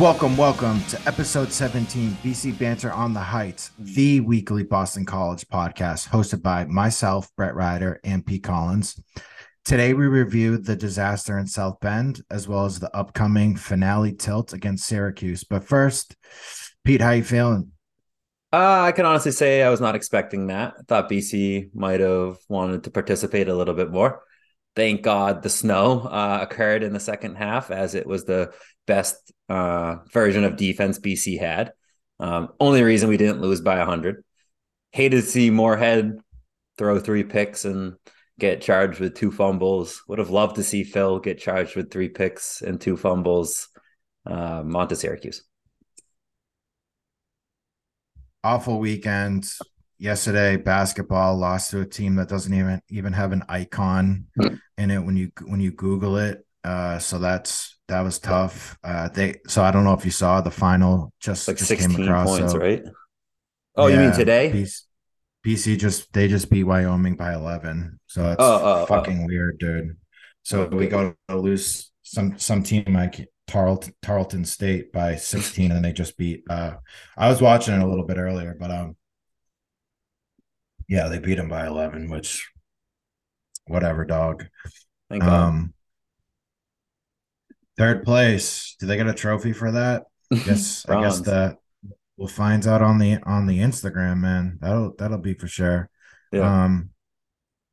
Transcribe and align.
Welcome, 0.00 0.34
welcome 0.38 0.82
to 0.84 0.98
episode 1.06 1.52
17, 1.52 2.16
BC 2.24 2.58
Banter 2.58 2.90
on 2.90 3.12
the 3.12 3.20
Heights, 3.20 3.70
the 3.78 4.20
weekly 4.20 4.62
Boston 4.62 5.04
College 5.04 5.46
podcast 5.48 6.08
hosted 6.08 6.40
by 6.40 6.64
myself, 6.64 7.28
Brett 7.36 7.54
Ryder, 7.54 8.00
and 8.02 8.24
Pete 8.24 8.42
Collins. 8.42 8.98
Today 9.62 9.92
we 9.92 10.06
review 10.06 10.56
the 10.56 10.74
disaster 10.74 11.38
in 11.38 11.46
South 11.46 11.80
Bend 11.80 12.22
as 12.30 12.48
well 12.48 12.64
as 12.64 12.80
the 12.80 12.96
upcoming 12.96 13.56
finale 13.56 14.14
tilt 14.14 14.54
against 14.54 14.86
Syracuse. 14.86 15.44
But 15.44 15.64
first, 15.64 16.16
Pete, 16.82 17.02
how 17.02 17.10
you 17.10 17.22
feeling? 17.22 17.70
Uh, 18.54 18.80
I 18.80 18.92
can 18.92 19.04
honestly 19.04 19.32
say 19.32 19.62
I 19.62 19.68
was 19.68 19.82
not 19.82 19.96
expecting 19.96 20.46
that. 20.46 20.76
I 20.78 20.82
thought 20.88 21.10
BC 21.10 21.74
might 21.74 22.00
have 22.00 22.38
wanted 22.48 22.84
to 22.84 22.90
participate 22.90 23.50
a 23.50 23.54
little 23.54 23.74
bit 23.74 23.90
more. 23.90 24.22
Thank 24.74 25.02
God 25.02 25.42
the 25.42 25.50
snow 25.50 26.00
uh, 26.00 26.38
occurred 26.40 26.84
in 26.84 26.94
the 26.94 27.00
second 27.00 27.34
half 27.34 27.70
as 27.70 27.94
it 27.94 28.06
was 28.06 28.24
the 28.24 28.54
best 28.86 29.30
uh, 29.50 29.96
version 30.12 30.44
of 30.44 30.56
defense 30.56 30.98
BC 30.98 31.38
had. 31.38 31.72
Um, 32.20 32.50
only 32.60 32.82
reason 32.82 33.08
we 33.08 33.16
didn't 33.16 33.40
lose 33.40 33.60
by 33.60 33.78
100. 33.78 34.22
Hated 34.92 35.16
to 35.16 35.22
see 35.22 35.50
Morehead 35.50 36.18
throw 36.78 37.00
three 37.00 37.24
picks 37.24 37.64
and 37.64 37.96
get 38.38 38.62
charged 38.62 39.00
with 39.00 39.16
two 39.16 39.32
fumbles. 39.32 40.02
Would 40.06 40.20
have 40.20 40.30
loved 40.30 40.56
to 40.56 40.62
see 40.62 40.84
Phil 40.84 41.18
get 41.18 41.40
charged 41.40 41.74
with 41.74 41.90
three 41.90 42.08
picks 42.08 42.62
and 42.62 42.80
two 42.80 42.96
fumbles. 42.96 43.68
Uh, 44.24 44.62
Monte 44.64 44.94
Syracuse. 44.94 45.42
Awful 48.44 48.78
weekend. 48.78 49.46
Yesterday, 49.98 50.56
basketball 50.56 51.36
lost 51.36 51.72
to 51.72 51.80
a 51.80 51.86
team 51.86 52.14
that 52.14 52.28
doesn't 52.28 52.54
even 52.54 52.80
even 52.88 53.12
have 53.12 53.32
an 53.32 53.44
icon 53.48 54.26
in 54.78 54.90
it 54.90 55.00
when 55.00 55.16
you 55.16 55.30
when 55.44 55.60
you 55.60 55.72
Google 55.72 56.16
it. 56.16 56.46
Uh, 56.62 56.98
so 56.98 57.18
that's 57.18 57.78
that 57.88 58.02
was 58.02 58.18
tough. 58.18 58.78
Uh, 58.84 59.08
they 59.08 59.36
so 59.46 59.62
I 59.62 59.70
don't 59.70 59.84
know 59.84 59.94
if 59.94 60.04
you 60.04 60.10
saw 60.10 60.40
the 60.40 60.50
final 60.50 61.12
just 61.20 61.48
like 61.48 61.56
just 61.56 61.68
16 61.68 61.96
came 61.96 62.04
across. 62.06 62.26
points, 62.28 62.52
so, 62.52 62.58
right? 62.58 62.82
Oh, 63.76 63.86
you 63.86 63.96
mean 63.96 64.12
today? 64.12 64.50
BC, 64.52 64.82
BC 65.46 65.78
just 65.78 66.12
they 66.12 66.28
just 66.28 66.50
beat 66.50 66.64
Wyoming 66.64 67.16
by 67.16 67.34
eleven. 67.34 67.98
So 68.06 68.30
it's 68.32 68.36
Oh, 68.38 68.60
oh, 68.62 68.82
oh. 68.82 68.86
fucking 68.86 69.26
weird, 69.26 69.58
dude. 69.58 69.96
So 70.42 70.66
we 70.66 70.86
got 70.86 71.14
to 71.28 71.36
lose 71.36 71.90
some 72.02 72.38
some 72.38 72.62
team 72.62 72.84
like 72.88 73.28
Tarleton 73.46 73.94
Tarleton 74.02 74.44
State 74.44 74.92
by 74.92 75.16
sixteen, 75.16 75.72
and 75.72 75.84
they 75.84 75.92
just 75.92 76.16
beat. 76.16 76.44
Uh, 76.48 76.74
I 77.16 77.28
was 77.28 77.40
watching 77.40 77.74
it 77.74 77.82
a 77.82 77.86
little 77.86 78.06
bit 78.06 78.18
earlier, 78.18 78.56
but 78.58 78.70
um, 78.70 78.96
yeah, 80.88 81.08
they 81.08 81.18
beat 81.18 81.36
them 81.36 81.48
by 81.48 81.66
eleven, 81.66 82.10
which 82.10 82.50
whatever, 83.66 84.04
dog. 84.04 84.44
Thank 85.08 85.22
God. 85.22 85.70
Third 87.80 88.04
place. 88.04 88.76
Do 88.78 88.86
they 88.86 88.98
get 88.98 89.06
a 89.06 89.14
trophy 89.14 89.54
for 89.54 89.72
that? 89.72 90.04
I 90.32 90.36
guess 90.36 90.86
I 90.88 91.00
guess 91.00 91.20
that 91.20 91.56
we'll 92.18 92.28
find 92.28 92.66
out 92.66 92.82
on 92.82 92.98
the 92.98 93.18
on 93.24 93.46
the 93.46 93.60
Instagram, 93.60 94.18
man. 94.18 94.58
That'll 94.60 94.94
that'll 94.98 95.18
be 95.18 95.32
for 95.32 95.48
sure. 95.48 95.88
Yeah. 96.30 96.64
Um, 96.64 96.90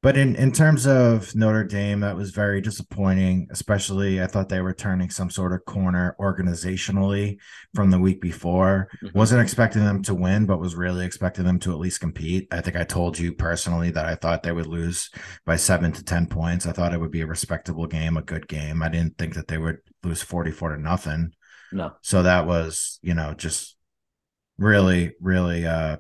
but 0.03 0.15
in 0.15 0.35
in 0.35 0.51
terms 0.53 0.87
of 0.87 1.35
Notre 1.35 1.65
Dame, 1.65 1.99
that 1.99 2.15
was 2.15 2.31
very 2.31 2.61
disappointing. 2.61 3.47
Especially, 3.51 4.21
I 4.21 4.27
thought 4.27 4.47
they 4.47 4.61
were 4.61 4.73
turning 4.73 5.09
some 5.09 5.29
sort 5.29 5.51
of 5.53 5.65
corner 5.65 6.15
organizationally 6.19 7.37
from 7.75 7.89
the 7.89 7.99
week 7.99 8.21
before. 8.21 8.89
Mhm. 9.03 9.13
Wasn't 9.13 9.41
expecting 9.41 9.83
them 9.83 10.03
to 10.03 10.15
win, 10.15 10.45
but 10.45 10.59
was 10.59 10.75
really 10.75 11.05
expecting 11.05 11.45
them 11.45 11.59
to 11.59 11.71
at 11.71 11.79
least 11.79 11.99
compete. 11.99 12.47
I 12.51 12.61
think 12.61 12.77
I 12.77 12.83
told 12.83 13.19
you 13.19 13.33
personally 13.33 13.91
that 13.91 14.05
I 14.05 14.15
thought 14.15 14.43
they 14.43 14.51
would 14.51 14.67
lose 14.67 15.09
by 15.45 15.57
seven 15.57 15.91
to 15.91 16.03
ten 16.03 16.27
points. 16.27 16.65
I 16.65 16.71
thought 16.71 16.93
it 16.93 16.99
would 17.01 17.11
be 17.11 17.21
a 17.21 17.27
respectable 17.27 17.87
game, 17.87 18.15
a 18.17 18.21
good 18.21 18.47
game. 18.47 18.81
I 18.81 18.89
didn't 18.89 19.17
think 19.17 19.33
that 19.33 19.47
they 19.47 19.57
would 19.57 19.79
lose 20.07 20.21
forty 20.21 20.51
four 20.51 20.75
to 20.75 20.81
nothing. 20.81 21.33
no. 21.71 21.93
So 22.01 22.23
that 22.23 22.47
was, 22.47 22.99
you 23.01 23.13
know, 23.13 23.33
just 23.33 23.75
really, 24.57 25.13
really 25.21 25.65
uh 25.65 25.97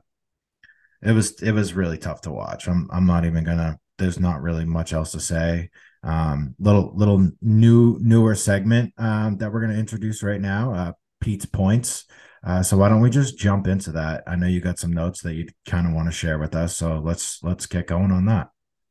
it 1.01 1.11
was 1.11 1.41
it 1.41 1.51
was 1.51 1.73
really 1.73 1.97
tough 1.97 2.21
to 2.21 2.31
watch. 2.31 2.67
I'm 2.67 2.89
I'm 2.91 3.05
not 3.05 3.25
even 3.25 3.43
gonna 3.43 3.79
there's 3.97 4.19
not 4.19 4.41
really 4.41 4.65
much 4.65 4.93
else 4.93 5.11
to 5.11 5.19
say. 5.19 5.69
Um 6.03 6.55
little 6.59 6.91
little 6.95 7.29
new 7.41 7.97
newer 8.01 8.35
segment 8.35 8.93
um 8.97 9.37
that 9.37 9.51
we're 9.51 9.61
gonna 9.61 9.73
introduce 9.79 10.23
right 10.23 10.41
now, 10.41 10.73
uh 10.73 10.91
Pete's 11.21 11.45
points. 11.45 12.05
Uh 12.43 12.63
so 12.63 12.77
why 12.77 12.89
don't 12.89 13.01
we 13.01 13.09
just 13.09 13.37
jump 13.37 13.67
into 13.67 13.91
that? 13.93 14.23
I 14.27 14.35
know 14.35 14.47
you 14.47 14.61
got 14.61 14.79
some 14.79 14.93
notes 14.93 15.21
that 15.21 15.33
you 15.35 15.47
kind 15.67 15.87
of 15.87 15.93
want 15.93 16.07
to 16.07 16.11
share 16.11 16.39
with 16.39 16.55
us. 16.55 16.75
So 16.75 16.99
let's 16.99 17.43
let's 17.43 17.65
get 17.67 17.87
going 17.87 18.11
on 18.11 18.25
that. 18.25 18.49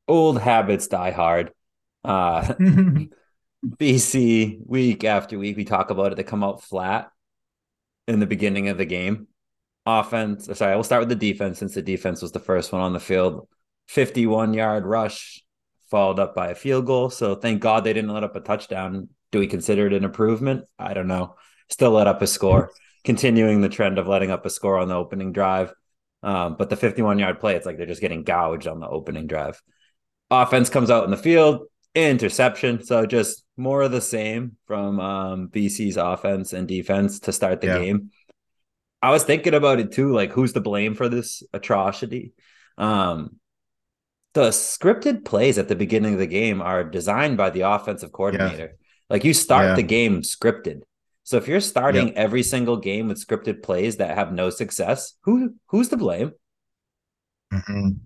Old 0.08 0.40
habits 0.40 0.86
die 0.86 1.10
hard. 1.10 1.52
Uh, 2.04 2.54
BC 3.64 4.58
week 4.66 5.04
after 5.04 5.38
week, 5.38 5.56
we 5.56 5.64
talk 5.64 5.90
about 5.90 6.12
it. 6.12 6.16
They 6.16 6.22
come 6.24 6.44
out 6.44 6.62
flat 6.62 7.10
in 8.06 8.20
the 8.20 8.26
beginning 8.26 8.68
of 8.68 8.78
the 8.78 8.84
game. 8.84 9.28
Offense, 9.84 10.48
sorry, 10.58 10.74
we'll 10.74 10.82
start 10.82 11.00
with 11.00 11.08
the 11.08 11.14
defense 11.14 11.58
since 11.58 11.74
the 11.74 11.82
defense 11.82 12.20
was 12.20 12.32
the 12.32 12.40
first 12.40 12.72
one 12.72 12.80
on 12.82 12.92
the 12.92 13.00
field. 13.00 13.48
51 13.88 14.54
yard 14.54 14.84
rush, 14.84 15.44
followed 15.90 16.18
up 16.18 16.34
by 16.34 16.48
a 16.48 16.54
field 16.54 16.86
goal. 16.86 17.10
So 17.10 17.36
thank 17.36 17.60
God 17.60 17.84
they 17.84 17.92
didn't 17.92 18.12
let 18.12 18.24
up 18.24 18.36
a 18.36 18.40
touchdown. 18.40 19.08
Do 19.30 19.38
we 19.38 19.46
consider 19.46 19.86
it 19.86 19.92
an 19.92 20.04
improvement? 20.04 20.64
I 20.78 20.94
don't 20.94 21.06
know. 21.06 21.36
Still 21.68 21.92
let 21.92 22.06
up 22.06 22.22
a 22.22 22.26
score, 22.26 22.70
continuing 23.04 23.60
the 23.60 23.68
trend 23.68 23.98
of 23.98 24.08
letting 24.08 24.30
up 24.30 24.44
a 24.44 24.50
score 24.50 24.78
on 24.78 24.88
the 24.88 24.94
opening 24.94 25.32
drive. 25.32 25.72
Um, 26.22 26.56
but 26.58 26.70
the 26.70 26.76
51 26.76 27.18
yard 27.18 27.38
play, 27.38 27.54
it's 27.54 27.66
like 27.66 27.76
they're 27.76 27.86
just 27.86 28.00
getting 28.00 28.24
gouged 28.24 28.66
on 28.66 28.80
the 28.80 28.88
opening 28.88 29.26
drive. 29.26 29.62
Offense 30.30 30.68
comes 30.68 30.90
out 30.90 31.04
in 31.04 31.10
the 31.10 31.16
field, 31.16 31.66
interception. 31.96 32.84
So 32.84 33.06
just 33.06 33.44
more 33.56 33.82
of 33.82 33.90
the 33.90 34.00
same 34.00 34.56
from 34.66 35.00
um, 35.00 35.48
BC's 35.48 35.96
offense 35.96 36.52
and 36.52 36.68
defense 36.68 37.20
to 37.20 37.32
start 37.32 37.60
the 37.60 37.68
Yeah. 37.68 37.78
game. 37.78 38.10
I 39.02 39.10
was 39.10 39.24
thinking 39.24 39.54
about 39.54 39.80
it 39.80 39.92
too, 39.92 40.12
like 40.12 40.32
who's 40.32 40.52
to 40.52 40.60
blame 40.60 40.94
for 40.94 41.08
this 41.08 41.42
atrocity? 41.52 42.32
Um, 42.76 43.36
the 44.34 44.48
scripted 44.50 45.24
plays 45.24 45.56
at 45.58 45.68
the 45.68 45.76
beginning 45.76 46.12
of 46.14 46.18
the 46.18 46.26
game 46.26 46.60
are 46.60 46.84
designed 46.84 47.36
by 47.38 47.50
the 47.50 47.62
offensive 47.62 48.12
coordinator. 48.12 48.76
Like 49.08 49.24
you 49.24 49.32
start 49.32 49.64
Yeah. 49.66 49.74
the 49.76 49.82
game 49.82 50.20
scripted. 50.22 50.82
So 51.22 51.38
if 51.38 51.48
you're 51.48 51.60
starting 51.60 52.16
every 52.16 52.42
single 52.42 52.76
game 52.76 53.08
with 53.08 53.24
scripted 53.24 53.62
plays 53.62 53.96
that 53.96 54.16
have 54.16 54.32
no 54.32 54.50
success, 54.50 55.14
who 55.22 55.54
who's 55.68 55.88
to 55.88 55.96
blame? 55.96 56.32
Mhm. 57.52 58.00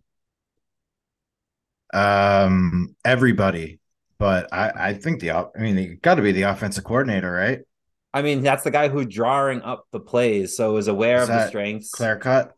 Um, 1.92 2.94
everybody, 3.04 3.79
but 4.20 4.52
I 4.52 4.70
I 4.90 4.94
think 4.94 5.20
the 5.20 5.32
I 5.32 5.46
mean 5.58 5.76
it 5.78 6.02
got 6.02 6.14
to 6.16 6.22
be 6.22 6.30
the 6.30 6.42
offensive 6.42 6.84
coordinator, 6.84 7.32
right? 7.32 7.60
I 8.12 8.22
mean, 8.22 8.42
that's 8.42 8.62
the 8.64 8.70
guy 8.70 8.88
who 8.88 9.04
drawing 9.04 9.62
up 9.62 9.86
the 9.92 10.00
plays, 10.00 10.56
so 10.56 10.76
is 10.76 10.88
aware 10.88 11.18
Is 11.22 11.28
of 11.28 11.34
the 11.34 11.48
strengths. 11.48 11.90
Clear 11.90 12.18
cut. 12.18 12.52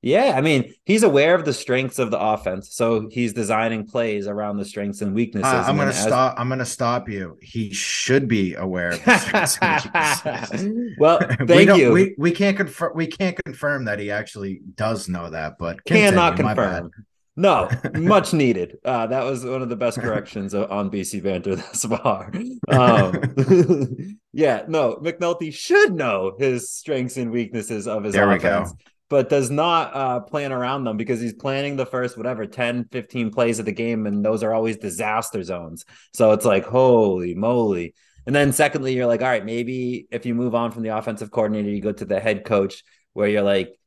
Yeah, 0.00 0.34
I 0.36 0.40
mean, 0.42 0.72
he's 0.84 1.02
aware 1.02 1.34
of 1.34 1.44
the 1.44 1.52
strengths 1.52 1.98
of 1.98 2.12
the 2.12 2.18
offense, 2.20 2.72
so 2.72 3.08
he's 3.10 3.32
designing 3.32 3.84
plays 3.84 4.28
around 4.28 4.56
the 4.58 4.64
strengths 4.64 5.00
and 5.02 5.12
weaknesses. 5.12 5.52
Uh, 5.52 5.64
I'm 5.66 5.76
then 5.76 5.88
as- 5.88 6.00
stop. 6.00 6.36
I'm 6.38 6.48
gonna 6.48 6.64
stop 6.64 7.08
you. 7.08 7.36
He 7.42 7.72
should 7.74 8.28
be 8.28 8.54
aware 8.54 8.90
of 8.90 9.04
the 9.04 9.46
strengths 9.46 9.58
well, 10.98 11.18
we 11.40 11.46
thank 11.46 11.68
don't- 11.68 11.78
you. 11.80 11.92
We, 11.92 12.14
we 12.16 12.30
can't 12.30 12.56
confirm. 12.56 12.92
We 12.94 13.08
can't 13.08 13.36
confirm 13.44 13.84
that 13.86 13.98
he 13.98 14.10
actually 14.10 14.60
does 14.76 15.08
know 15.08 15.30
that, 15.30 15.58
but 15.58 15.84
Cannot 15.84 16.36
continue, 16.36 16.54
bad. 16.54 16.82
confirm. 16.82 16.90
No, 17.38 17.70
much 17.94 18.32
needed. 18.32 18.78
Uh, 18.84 19.06
that 19.06 19.22
was 19.22 19.44
one 19.44 19.62
of 19.62 19.68
the 19.68 19.76
best 19.76 20.00
corrections 20.00 20.54
on 20.54 20.90
BC 20.90 21.22
Banter 21.22 21.54
thus 21.56 21.84
far. 21.84 22.32
Um, 22.66 24.18
yeah, 24.32 24.64
no, 24.66 24.96
McNulty 24.96 25.54
should 25.54 25.94
know 25.94 26.34
his 26.36 26.68
strengths 26.68 27.16
and 27.16 27.30
weaknesses 27.30 27.86
of 27.86 28.02
his 28.02 28.14
There 28.14 28.28
offense, 28.28 28.74
but 29.08 29.28
does 29.28 29.52
not 29.52 29.94
uh, 29.94 30.20
plan 30.20 30.50
around 30.50 30.82
them 30.82 30.96
because 30.96 31.20
he's 31.20 31.32
planning 31.32 31.76
the 31.76 31.86
first, 31.86 32.16
whatever, 32.16 32.44
10, 32.44 32.88
15 32.90 33.30
plays 33.30 33.60
of 33.60 33.66
the 33.66 33.72
game, 33.72 34.06
and 34.06 34.24
those 34.24 34.42
are 34.42 34.52
always 34.52 34.76
disaster 34.76 35.44
zones. 35.44 35.84
So 36.12 36.32
it's 36.32 36.44
like, 36.44 36.64
holy 36.64 37.36
moly. 37.36 37.94
And 38.26 38.34
then, 38.34 38.52
secondly, 38.52 38.94
you're 38.94 39.06
like, 39.06 39.22
all 39.22 39.28
right, 39.28 39.44
maybe 39.44 40.08
if 40.10 40.26
you 40.26 40.34
move 40.34 40.56
on 40.56 40.72
from 40.72 40.82
the 40.82 40.96
offensive 40.96 41.30
coordinator, 41.30 41.70
you 41.70 41.80
go 41.80 41.92
to 41.92 42.04
the 42.04 42.18
head 42.18 42.44
coach 42.44 42.82
where 43.12 43.28
you're 43.28 43.42
like, 43.42 43.78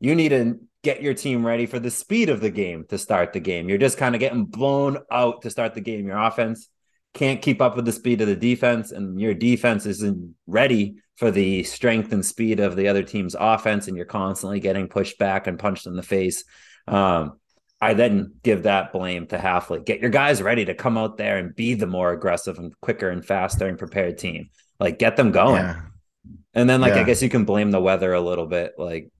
you 0.00 0.14
need 0.14 0.30
to 0.30 0.58
get 0.84 1.02
your 1.02 1.14
team 1.14 1.44
ready 1.44 1.66
for 1.66 1.80
the 1.80 1.90
speed 1.90 2.28
of 2.28 2.40
the 2.40 2.50
game 2.50 2.84
to 2.90 2.98
start 2.98 3.32
the 3.32 3.40
game. 3.40 3.68
You're 3.68 3.78
just 3.78 3.98
kind 3.98 4.14
of 4.14 4.20
getting 4.20 4.44
blown 4.44 4.98
out 5.10 5.42
to 5.42 5.50
start 5.50 5.74
the 5.74 5.80
game. 5.80 6.06
Your 6.06 6.18
offense 6.18 6.68
can't 7.14 7.42
keep 7.42 7.60
up 7.60 7.74
with 7.74 7.84
the 7.84 7.92
speed 7.92 8.20
of 8.20 8.28
the 8.28 8.36
defense, 8.36 8.92
and 8.92 9.20
your 9.20 9.34
defense 9.34 9.86
isn't 9.86 10.34
ready 10.46 10.96
for 11.16 11.30
the 11.30 11.62
strength 11.64 12.12
and 12.12 12.24
speed 12.24 12.60
of 12.60 12.76
the 12.76 12.88
other 12.88 13.02
team's 13.02 13.34
offense, 13.38 13.88
and 13.88 13.96
you're 13.96 14.06
constantly 14.06 14.60
getting 14.60 14.88
pushed 14.88 15.18
back 15.18 15.46
and 15.46 15.58
punched 15.58 15.86
in 15.86 15.96
the 15.96 16.02
face. 16.02 16.44
Um, 16.86 17.40
I 17.80 17.94
then 17.94 18.34
give 18.42 18.62
that 18.64 18.92
blame 18.92 19.26
to 19.28 19.38
Hafley. 19.38 19.84
Get 19.84 20.00
your 20.00 20.10
guys 20.10 20.42
ready 20.42 20.64
to 20.66 20.74
come 20.74 20.96
out 20.96 21.16
there 21.16 21.38
and 21.38 21.54
be 21.54 21.74
the 21.74 21.86
more 21.86 22.12
aggressive 22.12 22.58
and 22.58 22.78
quicker 22.80 23.10
and 23.10 23.24
faster 23.24 23.66
and 23.66 23.78
prepared 23.78 24.18
team. 24.18 24.50
Like 24.78 24.98
get 24.98 25.16
them 25.16 25.32
going. 25.32 25.62
Yeah. 25.62 25.80
And 26.54 26.70
then, 26.70 26.80
like, 26.80 26.92
I 26.94 27.02
guess 27.02 27.20
you 27.20 27.28
can 27.28 27.44
blame 27.44 27.72
the 27.72 27.80
weather 27.80 28.12
a 28.12 28.20
little 28.20 28.46
bit. 28.46 28.74
Like, 28.78 29.10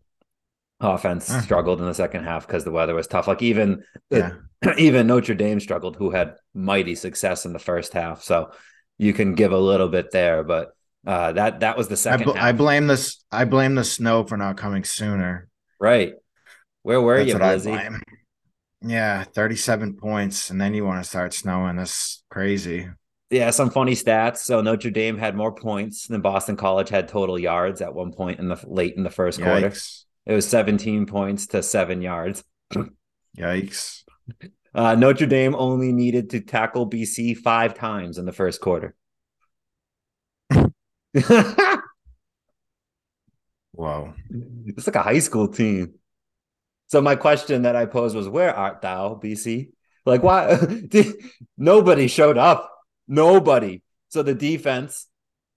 offense 0.85 1.29
Uh. 1.31 1.41
struggled 1.41 1.81
in 1.81 1.87
the 1.87 1.95
second 1.95 2.25
half 2.25 2.47
because 2.47 2.65
the 2.65 2.71
weather 2.71 2.95
was 2.95 3.07
tough. 3.09 3.27
Like, 3.27 3.43
even 3.43 3.83
Yeah. 4.11 4.33
even 4.79 5.07
Notre 5.09 5.35
Dame 5.35 5.59
struggled, 5.61 5.97
who 5.97 6.11
had 6.11 6.37
mighty 6.55 6.95
success 6.95 7.45
in 7.45 7.53
the 7.53 7.59
first 7.59 7.93
half. 7.93 8.23
So 8.23 8.51
you 8.99 9.13
can 9.13 9.35
give 9.35 9.51
a 9.53 9.59
little 9.59 9.89
bit 9.89 10.11
there, 10.13 10.45
but 10.45 10.71
Uh, 11.07 11.33
that 11.33 11.61
that 11.61 11.77
was 11.77 11.89
the 11.89 11.95
I, 11.95 11.97
second. 11.97 12.25
bl- 12.33 12.39
I 12.39 12.53
blame 12.53 12.87
this. 12.87 13.25
I 13.31 13.45
blame 13.45 13.75
the 13.75 13.85
snow 13.85 14.25
for 14.25 14.37
not 14.39 14.57
coming 14.57 14.85
sooner. 14.85 15.49
right. 15.81 16.15
Where 16.83 17.01
were 17.01 17.17
That's 17.25 17.65
you, 17.67 17.73
I 17.73 17.89
blame. 17.89 18.03
Yeah, 18.87 19.25
thirty-seven 19.25 19.97
points, 19.97 20.51
and 20.51 20.61
then 20.61 20.75
you 20.75 20.85
want 20.85 21.03
to 21.03 21.09
start 21.09 21.33
snowing. 21.33 21.77
That's 21.77 22.23
crazy. 22.31 22.89
Yeah, 23.31 23.51
some 23.51 23.71
funny 23.71 23.95
stats. 23.95 24.39
So 24.39 24.61
Notre 24.61 24.91
Dame 24.91 25.17
had 25.19 25.35
more 25.35 25.55
points 25.55 26.07
than 26.07 26.21
Boston 26.21 26.57
College 26.57 26.91
had 26.91 27.09
total 27.09 27.39
yards 27.39 27.81
at 27.81 27.95
one 27.95 28.13
point 28.13 28.39
in 28.39 28.49
the 28.49 28.63
late 28.67 28.95
in 28.97 29.03
the 29.03 29.11
first 29.11 29.41
quarter. 29.41 29.73
It 30.27 30.33
was 30.33 30.49
17 30.49 31.07
points 31.07 31.49
to 31.49 31.63
seven 31.63 32.01
yards. 32.03 32.45
Yikes! 33.39 34.03
Uh, 34.75 34.95
Notre 34.95 35.27
Dame 35.27 35.55
only 35.55 35.93
needed 35.93 36.31
to 36.31 36.41
tackle 36.41 36.89
BC 36.89 37.37
five 37.37 37.75
times 37.75 38.19
in 38.19 38.25
the 38.25 38.33
first 38.33 38.61
quarter. 38.61 38.95
Wow. 43.75 44.15
It's 44.67 44.87
like 44.87 44.97
a 44.97 45.03
high 45.03 45.19
school 45.19 45.49
team. 45.49 45.95
So 46.87 47.01
my 47.01 47.17
question 47.17 47.63
that 47.63 47.77
I 47.77 47.87
posed 47.87 48.15
was, 48.15 48.29
"Where 48.29 48.55
art 48.55 48.83
thou, 48.83 49.19
BC?" 49.23 49.71
Like, 50.07 50.23
why? 50.23 50.59
Nobody 51.57 52.09
showed 52.09 52.39
up. 52.39 52.71
Nobody. 53.09 53.83
So 54.09 54.23
the 54.23 54.35
defense, 54.35 55.09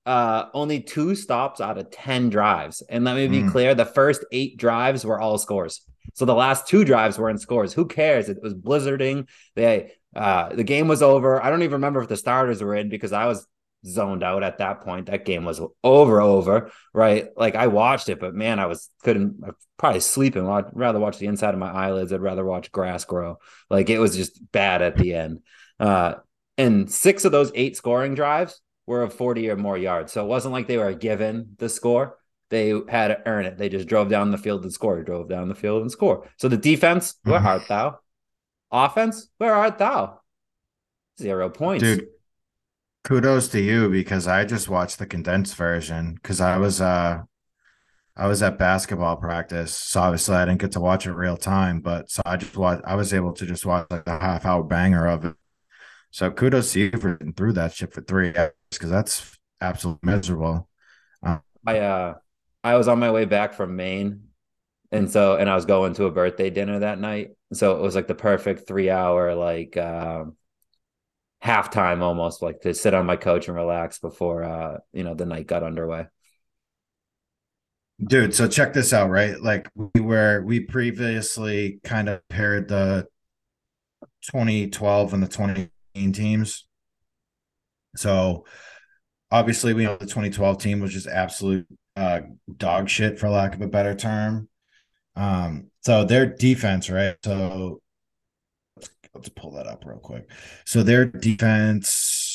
uh, 0.07 0.49
only 0.53 0.79
two 0.81 1.13
stops 1.15 1.61
out 1.61 1.77
of 1.77 1.91
ten 1.91 2.29
drives. 2.29 2.81
And 2.89 3.03
let 3.03 3.15
me 3.15 3.27
be 3.27 3.43
Mm. 3.43 3.51
clear: 3.51 3.75
the 3.75 3.85
first 3.85 4.25
eight 4.31 4.57
drives 4.57 5.05
were 5.05 5.19
all 5.19 5.37
scores. 5.37 5.81
So 6.13 6.25
the 6.25 6.33
last 6.33 6.67
two 6.67 6.83
drives 6.85 7.19
were 7.19 7.29
in 7.29 7.37
scores. 7.37 7.73
Who 7.73 7.85
cares? 7.85 8.29
It 8.29 8.41
was 8.41 8.53
blizzarding. 8.55 9.27
They 9.55 9.91
uh 10.15 10.49
the 10.55 10.63
game 10.63 10.87
was 10.87 11.01
over. 11.03 11.43
I 11.43 11.49
don't 11.49 11.61
even 11.63 11.73
remember 11.73 12.01
if 12.01 12.07
the 12.07 12.17
starters 12.17 12.63
were 12.63 12.75
in 12.75 12.89
because 12.89 13.11
I 13.13 13.25
was 13.27 13.45
zoned 13.85 14.23
out 14.23 14.41
at 14.43 14.57
that 14.57 14.81
point. 14.81 15.07
That 15.07 15.25
game 15.25 15.45
was 15.45 15.61
over, 15.83 16.19
over, 16.21 16.71
right? 16.93 17.27
Like 17.37 17.55
I 17.55 17.67
watched 17.67 18.09
it, 18.09 18.19
but 18.19 18.33
man, 18.33 18.59
I 18.59 18.65
was 18.65 18.89
couldn't 19.03 19.35
I 19.45 19.49
probably 19.77 19.99
sleeping. 19.99 20.47
I'd 20.47 20.65
rather 20.73 20.99
watch 20.99 21.19
the 21.19 21.27
inside 21.27 21.53
of 21.53 21.59
my 21.59 21.71
eyelids. 21.71 22.11
I'd 22.11 22.21
rather 22.21 22.45
watch 22.45 22.71
grass 22.71 23.05
grow. 23.05 23.37
Like 23.69 23.89
it 23.89 23.99
was 23.99 24.15
just 24.15 24.39
bad 24.51 24.81
at 24.81 24.95
the 24.97 25.13
end. 25.13 25.41
Uh 25.79 26.15
and 26.57 26.89
six 26.91 27.25
of 27.25 27.31
those 27.31 27.51
eight 27.53 27.75
scoring 27.77 28.15
drives 28.15 28.59
were 28.87 29.03
of 29.03 29.13
40 29.13 29.49
or 29.51 29.55
more 29.55 29.77
yards. 29.77 30.11
So 30.13 30.23
it 30.25 30.27
wasn't 30.27 30.53
like 30.53 30.65
they 30.67 30.77
were 30.77 30.93
given 30.93 31.55
the 31.59 31.69
score 31.69 32.17
they 32.49 32.69
had 32.87 33.09
to 33.09 33.21
earn 33.27 33.45
it. 33.45 33.57
They 33.57 33.67
just 33.69 33.89
drove 33.89 34.09
down 34.09 34.31
the 34.31 34.37
field 34.37 34.63
and 34.63 34.71
scored, 34.71 35.05
drove 35.05 35.27
down 35.27 35.49
the 35.49 35.55
field 35.55 35.81
and 35.81 35.91
scored. 35.91 36.29
So 36.37 36.47
the 36.47 36.57
defense, 36.57 37.15
where 37.23 37.41
Mhm. 37.41 37.45
art 37.45 37.67
thou? 37.67 37.99
Offense, 38.71 39.29
where 39.37 39.53
art 39.53 39.77
thou? 39.77 40.21
Zero 41.19 41.49
points. 41.49 41.83
Dude, 41.83 42.07
kudos 43.03 43.49
to 43.49 43.59
you 43.59 43.89
because 43.89 44.27
I 44.27 44.45
just 44.45 44.69
watched 44.69 44.99
the 44.99 45.05
condensed 45.05 45.55
version 45.55 46.13
because 46.15 46.39
I 46.41 46.57
was 46.57 46.79
uh 46.81 47.23
I 48.15 48.27
was 48.27 48.41
at 48.41 48.57
basketball 48.57 49.17
practice, 49.17 49.73
so 49.73 50.01
obviously 50.01 50.35
I 50.35 50.45
didn't 50.45 50.61
get 50.61 50.71
to 50.71 50.79
watch 50.79 51.05
it 51.05 51.13
real 51.13 51.37
time, 51.37 51.81
but 51.81 52.09
so 52.09 52.21
I 52.25 52.37
just 52.37 52.57
watched 52.57 52.83
I 52.85 52.95
was 52.95 53.13
able 53.13 53.33
to 53.33 53.45
just 53.45 53.65
watch 53.65 53.87
like 53.91 54.05
the 54.05 54.17
half 54.19 54.45
hour 54.45 54.63
banger 54.63 55.05
of 55.05 55.25
it. 55.25 55.35
So 56.11 56.31
kudos 56.31 56.73
to 56.73 56.79
you 56.79 56.91
for 56.91 57.15
getting 57.15 57.33
through 57.33 57.53
that 57.53 57.73
shit 57.73 57.93
for 57.93 58.01
three 58.01 58.35
hours 58.35 58.53
because 58.71 58.89
that's 58.89 59.37
absolutely 59.61 60.11
miserable. 60.11 60.67
I 61.65 61.79
uh 61.79 62.13
I 62.63 62.75
was 62.75 62.87
on 62.87 62.99
my 62.99 63.11
way 63.11 63.25
back 63.25 63.53
from 63.53 63.75
Maine. 63.75 64.23
And 64.91 65.11
so 65.11 65.35
and 65.35 65.49
I 65.49 65.55
was 65.55 65.65
going 65.65 65.93
to 65.95 66.05
a 66.05 66.11
birthday 66.11 66.49
dinner 66.49 66.79
that 66.79 66.99
night. 66.99 67.31
So 67.53 67.75
it 67.75 67.81
was 67.81 67.95
like 67.95 68.07
the 68.07 68.15
perfect 68.15 68.67
three 68.67 68.89
hour 68.89 69.35
like 69.35 69.75
um 69.77 70.37
halftime 71.43 72.01
almost 72.01 72.41
like 72.41 72.61
to 72.61 72.73
sit 72.73 72.93
on 72.93 73.05
my 73.05 73.15
couch 73.15 73.47
and 73.47 73.55
relax 73.55 73.99
before 73.99 74.43
uh 74.43 74.77
you 74.93 75.03
know 75.03 75.13
the 75.13 75.25
night 75.25 75.47
got 75.47 75.63
underway. 75.63 76.05
Dude, 78.03 78.33
so 78.33 78.47
check 78.47 78.73
this 78.73 78.93
out, 78.93 79.09
right? 79.09 79.41
Like 79.41 79.69
we 79.75 80.01
were 80.01 80.43
we 80.43 80.61
previously 80.61 81.79
kind 81.83 82.07
of 82.09 82.27
paired 82.29 82.67
the 82.67 83.07
2012 84.21 85.13
and 85.13 85.23
the 85.23 85.27
2018 85.27 85.69
teams. 86.13 86.65
So 87.95 88.45
obviously 89.31 89.73
we 89.73 89.83
know 89.83 89.97
the 89.97 90.05
2012 90.05 90.61
team 90.61 90.79
was 90.79 90.93
just 90.93 91.07
absolute 91.07 91.67
uh 91.95 92.21
dog 92.57 92.89
shit 92.89 93.19
for 93.19 93.29
lack 93.29 93.55
of 93.55 93.61
a 93.61 93.67
better 93.67 93.95
term. 93.95 94.49
Um 95.15 95.71
so 95.81 96.03
their 96.03 96.25
defense, 96.25 96.89
right? 96.89 97.15
So 97.23 97.81
let's, 98.75 98.89
let's 99.13 99.29
pull 99.29 99.51
that 99.53 99.67
up 99.67 99.83
real 99.85 99.99
quick. 99.99 100.29
So 100.65 100.83
their 100.83 101.05
defense 101.05 102.27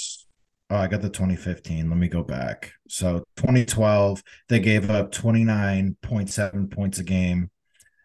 Oh, 0.73 0.77
I 0.77 0.87
got 0.87 1.03
the 1.03 1.11
2015. 1.11 1.91
Let 1.91 1.99
me 1.99 2.09
go 2.09 2.23
back. 2.23 2.73
So 2.89 3.25
2012, 3.37 4.23
they 4.49 4.59
gave 4.59 4.89
up 4.89 5.13
29.7 5.13 6.71
points 6.71 6.99
a 6.99 7.05
game. 7.05 7.51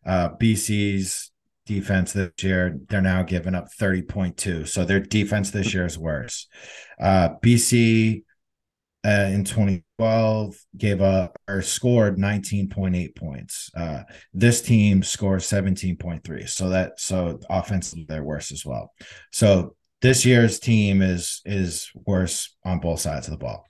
Uh, 0.05 0.31
BC's 0.35 1.31
defense 1.67 2.13
this 2.13 2.31
year, 2.41 2.79
they're 2.89 3.01
now 3.01 3.23
giving 3.23 3.53
up 3.53 3.67
30.2. 3.79 4.67
So 4.67 4.85
their 4.85 4.99
defense 4.99 5.51
this 5.51 5.73
year 5.73 5.85
is 5.85 5.97
worse. 5.97 6.47
Uh, 6.99 7.29
BC 7.43 8.23
uh, 9.05 9.29
in 9.31 9.43
2012 9.43 10.55
gave 10.75 11.01
up 11.01 11.37
or 11.47 11.61
scored 11.61 12.17
19.8 12.17 13.15
points. 13.15 13.69
Uh, 13.75 14.03
this 14.33 14.61
team 14.61 15.03
scores 15.03 15.45
17.3. 15.45 16.49
So 16.49 16.69
that 16.69 16.99
so 16.99 17.39
offensively 17.49 18.05
they're 18.07 18.23
worse 18.23 18.51
as 18.51 18.65
well. 18.65 18.91
So 19.31 19.75
this 20.01 20.25
year's 20.25 20.59
team 20.59 21.01
is 21.01 21.41
is 21.45 21.89
worse 22.05 22.55
on 22.65 22.79
both 22.79 22.99
sides 22.99 23.27
of 23.27 23.31
the 23.31 23.37
ball. 23.37 23.65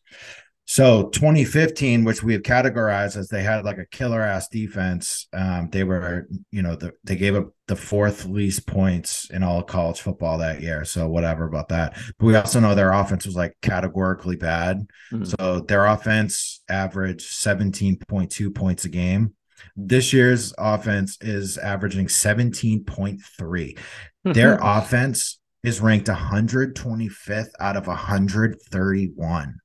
So 0.70 1.08
2015, 1.10 2.04
which 2.04 2.24
we 2.24 2.34
have 2.34 2.42
categorized 2.42 3.16
as 3.16 3.30
they 3.30 3.42
had 3.42 3.64
like 3.64 3.78
a 3.78 3.86
killer 3.86 4.22
ass 4.22 4.50
defense, 4.50 5.30
um, 5.32 5.70
they 5.72 5.86
were, 5.86 6.28
you 6.52 6.62
know, 6.62 6.76
the, 6.76 6.92
they 7.06 7.16
gave 7.16 7.36
up 7.36 7.52
the 7.68 7.76
fourth 7.78 8.26
least 8.26 8.68
points 8.68 9.30
in 9.30 9.44
all 9.44 9.64
college 9.64 10.02
football 10.02 10.40
that 10.40 10.62
year. 10.62 10.84
So 10.84 11.08
whatever 11.08 11.46
about 11.46 11.70
that. 11.70 11.96
But 12.20 12.26
we 12.26 12.36
also 12.36 12.60
know 12.60 12.76
their 12.76 12.92
offense 12.92 13.26
was 13.26 13.36
like 13.36 13.56
categorically 13.62 14.36
bad. 14.36 14.86
Mhm. 15.14 15.26
So 15.26 15.62
their 15.62 15.86
offense 15.86 16.62
averaged 16.68 17.22
17.2 17.22 18.54
points 18.54 18.84
a 18.84 18.90
game. 18.90 19.36
This 19.78 20.12
year's 20.12 20.54
offense 20.58 21.18
is 21.22 21.58
averaging 21.58 22.08
17.3. 22.08 23.78
Their 24.26 24.60
offense 24.62 25.40
is 25.64 25.80
ranked 25.80 26.08
125th 26.08 27.52
out 27.60 27.78
of 27.78 27.88
131. 27.88 29.60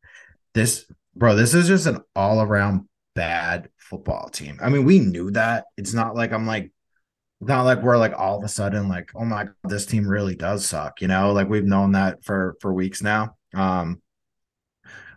This, 0.55 0.87
bro, 1.15 1.35
this 1.35 1.55
is 1.55 1.69
just 1.69 1.87
an 1.87 2.01
all 2.15 2.43
around 2.43 2.89
bad 3.15 3.69
football 3.79 4.29
team. 4.29 4.59
I 4.63 4.69
mean, 4.69 4.85
we 4.85 4.99
knew 4.99 5.31
that. 5.33 5.65
It's 5.77 5.95
not 5.95 6.15
like 6.15 6.33
I'm 6.33 6.47
like, 6.47 6.73
not 7.41 7.63
like 7.63 7.83
we're 7.83 7.99
like 7.99 8.15
all 8.17 8.39
of 8.39 8.45
a 8.45 8.49
sudden 8.49 8.89
like, 8.89 9.11
oh 9.15 9.25
my 9.25 9.45
god, 9.45 9.55
this 9.65 9.87
team 9.87 10.07
really 10.07 10.37
does 10.37 10.67
suck. 10.67 11.01
You 11.01 11.09
know, 11.09 11.33
like 11.33 11.49
we've 11.49 11.65
known 11.65 11.93
that 11.93 12.25
for 12.25 12.57
for 12.61 12.73
weeks 12.73 13.03
now. 13.03 13.37
Um, 13.55 14.01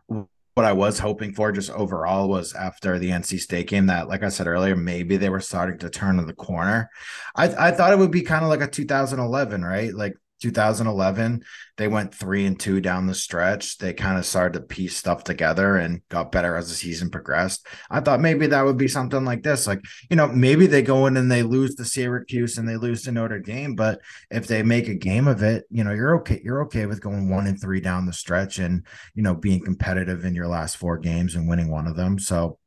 what 0.07 0.65
I 0.65 0.71
was 0.71 0.99
hoping 0.99 1.33
for 1.33 1.51
just 1.51 1.69
overall 1.69 2.29
was 2.29 2.53
after 2.53 2.97
the 2.97 3.09
NC 3.09 3.39
State 3.39 3.67
game 3.67 3.87
that, 3.87 4.07
like 4.07 4.23
I 4.23 4.29
said 4.29 4.47
earlier, 4.47 4.75
maybe 4.75 5.17
they 5.17 5.29
were 5.29 5.41
starting 5.41 5.77
to 5.79 5.89
turn 5.89 6.25
the 6.25 6.33
corner. 6.33 6.89
I 7.35 7.67
I 7.67 7.71
thought 7.71 7.91
it 7.91 7.99
would 7.99 8.11
be 8.11 8.21
kind 8.21 8.43
of 8.43 8.49
like 8.49 8.61
a 8.61 8.67
2011, 8.67 9.63
right? 9.63 9.93
Like 9.93 10.13
2011, 10.41 11.43
they 11.77 11.87
went 11.87 12.13
three 12.13 12.45
and 12.45 12.59
two 12.59 12.81
down 12.81 13.07
the 13.07 13.13
stretch. 13.13 13.77
They 13.77 13.93
kind 13.93 14.17
of 14.17 14.25
started 14.25 14.59
to 14.59 14.65
piece 14.65 14.97
stuff 14.97 15.23
together 15.23 15.77
and 15.77 16.01
got 16.09 16.31
better 16.31 16.55
as 16.55 16.69
the 16.69 16.75
season 16.75 17.09
progressed. 17.09 17.65
I 17.89 17.99
thought 17.99 18.19
maybe 18.19 18.47
that 18.47 18.63
would 18.63 18.77
be 18.77 18.87
something 18.87 19.25
like 19.25 19.43
this. 19.43 19.67
Like, 19.67 19.81
you 20.09 20.15
know, 20.15 20.27
maybe 20.27 20.67
they 20.67 20.81
go 20.81 21.07
in 21.07 21.17
and 21.17 21.31
they 21.31 21.43
lose 21.43 21.75
to 21.75 21.85
Syracuse 21.85 22.57
and 22.57 22.67
they 22.67 22.77
lose 22.77 23.03
to 23.03 23.11
Notre 23.11 23.39
Dame, 23.39 23.75
but 23.75 24.01
if 24.29 24.47
they 24.47 24.63
make 24.63 24.87
a 24.87 24.95
game 24.95 25.27
of 25.27 25.43
it, 25.43 25.65
you 25.69 25.83
know, 25.83 25.93
you're 25.93 26.17
okay. 26.17 26.41
You're 26.43 26.63
okay 26.63 26.85
with 26.85 27.01
going 27.01 27.29
one 27.29 27.47
and 27.47 27.59
three 27.59 27.81
down 27.81 28.05
the 28.05 28.13
stretch 28.13 28.59
and, 28.59 28.85
you 29.13 29.23
know, 29.23 29.35
being 29.35 29.63
competitive 29.63 30.25
in 30.25 30.35
your 30.35 30.47
last 30.47 30.77
four 30.77 30.97
games 30.97 31.35
and 31.35 31.47
winning 31.47 31.69
one 31.69 31.87
of 31.87 31.95
them. 31.95 32.19
So 32.19 32.59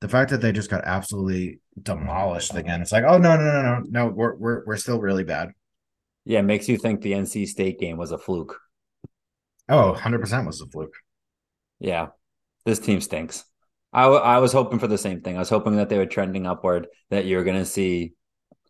the 0.00 0.08
fact 0.08 0.30
that 0.30 0.42
they 0.42 0.52
just 0.52 0.70
got 0.70 0.84
absolutely 0.84 1.60
demolished 1.82 2.54
again, 2.54 2.82
it's 2.82 2.92
like, 2.92 3.04
oh 3.06 3.18
no, 3.18 3.36
no, 3.36 3.44
no, 3.44 3.62
no, 3.62 3.82
no, 3.88 4.06
we're 4.08 4.34
we're 4.34 4.64
we're 4.66 4.76
still 4.76 5.00
really 5.00 5.24
bad. 5.24 5.52
Yeah, 6.24 6.38
it 6.40 6.44
makes 6.44 6.68
you 6.68 6.76
think 6.78 7.00
the 7.02 7.12
NC 7.12 7.46
State 7.46 7.78
game 7.78 7.96
was 7.96 8.12
a 8.12 8.18
fluke. 8.18 8.58
Oh, 9.68 9.94
100% 9.98 10.46
was 10.46 10.60
a 10.60 10.66
fluke. 10.66 10.94
Yeah, 11.80 12.08
this 12.64 12.78
team 12.78 13.00
stinks. 13.00 13.44
I, 13.92 14.02
w- 14.02 14.20
I 14.22 14.38
was 14.38 14.52
hoping 14.52 14.78
for 14.78 14.86
the 14.86 14.98
same 14.98 15.20
thing. 15.20 15.36
I 15.36 15.40
was 15.40 15.48
hoping 15.50 15.76
that 15.76 15.88
they 15.88 15.98
were 15.98 16.06
trending 16.06 16.46
upward, 16.46 16.88
that 17.10 17.26
you're 17.26 17.44
going 17.44 17.58
to 17.58 17.64
see, 17.64 18.12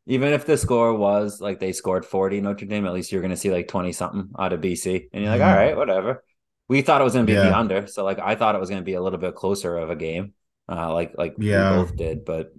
even 0.07 0.33
if 0.33 0.45
the 0.47 0.57
score 0.59 0.95
was 0.95 1.41
like 1.41 1.61
they 1.61 1.73
scored 1.73 2.05
40 2.05 2.41
Notre 2.41 2.67
Dame, 2.67 2.87
at 2.87 2.93
least 2.93 3.11
you're 3.11 3.23
going 3.23 3.31
to 3.31 3.37
see 3.37 3.51
like 3.51 3.69
20 3.69 3.93
something 3.93 4.29
out 4.39 4.53
of 4.53 4.61
BC. 4.61 5.09
And 5.13 5.23
you're 5.23 5.33
like, 5.33 5.41
Mhm. 5.41 5.49
all 5.51 5.57
right, 5.57 5.77
whatever. 5.77 6.25
We 6.69 6.83
thought 6.83 7.01
it 7.01 7.05
was 7.05 7.15
going 7.15 7.27
to 7.27 7.33
be 7.33 7.37
the 7.37 7.57
under. 7.57 7.87
So, 7.87 8.05
like, 8.05 8.19
I 8.19 8.35
thought 8.35 8.55
it 8.55 8.61
was 8.61 8.71
going 8.71 8.81
to 8.81 8.85
be 8.85 8.95
a 8.95 9.03
little 9.03 9.19
bit 9.19 9.35
closer 9.35 9.77
of 9.79 9.91
a 9.91 9.97
game, 9.97 10.33
uh, 10.69 10.93
like, 10.93 11.13
like 11.17 11.35
Yeah. 11.39 11.77
we 11.79 11.85
both 11.85 11.97
did. 11.97 12.25
But, 12.25 12.53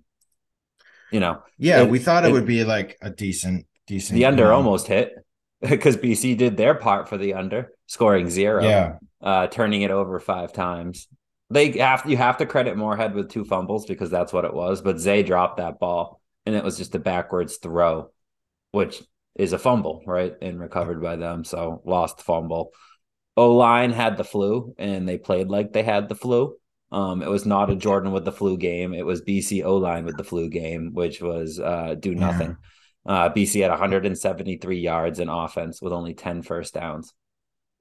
you 1.12 1.20
know, 1.20 1.42
Yeah, 1.58 1.82
It- 1.84 1.90
we 1.90 2.00
thought 2.00 2.24
it, 2.26 2.30
it- 2.30 2.34
would 2.34 2.46
be 2.46 2.64
like 2.64 2.98
a 3.02 3.10
decent, 3.10 3.66
decent. 3.88 4.16
the 4.16 4.26
under 4.26 4.52
um, 4.52 4.58
almost 4.66 4.88
hit 4.88 5.14
because 5.62 5.98
BC 5.98 6.38
did 6.38 6.58
their 6.58 6.76
part 6.76 7.10
for 7.10 7.18
the 7.18 7.34
under, 7.34 7.72
scoring 7.88 8.30
zero. 8.30 8.64
Yeah, 8.64 8.98
uh, 9.22 9.48
turning 9.48 9.82
it 9.82 9.92
over 9.92 10.20
five 10.20 10.54
times. 10.54 11.08
they 11.50 11.72
have 11.78 12.04
you 12.06 12.18
have 12.18 12.38
to 12.38 12.46
credit 12.46 12.78
Morehead 12.78 13.14
with 13.14 13.30
two 13.30 13.46
fumbles 13.46 13.86
because 13.86 14.10
that's 14.10 14.34
what 14.34 14.46
it 14.46 14.54
was. 14.54 14.82
But 14.82 15.00
Zay 15.00 15.24
dropped 15.24 15.58
that 15.58 15.80
ball 15.80 16.22
and 16.46 16.56
it 16.56 16.64
was 16.64 16.78
just 16.78 16.96
a 16.96 17.00
backwards 17.00 17.58
throw, 17.58 18.12
which 18.72 19.02
is 19.36 19.54
a 19.54 19.60
fumble, 19.60 20.04
right? 20.06 20.34
And 20.42 20.60
recovered 20.60 21.02
by 21.02 21.16
them. 21.16 21.44
So 21.44 21.82
lost 21.86 22.22
fumble. 22.22 22.72
O 23.38 23.54
line 23.54 23.92
had 23.92 24.18
the 24.18 24.24
flu 24.24 24.74
and 24.78 25.08
they 25.08 25.18
played 25.18 25.50
like 25.50 25.74
they 25.74 25.84
had 25.84 26.08
the 26.08 26.16
flu. 26.16 26.56
Um, 26.92 27.22
it 27.22 27.30
was 27.30 27.46
not 27.46 27.70
a 27.70 27.76
Jordan 27.76 28.12
with 28.12 28.24
the 28.24 28.32
flu 28.32 28.58
game. 28.58 28.94
It 28.94 29.06
was 29.06 29.22
BC 29.22 29.66
O 29.66 29.78
line 29.78 30.06
with 30.06 30.18
the 30.18 30.24
flu 30.24 30.50
game, 30.50 30.92
which 30.94 31.22
was 31.22 31.60
uh, 31.60 31.96
do 32.00 32.16
nothing. 32.16 32.50
Yeah. 32.50 32.56
Uh, 33.06 33.30
BC 33.30 33.62
had 33.62 33.72
173 33.72 34.80
yards 34.80 35.20
in 35.20 35.30
offense 35.30 35.82
with 35.82 35.94
only 35.94 36.14
10 36.14 36.42
first 36.42 36.74
downs. 36.74 37.14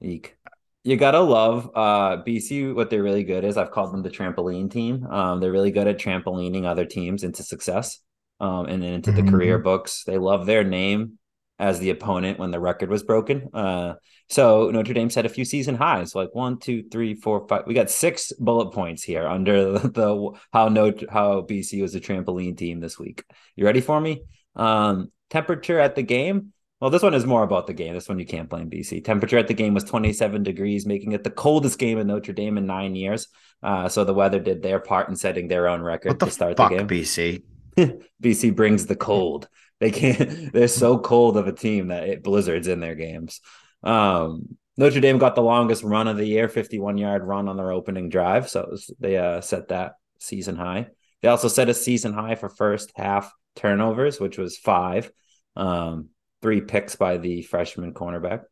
Eek 0.02 0.36
you 0.84 0.98
gotta 0.98 1.20
love 1.20 1.70
uh 1.74 2.22
BC. 2.22 2.74
What 2.74 2.90
they're 2.90 3.02
really 3.02 3.24
good 3.24 3.42
is 3.42 3.56
I've 3.56 3.70
called 3.70 3.92
them 3.92 4.02
the 4.02 4.10
trampoline 4.10 4.70
team. 4.70 5.04
Um, 5.06 5.40
they're 5.40 5.50
really 5.50 5.70
good 5.70 5.88
at 5.88 5.98
trampolining 5.98 6.66
other 6.66 6.84
teams 6.84 7.24
into 7.24 7.42
success, 7.42 8.00
um, 8.38 8.66
and 8.66 8.84
into 8.84 9.10
mm-hmm. 9.10 9.24
the 9.24 9.32
career 9.32 9.58
books. 9.58 10.04
They 10.04 10.18
love 10.18 10.46
their 10.46 10.62
name 10.62 11.18
as 11.58 11.78
the 11.78 11.90
opponent 11.90 12.38
when 12.38 12.50
the 12.50 12.60
record 12.60 12.90
was 12.90 13.02
broken. 13.02 13.48
Uh, 13.54 13.94
so 14.28 14.70
Notre 14.70 14.92
Dame 14.92 15.08
set 15.08 15.24
a 15.24 15.30
few 15.30 15.44
season 15.44 15.74
highs, 15.74 16.14
like 16.14 16.34
one, 16.34 16.58
two, 16.58 16.84
three, 16.90 17.14
four, 17.14 17.48
five. 17.48 17.62
We 17.66 17.72
got 17.72 17.90
six 17.90 18.32
bullet 18.32 18.72
points 18.72 19.02
here 19.02 19.26
under 19.26 19.72
the, 19.78 19.88
the 19.88 20.30
how 20.52 20.68
no 20.68 20.92
how 21.08 21.40
BC 21.40 21.80
was 21.80 21.94
a 21.94 22.00
trampoline 22.00 22.58
team 22.58 22.80
this 22.80 22.98
week. 22.98 23.24
You 23.56 23.64
ready 23.64 23.80
for 23.80 23.98
me? 23.98 24.22
Um, 24.54 25.10
temperature 25.30 25.78
at 25.78 25.94
the 25.94 26.02
game 26.02 26.52
well, 26.84 26.90
this 26.90 27.02
one 27.02 27.14
is 27.14 27.24
more 27.24 27.42
about 27.42 27.66
the 27.66 27.72
game. 27.72 27.94
This 27.94 28.10
one 28.10 28.18
you 28.18 28.26
can't 28.26 28.46
blame 28.46 28.68
BC. 28.68 29.02
Temperature 29.02 29.38
at 29.38 29.48
the 29.48 29.54
game 29.54 29.72
was 29.72 29.84
27 29.84 30.42
degrees, 30.42 30.84
making 30.84 31.12
it 31.12 31.24
the 31.24 31.30
coldest 31.30 31.78
game 31.78 31.98
in 31.98 32.08
Notre 32.08 32.34
Dame 32.34 32.58
in 32.58 32.66
nine 32.66 32.94
years. 32.94 33.28
Uh, 33.62 33.88
so 33.88 34.04
the 34.04 34.12
weather 34.12 34.38
did 34.38 34.62
their 34.62 34.78
part 34.80 35.08
in 35.08 35.16
setting 35.16 35.48
their 35.48 35.66
own 35.66 35.80
record 35.80 36.20
to 36.20 36.30
start 36.30 36.58
fuck, 36.58 36.70
the 36.70 36.76
game. 36.76 36.86
BC. 36.86 37.42
BC 38.22 38.54
brings 38.54 38.84
the 38.84 38.96
cold. 38.96 39.48
They 39.80 39.90
can't. 39.90 40.52
They're 40.52 40.68
so 40.68 40.98
cold 40.98 41.38
of 41.38 41.46
a 41.46 41.52
team 41.52 41.88
that 41.88 42.06
it 42.06 42.22
blizzards 42.22 42.68
in 42.68 42.80
their 42.80 42.96
games. 42.96 43.40
Um, 43.82 44.58
Notre 44.76 45.00
Dame 45.00 45.16
got 45.16 45.36
the 45.36 45.42
longest 45.42 45.84
run 45.84 46.06
of 46.06 46.18
the 46.18 46.26
year, 46.26 46.48
51 46.48 46.98
yard 46.98 47.22
run 47.22 47.48
on 47.48 47.56
their 47.56 47.72
opening 47.72 48.10
drive. 48.10 48.50
So 48.50 48.66
was, 48.70 48.90
they 49.00 49.16
uh, 49.16 49.40
set 49.40 49.68
that 49.68 49.94
season 50.18 50.56
high. 50.56 50.88
They 51.22 51.28
also 51.28 51.48
set 51.48 51.70
a 51.70 51.74
season 51.74 52.12
high 52.12 52.34
for 52.34 52.50
first 52.50 52.92
half 52.94 53.32
turnovers, 53.56 54.20
which 54.20 54.38
was 54.38 54.56
five. 54.56 55.11
Um, 55.56 56.08
three 56.42 56.61
picks 56.61 56.96
by 56.96 57.16
the 57.16 57.42
freshman 57.42 57.94
cornerback. 57.94 58.42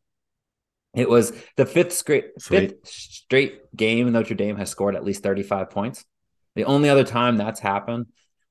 It 0.94 1.08
was 1.08 1.32
the 1.56 1.66
fifth 1.66 1.92
straight 1.92 2.40
fifth 2.40 2.86
straight 2.86 3.74
game 3.74 4.10
Notre 4.12 4.34
Dame 4.34 4.56
has 4.56 4.70
scored 4.70 4.94
at 4.94 5.04
least 5.04 5.22
35 5.22 5.70
points. 5.70 6.04
The 6.54 6.64
only 6.64 6.88
other 6.88 7.04
time 7.04 7.36
that's 7.36 7.60
happened 7.60 8.06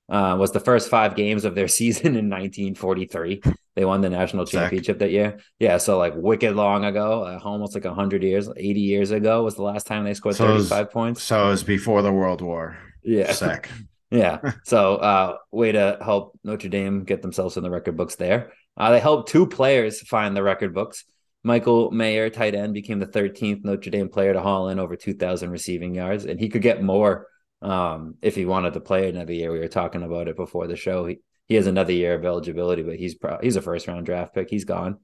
uh, 0.09 0.35
was 0.39 0.51
the 0.51 0.59
first 0.59 0.89
five 0.89 1.15
games 1.15 1.45
of 1.45 1.55
their 1.55 1.67
season 1.79 2.07
in 2.07 2.29
1943. 2.29 3.41
They 3.75 3.85
won 3.85 4.01
the 4.01 4.09
national 4.09 4.45
championship 4.45 4.99
that 4.99 5.11
year. 5.11 5.39
Yeah, 5.57 5.77
so 5.77 5.97
like 5.97 6.13
wicked 6.15 6.55
long 6.55 6.83
ago, 6.83 7.23
uh, 7.23 7.39
almost 7.43 7.73
like 7.73 7.85
100 7.85 8.21
years, 8.21 8.49
80 8.49 8.79
years 8.79 9.11
ago 9.11 9.43
was 9.43 9.55
the 9.55 9.63
last 9.63 9.87
time 9.87 10.03
they 10.03 10.13
scored 10.13 10.35
so 10.35 10.45
35 10.45 10.85
was, 10.85 10.93
points. 10.93 11.23
So 11.23 11.47
it 11.47 11.51
was 11.51 11.63
before 11.63 12.01
the 12.01 12.11
World 12.11 12.41
War. 12.41 12.77
Yeah. 13.01 13.31
Sick. 13.31 13.69
yeah. 14.11 14.53
So 14.65 14.95
uh, 14.97 15.37
way 15.51 15.71
to 15.71 15.97
help 16.03 16.37
Notre 16.43 16.69
Dame 16.69 17.03
get 17.03 17.21
themselves 17.21 17.57
in 17.57 17.63
the 17.63 17.71
record 17.71 17.97
books 17.97 18.15
there. 18.15 18.51
Uh, 18.77 18.91
they 18.91 18.99
helped 18.99 19.29
two 19.29 19.47
players 19.47 20.01
find 20.01 20.35
the 20.35 20.43
record 20.43 20.73
books. 20.73 21.05
Michael 21.43 21.89
Mayer, 21.91 22.29
tight 22.29 22.53
end, 22.53 22.73
became 22.73 22.99
the 22.99 23.07
13th 23.07 23.63
Notre 23.63 23.89
Dame 23.89 24.09
player 24.09 24.33
to 24.33 24.41
haul 24.41 24.69
in 24.69 24.79
over 24.79 24.95
2,000 24.95 25.49
receiving 25.49 25.95
yards, 25.95 26.25
and 26.25 26.39
he 26.39 26.49
could 26.49 26.61
get 26.61 26.83
more 26.83 27.27
um, 27.61 28.15
if 28.21 28.35
he 28.35 28.45
wanted 28.45 28.73
to 28.73 28.79
play 28.79 29.09
another 29.09 29.33
year. 29.33 29.51
We 29.51 29.59
were 29.59 29.67
talking 29.67 30.03
about 30.03 30.27
it 30.27 30.35
before 30.35 30.67
the 30.67 30.75
show. 30.75 31.05
He, 31.07 31.19
he 31.47 31.55
has 31.55 31.67
another 31.67 31.93
year 31.93 32.13
of 32.13 32.25
eligibility, 32.25 32.83
but 32.83 32.97
he's 32.97 33.15
pro- 33.15 33.39
he's 33.41 33.55
a 33.55 33.61
first 33.61 33.87
round 33.87 34.05
draft 34.05 34.35
pick. 34.35 34.49
He's 34.49 34.65
gone. 34.65 34.99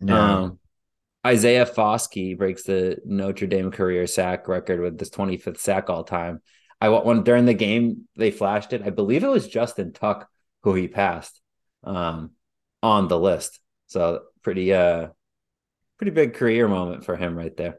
Yeah. 0.00 0.38
Um, 0.38 0.58
Isaiah 1.24 1.66
Foskey 1.66 2.36
breaks 2.36 2.64
the 2.64 2.98
Notre 3.04 3.46
Dame 3.46 3.70
career 3.70 4.06
sack 4.06 4.48
record 4.48 4.80
with 4.80 4.98
this 4.98 5.10
25th 5.10 5.58
sack 5.58 5.90
all 5.90 6.02
time. 6.02 6.40
I 6.86 6.88
want 6.90 7.24
during 7.24 7.46
the 7.46 7.54
game 7.54 8.08
they 8.16 8.30
flashed 8.30 8.72
it. 8.72 8.82
I 8.82 8.90
believe 8.90 9.24
it 9.24 9.28
was 9.28 9.48
Justin 9.48 9.92
Tuck 9.92 10.28
who 10.62 10.74
he 10.74 10.88
passed. 10.88 11.40
Um, 11.84 12.32
on 12.82 13.08
the 13.08 13.18
list. 13.18 13.60
So 13.86 14.22
pretty 14.42 14.72
uh 14.74 15.08
pretty 15.98 16.10
big 16.10 16.34
career 16.34 16.66
moment 16.68 17.04
for 17.04 17.16
him 17.16 17.36
right 17.36 17.56
there. 17.56 17.78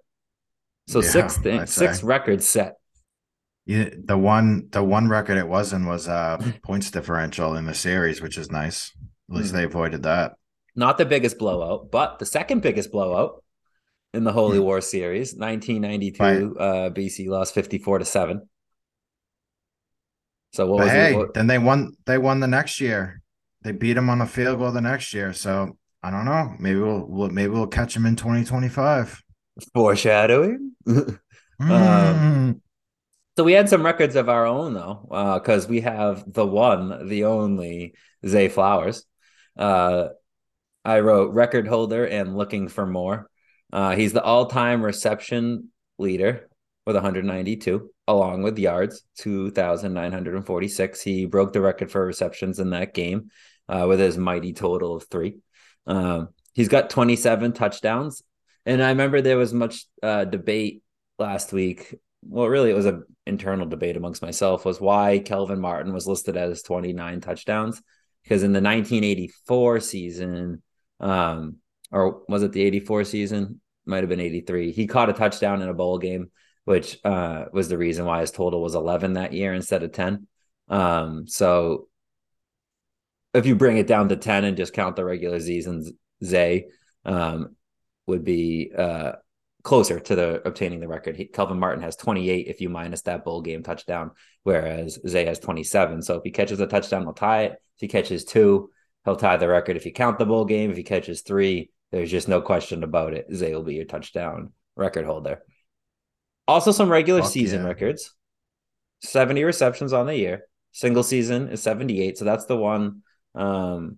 So 0.88 1.01
yeah, 1.01 1.65
six 1.65 2.03
records 2.03 2.48
set. 2.48 2.75
Yeah, 3.65 3.89
the 3.98 4.17
one 4.17 4.67
the 4.72 4.83
one 4.83 5.07
record 5.10 5.38
it 5.38 5.48
wasn't 5.48 5.88
was 5.88 6.07
uh 6.07 6.38
points 6.63 6.91
differential 6.91 7.55
in 7.55 7.65
the 7.65 7.74
series, 7.74 8.22
which 8.22 8.38
is 8.38 8.51
nice. 8.51 8.91
At 9.29 9.38
least 9.38 9.50
mm-hmm. 9.50 9.57
they 9.57 9.63
avoided 9.65 10.03
that. 10.03 10.33
Not 10.75 10.98
the 10.98 11.05
biggest 11.05 11.38
blowout, 11.38 11.91
but 11.91 12.19
the 12.19 12.25
second 12.25 12.62
biggest 12.62 12.91
blowout 12.91 13.43
in 14.13 14.24
the 14.24 14.31
Holy. 14.31 14.60
War 14.60 14.81
series, 14.81 15.36
1992. 15.36 16.57
Uh, 16.60 16.89
BC 16.89 17.27
lost 17.27 17.53
54 17.53 18.00
to 18.00 18.05
seven. 18.05 18.50
So 20.53 20.67
what 20.67 20.77
but 20.77 20.83
was 20.86 20.91
hey, 20.91 21.19
it? 21.19 21.33
then 21.33 21.48
they 21.48 21.57
won. 21.57 21.93
They 22.05 22.17
won 22.17 22.39
the 22.39 22.48
next 22.48 22.79
year 22.79 23.24
they 23.63 23.72
beat 23.72 23.98
him 23.98 24.10
on 24.10 24.22
a 24.22 24.27
field 24.27 24.60
goal 24.60 24.72
the 24.72 24.81
next 24.81 25.13
year. 25.13 25.33
So 25.33 25.77
I 26.03 26.12
don't 26.12 26.25
know. 26.25 26.53
Maybe 26.60 26.79
we'll, 26.79 27.05
we'll 27.07 27.29
maybe 27.29 27.51
we'll 27.51 27.67
catch 27.67 27.95
him 27.95 28.05
in 28.05 28.15
2025. 28.15 29.24
Foreshadowing. 29.74 30.74
mm. 30.88 31.19
um, 31.60 32.62
so 33.38 33.43
we 33.43 33.53
had 33.53 33.69
some 33.69 33.83
records 33.83 34.15
of 34.15 34.29
our 34.29 34.45
own 34.45 34.74
though, 34.74 35.39
because 35.39 35.65
uh, 35.65 35.69
we 35.69 35.81
have 35.81 36.24
the 36.31 36.45
one, 36.45 37.07
the 37.07 37.25
only 37.25 37.95
Zay 38.25 38.50
Flowers. 38.50 39.05
Uh, 39.57 40.10
I 40.86 41.00
wrote 41.00 41.33
record 41.33 41.67
holder 41.67 42.05
and 42.05 42.36
looking 42.36 42.67
for 42.67 42.86
more. 42.86 43.29
Uh, 43.72 43.95
he's 43.95 44.13
the 44.13 44.22
all-time 44.22 44.83
reception 44.83 45.69
leader 45.98 46.50
with 46.86 46.95
192, 46.95 47.89
along 48.07 48.43
with 48.43 48.60
yards, 48.60 49.03
2,946. 49.19 51.01
He 51.01 51.25
broke 51.25 51.53
the 51.53 51.62
record 51.62 51.91
for 51.91 52.05
receptions 52.05 52.60
in 52.60 52.72
that 52.72 52.93
game 52.93 53.29
uh, 53.69 53.86
with 53.88 54.00
his 54.00 54.17
mighty 54.17 54.53
total 54.53 54.95
of 54.95 55.07
three. 55.07 55.38
Um, 55.88 56.29
he's 56.53 56.67
got 56.67 56.89
27 56.89 57.53
touchdowns. 57.53 58.22
And 58.65 58.81
I 58.81 58.89
remember 58.89 59.22
there 59.22 59.38
was 59.38 59.53
much 59.53 59.86
uh, 60.01 60.25
debate 60.25 60.83
last 61.19 61.51
week. 61.51 61.95
Well, 62.25 62.48
really, 62.48 62.69
it 62.69 62.75
was 62.75 62.86
an 62.86 63.03
internal 63.25 63.67
debate 63.67 63.98
amongst 63.98 64.22
myself 64.22 64.65
was 64.65 64.79
why 64.79 65.19
Kelvin 65.19 65.60
Martin 65.60 65.93
was 65.93 66.07
listed 66.07 66.38
as 66.38 66.62
29 66.63 67.22
touchdowns. 67.22 67.81
Because 68.24 68.43
in 68.43 68.53
the 68.53 68.62
1984 68.62 69.81
season, 69.81 70.62
um, 71.01 71.57
or 71.91 72.22
was 72.29 72.43
it 72.43 72.53
the 72.53 72.63
84 72.63 73.03
season? 73.03 73.60
Might 73.86 74.00
have 74.00 74.10
been 74.10 74.22
83. 74.22 74.72
He 74.72 74.88
caught 74.88 75.10
a 75.10 75.13
touchdown 75.13 75.62
in 75.62 75.67
a 75.67 75.74
bowl 75.74 75.98
game, 75.98 76.31
which 76.65 76.98
uh, 77.03 77.46
was 77.51 77.70
the 77.70 77.77
reason 77.77 78.05
why 78.05 78.22
his 78.22 78.32
total 78.32 78.62
was 78.62 78.75
11 78.75 79.13
that 79.13 79.34
year 79.34 79.53
instead 79.53 79.84
of 79.84 79.91
10. 79.91 80.27
Um, 80.70 81.27
so 81.27 81.88
if 83.34 83.46
you 83.46 83.55
bring 83.55 83.77
it 83.77 83.88
down 83.88 84.10
to 84.10 84.15
10 84.15 84.46
and 84.46 84.58
just 84.58 84.74
count 84.74 84.96
the 84.96 85.03
regular 85.03 85.39
seasons, 85.39 85.91
Zay 86.24 86.67
um, 87.05 87.55
would 88.08 88.24
be 88.24 88.72
uh, 88.77 89.13
closer 89.63 90.00
to 90.00 90.15
the 90.15 90.48
obtaining 90.48 90.79
the 90.79 90.88
record. 90.88 91.15
He, 91.15 91.25
Kelvin 91.25 91.60
Martin 91.60 91.84
has 91.84 91.96
28 91.96 92.48
if 92.48 92.62
you 92.62 92.70
minus 92.70 93.01
that 93.03 93.25
bowl 93.25 93.41
game 93.41 93.63
touchdown, 93.63 94.12
whereas 94.43 95.00
Zay 95.08 95.25
has 95.25 95.39
27. 95.39 96.01
So 96.01 96.15
if 96.17 96.24
he 96.24 96.32
catches 96.32 96.60
a 96.60 96.67
touchdown, 96.67 97.03
he'll 97.03 97.13
tie 97.13 97.43
it. 97.43 97.51
If 97.51 97.82
he 97.82 97.88
catches 97.88 98.24
two, 98.24 98.70
he'll 99.03 99.15
tie 99.15 99.38
the 99.38 99.48
record. 99.48 99.77
If 99.77 99.86
you 99.86 99.91
count 99.91 100.20
the 100.20 100.25
bowl 100.25 100.46
game, 100.46 100.70
if 100.70 100.77
he 100.77 100.84
catches 100.84 101.22
three, 101.22 101.72
there's 101.91 102.12
just 102.12 102.27
no 102.27 102.41
question 102.41 102.84
about 102.84 103.13
it. 103.13 103.27
Zay 103.34 103.53
will 103.53 103.63
be 103.63 103.75
your 103.75 103.86
touchdown 103.86 104.51
record 104.75 105.05
holder. 105.05 105.41
Also, 106.47 106.71
some 106.71 106.89
regular 106.89 107.21
Fuck 107.21 107.31
season 107.31 107.62
yeah. 107.62 107.69
records 107.69 108.13
70 109.01 109.43
receptions 109.43 109.93
on 109.93 110.07
the 110.07 110.17
year. 110.17 110.47
Single 110.71 111.03
season 111.03 111.50
is 111.50 111.62
78. 111.62 112.17
So 112.17 112.25
that's 112.25 112.45
the 112.45 112.57
one 112.57 113.03
um, 113.35 113.97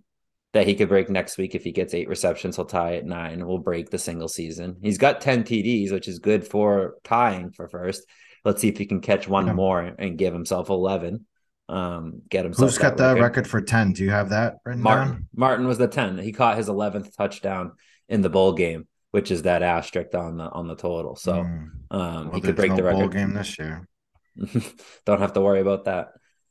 that 0.53 0.67
he 0.67 0.75
could 0.75 0.89
break 0.89 1.09
next 1.09 1.37
week 1.37 1.55
if 1.55 1.63
he 1.63 1.71
gets 1.71 1.93
eight 1.93 2.09
receptions. 2.09 2.55
He'll 2.55 2.65
tie 2.65 2.95
at 2.95 3.05
nine. 3.05 3.45
We'll 3.45 3.59
break 3.59 3.89
the 3.89 3.97
single 3.97 4.27
season. 4.27 4.77
He's 4.81 4.97
got 4.97 5.21
10 5.21 5.43
TDs, 5.43 5.91
which 5.91 6.07
is 6.07 6.19
good 6.19 6.47
for 6.47 6.95
tying 7.03 7.51
for 7.51 7.67
first. 7.67 8.03
Let's 8.43 8.61
see 8.61 8.69
if 8.69 8.77
he 8.77 8.85
can 8.85 9.01
catch 9.01 9.27
one 9.27 9.47
yeah. 9.47 9.53
more 9.53 9.81
and 9.81 10.17
give 10.17 10.33
himself 10.33 10.69
11. 10.69 11.25
Um, 11.67 12.21
get 12.29 12.45
himself. 12.45 12.69
Who's 12.69 12.77
got 12.77 12.97
the 12.97 13.15
record 13.15 13.47
for 13.47 13.61
10? 13.61 13.93
Do 13.93 14.03
you 14.03 14.11
have 14.11 14.29
that 14.29 14.57
Martin. 14.65 14.83
Down? 14.83 15.27
Martin 15.35 15.67
was 15.67 15.77
the 15.77 15.87
10. 15.87 16.19
He 16.19 16.31
caught 16.31 16.57
his 16.57 16.69
11th 16.69 17.15
touchdown 17.15 17.71
in 18.07 18.21
the 18.21 18.29
bowl 18.29 18.53
game, 18.53 18.87
which 19.15 19.31
is 19.31 19.43
that 19.43 19.63
asterisk 19.63 20.13
on 20.13 20.36
the 20.36 20.43
on 20.43 20.67
the 20.67 20.75
total. 20.75 21.15
So 21.15 21.36
mm. 21.36 21.69
um, 21.89 22.25
well, 22.27 22.31
he 22.34 22.41
could 22.41 22.57
break 22.57 22.72
no 22.72 22.75
the 22.75 22.84
record. 22.84 23.13
Game 23.13 23.34
this 23.34 23.57
year. 23.57 23.88
Don't 25.05 25.22
have 25.22 25.31
to 25.34 25.41
worry 25.41 25.62
about 25.62 25.86
that. 25.86 26.10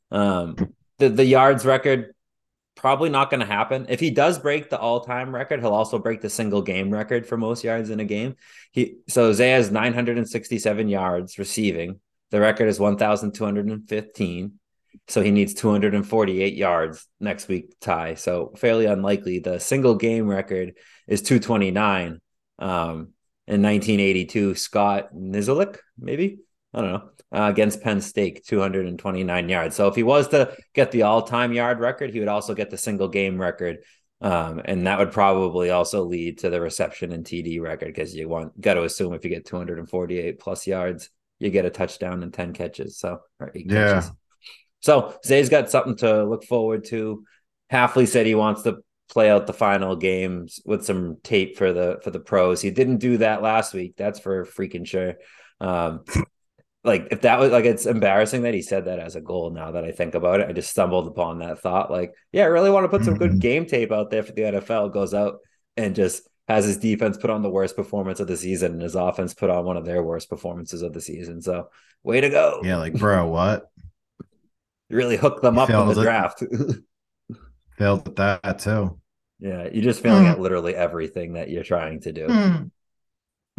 Um, 0.09 0.55
the 0.97 1.09
the 1.09 1.23
yards 1.23 1.63
record 1.63 2.15
probably 2.75 3.11
not 3.11 3.29
going 3.29 3.41
to 3.41 3.45
happen. 3.45 3.85
If 3.87 3.99
he 3.99 4.09
does 4.09 4.39
break 4.39 4.71
the 4.71 4.79
all-time 4.79 5.33
record, 5.33 5.59
he'll 5.59 5.75
also 5.75 5.99
break 5.99 6.21
the 6.21 6.29
single 6.29 6.63
game 6.63 6.89
record 6.89 7.27
for 7.27 7.37
most 7.37 7.63
yards 7.63 7.91
in 7.91 7.99
a 7.99 8.03
game. 8.03 8.35
He 8.71 8.95
so 9.07 9.31
Zay 9.31 9.51
has 9.51 9.69
967 9.69 10.89
yards 10.89 11.37
receiving 11.37 11.99
The 12.31 12.39
record 12.39 12.67
is 12.67 12.79
1,215. 12.79 14.59
So 15.07 15.21
he 15.21 15.29
needs 15.29 15.53
248 15.53 16.55
yards 16.55 17.07
next 17.19 17.47
week 17.47 17.75
tie. 17.79 18.15
So 18.15 18.53
fairly 18.57 18.87
unlikely. 18.87 19.37
The 19.37 19.59
single 19.59 19.93
game 19.93 20.27
record 20.27 20.73
is 21.07 21.21
229. 21.21 22.21
Um, 22.59 23.13
in 23.47 23.61
1982, 23.61 24.55
Scott 24.55 25.13
Niziolek, 25.13 25.77
maybe 25.99 26.39
I 26.73 26.81
don't 26.81 26.91
know, 26.91 27.09
uh, 27.31 27.49
against 27.49 27.81
Penn 27.81 28.01
State, 28.01 28.45
229 28.45 29.49
yards. 29.49 29.75
So 29.75 29.87
if 29.87 29.95
he 29.95 30.03
was 30.03 30.27
to 30.29 30.55
get 30.73 30.91
the 30.91 31.03
all-time 31.03 31.53
yard 31.53 31.79
record, 31.79 32.11
he 32.11 32.19
would 32.19 32.27
also 32.27 32.53
get 32.53 32.69
the 32.69 32.77
single 32.77 33.07
game 33.07 33.39
record, 33.39 33.77
um, 34.19 34.61
and 34.65 34.85
that 34.85 34.99
would 34.99 35.11
probably 35.11 35.69
also 35.69 36.03
lead 36.03 36.39
to 36.39 36.49
the 36.49 36.59
reception 36.59 37.13
and 37.13 37.25
TD 37.25 37.61
record 37.61 37.87
because 37.87 38.13
you 38.13 38.27
want 38.27 38.59
got 38.59 38.73
to 38.73 38.83
assume 38.83 39.13
if 39.13 39.23
you 39.23 39.29
get 39.29 39.45
248 39.45 40.39
plus 40.39 40.67
yards, 40.67 41.09
you 41.39 41.49
get 41.49 41.65
a 41.65 41.69
touchdown 41.69 42.23
and 42.23 42.33
10 42.33 42.53
catches. 42.53 42.97
So 42.97 43.19
or 43.39 43.51
eight 43.55 43.71
yeah. 43.71 43.93
catches. 43.93 44.11
So 44.81 45.15
Zay's 45.25 45.49
got 45.49 45.69
something 45.69 45.95
to 45.97 46.25
look 46.25 46.43
forward 46.43 46.85
to. 46.85 47.23
Hafley 47.71 48.07
said 48.07 48.25
he 48.25 48.35
wants 48.35 48.63
to 48.63 48.77
play 49.09 49.29
out 49.29 49.47
the 49.47 49.53
final 49.53 49.95
games 49.95 50.59
with 50.65 50.85
some 50.85 51.17
tape 51.23 51.57
for 51.57 51.73
the 51.73 51.99
for 52.03 52.11
the 52.11 52.19
pros. 52.19 52.61
He 52.61 52.71
didn't 52.71 52.97
do 52.97 53.17
that 53.17 53.41
last 53.41 53.73
week. 53.73 53.95
That's 53.97 54.19
for 54.19 54.45
freaking 54.45 54.87
sure. 54.87 55.15
Um, 55.61 56.03
like 56.83 57.07
if 57.11 57.21
that 57.21 57.39
was 57.39 57.51
like 57.51 57.65
it's 57.65 57.85
embarrassing 57.85 58.43
that 58.43 58.53
he 58.53 58.61
said 58.61 58.85
that 58.85 58.99
as 58.99 59.15
a 59.15 59.21
goal. 59.21 59.49
Now 59.49 59.71
that 59.71 59.83
I 59.83 59.91
think 59.91 60.15
about 60.15 60.39
it, 60.39 60.47
I 60.47 60.53
just 60.53 60.69
stumbled 60.69 61.07
upon 61.07 61.39
that 61.39 61.59
thought. 61.59 61.89
Like, 61.89 62.13
yeah, 62.31 62.43
I 62.43 62.47
really 62.47 62.69
want 62.69 62.85
to 62.85 62.89
put 62.89 63.03
some 63.03 63.17
good 63.17 63.31
mm-hmm. 63.31 63.39
game 63.39 63.65
tape 63.65 63.91
out 63.91 64.11
there 64.11 64.23
for 64.23 64.33
the 64.33 64.43
NFL. 64.43 64.93
Goes 64.93 65.13
out 65.13 65.39
and 65.75 65.95
just 65.95 66.27
has 66.47 66.65
his 66.65 66.77
defense 66.77 67.17
put 67.17 67.31
on 67.31 67.41
the 67.41 67.49
worst 67.49 67.75
performance 67.75 68.19
of 68.19 68.27
the 68.27 68.37
season 68.37 68.73
and 68.73 68.81
his 68.81 68.93
offense 68.93 69.33
put 69.33 69.49
on 69.49 69.65
one 69.65 69.77
of 69.77 69.85
their 69.85 70.03
worst 70.03 70.29
performances 70.29 70.83
of 70.83 70.93
the 70.93 71.01
season. 71.01 71.41
So 71.41 71.69
way 72.03 72.21
to 72.21 72.29
go. 72.29 72.61
Yeah, 72.63 72.77
like 72.77 72.93
bro, 72.93 73.27
what? 73.27 73.65
really 74.89 75.17
hook 75.17 75.41
them 75.41 75.57
up 75.57 75.71
in 75.71 75.87
the 75.87 75.99
it. 75.99 76.03
draft. 76.03 76.43
failed 77.77 78.07
at 78.07 78.15
that 78.15 78.59
too. 78.59 78.99
Yeah, 79.39 79.67
you're 79.71 79.83
just 79.83 80.01
failing 80.01 80.25
mm. 80.25 80.31
at 80.31 80.39
literally 80.39 80.75
everything 80.75 81.33
that 81.33 81.49
you're 81.49 81.63
trying 81.63 82.01
to 82.01 82.13
do. 82.13 82.27
Mm. 82.27 82.71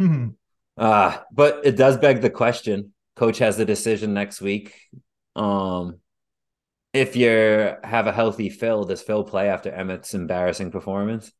Mm. 0.01 0.35
Uh, 0.77 1.17
but 1.31 1.61
it 1.65 1.75
does 1.75 1.97
beg 1.97 2.21
the 2.21 2.29
question. 2.29 2.93
Coach 3.15 3.39
has 3.39 3.57
the 3.57 3.65
decision 3.65 4.13
next 4.13 4.41
week. 4.41 4.75
Um, 5.35 5.99
if 6.93 7.15
you 7.15 7.75
have 7.83 8.07
a 8.07 8.11
healthy 8.11 8.49
Phil, 8.49 8.83
does 8.85 9.01
Phil 9.01 9.23
play 9.23 9.49
after 9.49 9.71
Emmett's 9.71 10.13
embarrassing 10.13 10.71
performance? 10.71 11.31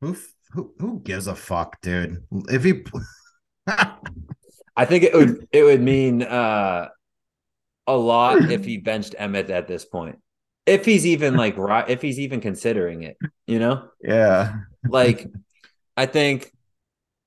Who 0.00 0.16
who, 0.52 0.72
who 0.78 1.00
gives 1.00 1.26
a 1.26 1.34
fuck, 1.34 1.80
dude? 1.82 2.22
If 2.48 2.64
he, 2.64 2.84
I 3.66 4.84
think 4.84 5.04
it 5.04 5.12
would 5.12 5.46
it 5.52 5.62
would 5.64 5.82
mean 5.82 6.22
uh 6.22 6.88
a 7.86 7.96
lot 7.96 8.50
if 8.50 8.64
he 8.64 8.76
benched 8.76 9.14
Emmett 9.18 9.50
at 9.50 9.66
this 9.66 9.84
point. 9.84 10.18
If 10.68 10.84
he's 10.84 11.06
even 11.06 11.36
like 11.36 11.56
if 11.88 12.02
he's 12.02 12.18
even 12.18 12.40
considering 12.40 13.02
it, 13.02 13.16
you 13.46 13.58
know? 13.58 13.88
Yeah. 14.00 14.54
like, 14.88 15.26
I 15.96 16.06
think 16.06 16.52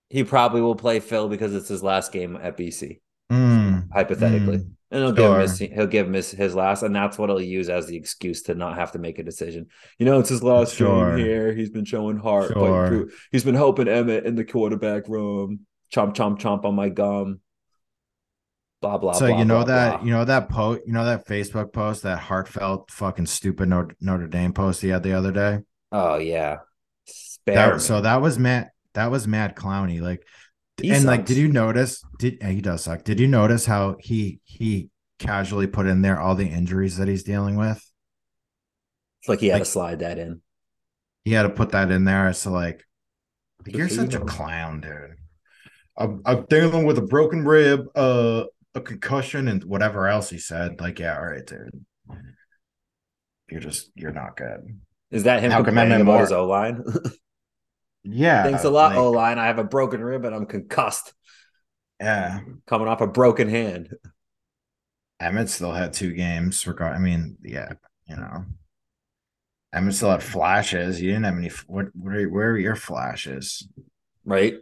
he 0.10 0.24
probably 0.24 0.62
will 0.62 0.76
play 0.76 1.00
Phil 1.00 1.28
because 1.28 1.54
it's 1.54 1.68
his 1.68 1.84
last 1.84 2.12
game 2.12 2.38
at 2.42 2.58
BC, 2.58 3.00
mm, 3.32 3.92
hypothetically, 3.92 4.60
mm, 4.60 4.72
and 4.92 5.04
he'll 5.04 5.16
sure. 5.16 5.16
give 5.16 5.32
him 5.34 5.42
his, 5.42 5.58
he'll 5.60 5.88
give 5.88 6.08
him 6.08 6.14
his, 6.14 6.32
his 6.32 6.56
last, 6.56 6.84
and 6.84 6.96
that's 6.96 7.18
what 7.18 7.30
he'll 7.30 7.42
use 7.42 7.70
as 7.70 7.88
the 7.88 7.98
excuse 7.98 8.44
to 8.44 8.56
not 8.56 8.76
have 8.76 8.94
to 8.94 9.00
make 9.00 9.20
a 9.20 9.24
decision. 9.24 9.68
You 10.00 10.06
know, 10.06 10.20
it's 10.20 10.30
his 10.30 10.44
last 10.44 10.76
sure. 10.76 11.18
game 11.18 11.26
here. 11.26 11.54
He's 11.54 11.70
been 11.70 11.86
showing 11.86 12.18
heart, 12.18 12.54
sure. 12.54 13.08
he's 13.32 13.44
been 13.44 13.56
helping 13.56 13.88
Emmett 13.88 14.26
in 14.26 14.36
the 14.36 14.46
quarterback 14.46 15.08
room. 15.08 15.66
Chomp, 15.94 16.16
chomp, 16.16 16.40
chomp 16.40 16.64
on 16.64 16.76
my 16.76 16.88
gum 16.88 17.42
blah 18.82 18.98
blah. 18.98 19.14
So 19.14 19.28
blah, 19.28 19.38
you 19.38 19.46
know 19.46 19.64
blah, 19.64 19.76
that 19.76 19.98
blah. 19.98 20.06
you 20.06 20.12
know 20.12 20.26
that 20.26 20.50
post, 20.50 20.82
you 20.86 20.94
know 20.94 21.06
that 21.06 21.28
Facebook 21.28 21.72
post, 21.74 22.04
that 22.04 22.20
heartfelt 22.20 22.92
fucking 22.92 23.28
stupid 23.28 23.70
Notre, 23.70 23.96
Notre 24.02 24.28
Dame 24.28 24.54
post 24.54 24.82
he 24.82 24.90
had 24.90 25.04
the 25.04 25.14
other 25.14 25.32
day. 25.32 25.60
Oh 25.92 26.18
yeah, 26.18 26.58
that, 27.46 27.82
so 27.82 28.02
that 28.02 28.22
was 28.22 28.38
Matt. 28.38 28.72
That 28.94 29.12
was 29.12 29.28
Matt 29.28 29.56
Clowney. 29.56 30.02
Like, 30.02 30.26
he 30.82 30.90
and 30.90 31.04
sucks. 31.04 31.06
like, 31.08 31.26
did 31.26 31.38
you 31.38 31.48
notice? 31.48 32.04
Did 32.20 32.40
yeah, 32.42 32.50
he 32.50 32.62
does 32.62 32.84
suck? 32.84 33.04
Did 33.04 33.20
you 33.20 33.28
notice 33.28 33.66
how 33.66 33.96
he 34.00 34.42
he 34.44 34.90
casually 35.20 35.68
put 35.68 35.88
in 35.88 36.02
there 36.02 36.20
all 36.20 36.36
the 36.36 36.48
injuries 36.48 36.98
that 36.98 37.08
he's 37.08 37.24
dealing 37.24 37.56
with? 37.56 37.78
It's 39.22 39.30
like 39.30 39.40
he 39.40 39.48
had 39.48 39.56
like, 39.56 39.64
to 39.64 39.70
slide 39.70 40.00
that 40.00 40.18
in. 40.18 40.42
He 41.24 41.34
had 41.34 41.44
to 41.44 41.50
put 41.50 41.70
that 41.70 41.92
in 41.92 42.06
there. 42.06 42.34
So 42.34 42.52
like, 42.52 42.84
you're 43.66 43.90
such 43.90 44.16
a 44.16 44.20
clown, 44.20 44.82
dude. 44.82 45.16
I'm, 45.98 46.22
I'm 46.26 46.46
dealing 46.50 46.86
with 46.86 46.98
a 46.98 47.04
broken 47.04 47.46
rib, 47.46 47.86
uh, 47.96 48.46
a 48.76 48.82
concussion 48.82 49.48
and 49.48 49.64
whatever 49.64 50.08
else 50.08 50.30
he 50.30 50.38
said, 50.38 50.80
like, 50.80 51.00
yeah, 51.00 51.18
all 51.18 51.26
right, 51.26 51.46
dude. 51.46 51.86
You're 53.50 53.60
just 53.60 53.92
you're 53.96 54.14
not 54.14 54.38
good. 54.38 54.80
Is 55.12 55.24
that 55.24 55.44
him 55.44 55.52
How 55.52 55.62
complaining 55.62 56.02
about 56.02 56.22
his 56.22 56.32
O 56.32 56.46
line? 56.46 56.84
yeah. 58.04 58.44
Thanks 58.44 58.64
a 58.64 58.70
lot, 58.70 58.92
like, 58.92 59.00
O 59.00 59.12
line. 59.12 59.38
I 59.38 59.48
have 59.48 59.60
a 59.60 59.64
broken 59.64 60.02
rib 60.02 60.24
and 60.24 60.34
I'm 60.34 60.46
concussed. 60.46 61.14
Yeah. 62.00 62.40
Coming 62.66 62.88
off 62.88 63.02
a 63.02 63.08
broken 63.08 63.50
hand. 63.50 63.90
Emmett 65.20 65.50
still 65.50 65.74
had 65.74 65.94
two 65.94 66.14
games. 66.14 66.66
Regard, 66.66 66.96
I 66.96 67.00
mean, 67.00 67.38
yeah, 67.44 67.74
you 68.08 68.16
know, 68.16 68.46
Emmett 69.74 69.94
still 69.94 70.10
had 70.12 70.24
flashes. 70.24 71.00
You 71.00 71.10
didn't 71.10 71.26
have 71.26 71.38
any. 71.38 71.52
What? 71.68 71.88
Where, 71.94 72.28
where 72.28 72.52
are 72.52 72.58
your 72.58 72.76
flashes? 72.76 73.68
Right. 74.26 74.56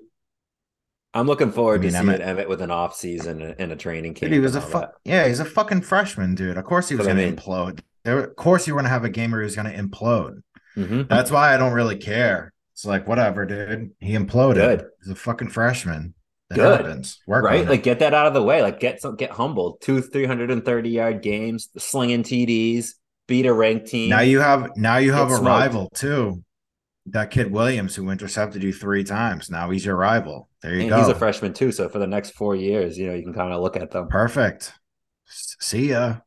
I'm 1.13 1.25
looking 1.25 1.51
forward 1.51 1.81
I 1.81 1.83
mean, 1.83 1.91
to 1.91 1.97
seeing 1.97 2.27
Emmitt 2.27 2.47
with 2.47 2.61
an 2.61 2.71
off 2.71 2.95
season 2.95 3.41
and 3.57 3.71
a 3.71 3.75
training 3.75 4.13
camp. 4.13 4.29
Dude, 4.29 4.33
he 4.33 4.39
was 4.39 4.55
a 4.55 4.61
fu- 4.61 4.83
yeah, 5.05 5.27
he's 5.27 5.39
a 5.39 5.45
fucking 5.45 5.81
freshman, 5.81 6.35
dude. 6.35 6.57
Of 6.57 6.65
course 6.65 6.89
he 6.89 6.95
was 6.95 7.07
going 7.07 7.17
to 7.17 7.31
implode. 7.31 7.81
There, 8.03 8.19
of 8.19 8.35
course 8.35 8.67
you 8.67 8.73
were 8.73 8.79
going 8.79 8.85
to 8.85 8.93
have 8.93 9.03
a 9.05 9.09
game 9.09 9.31
where 9.31 9.41
he 9.41 9.45
was 9.45 9.55
going 9.55 9.71
to 9.71 9.75
implode. 9.75 10.41
Mm-hmm. 10.77 11.03
That's 11.09 11.31
why 11.31 11.53
I 11.53 11.57
don't 11.57 11.73
really 11.73 11.97
care. 11.97 12.53
It's 12.73 12.85
like 12.85 13.07
whatever, 13.07 13.45
dude. 13.45 13.91
He 13.99 14.13
imploded. 14.13 14.55
Good. 14.55 14.85
He's 15.03 15.11
a 15.11 15.15
fucking 15.15 15.49
freshman. 15.49 16.13
That 16.49 16.55
Good. 16.55 16.85
happens. 16.85 17.19
Work 17.27 17.43
right. 17.43 17.67
Like 17.67 17.83
get 17.83 17.99
that 17.99 18.13
out 18.13 18.25
of 18.25 18.33
the 18.33 18.41
way. 18.41 18.61
Like 18.61 18.79
get 18.79 19.01
some 19.01 19.15
get 19.15 19.31
humbled. 19.31 19.81
Two 19.81 20.01
330 20.01 20.89
yard 20.89 21.21
games, 21.21 21.69
slinging 21.77 22.23
TDs, 22.23 22.93
beat 23.27 23.45
a 23.45 23.53
ranked 23.53 23.87
team. 23.87 24.09
Now 24.09 24.21
you 24.21 24.39
have 24.39 24.71
now 24.75 24.97
you 24.97 25.13
have 25.13 25.27
a 25.27 25.35
smoked. 25.35 25.45
rival 25.45 25.89
too 25.93 26.43
that 27.11 27.31
kid 27.31 27.51
Williams 27.51 27.95
who 27.95 28.09
intercepted 28.09 28.63
you 28.63 28.73
three 28.73 29.03
times. 29.03 29.49
Now 29.49 29.69
he's 29.69 29.85
your 29.85 29.95
rival. 29.95 30.49
There 30.61 30.73
you 30.73 30.81
and 30.81 30.89
go. 30.89 30.97
He's 30.97 31.07
a 31.07 31.15
freshman 31.15 31.53
too, 31.53 31.71
so 31.71 31.89
for 31.89 31.99
the 31.99 32.07
next 32.07 32.31
four 32.31 32.55
years, 32.55 32.97
you 32.97 33.07
know, 33.07 33.13
you 33.13 33.23
can 33.23 33.33
kind 33.33 33.53
of 33.53 33.61
look 33.61 33.77
at 33.77 33.91
them. 33.91 34.07
Perfect. 34.07 34.73
See 35.25 35.89
ya. 35.89 36.17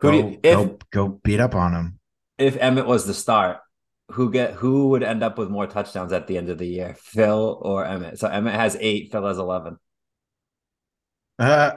Go, 0.00 0.10
you, 0.10 0.40
if, 0.42 0.54
go, 0.54 0.78
go 0.90 1.08
beat 1.08 1.40
up 1.40 1.54
on 1.54 1.72
him. 1.72 1.98
If 2.38 2.56
Emmett 2.56 2.86
was 2.86 3.06
the 3.06 3.14
start, 3.14 3.58
who 4.10 4.30
get 4.30 4.54
who 4.54 4.88
would 4.88 5.02
end 5.02 5.22
up 5.22 5.38
with 5.38 5.48
more 5.48 5.66
touchdowns 5.66 6.12
at 6.12 6.26
the 6.26 6.36
end 6.36 6.48
of 6.48 6.58
the 6.58 6.66
year, 6.66 6.96
Phil 6.98 7.58
or 7.62 7.84
Emmett? 7.84 8.18
So 8.18 8.28
Emmett 8.28 8.54
has 8.54 8.76
eight, 8.80 9.12
Phil 9.12 9.26
has 9.26 9.38
eleven. 9.38 9.78
Uh, 11.38 11.72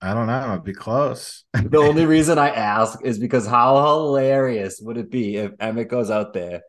I 0.00 0.14
don't 0.14 0.26
know. 0.26 0.52
It'd 0.52 0.64
be 0.64 0.74
close. 0.74 1.44
the 1.54 1.78
only 1.78 2.04
reason 2.06 2.36
I 2.36 2.50
ask 2.50 2.98
is 3.04 3.18
because 3.18 3.46
how 3.46 3.80
hilarious 3.84 4.80
would 4.82 4.98
it 4.98 5.10
be 5.10 5.36
if 5.36 5.52
Emmett 5.60 5.88
goes 5.88 6.10
out 6.10 6.34
there 6.34 6.62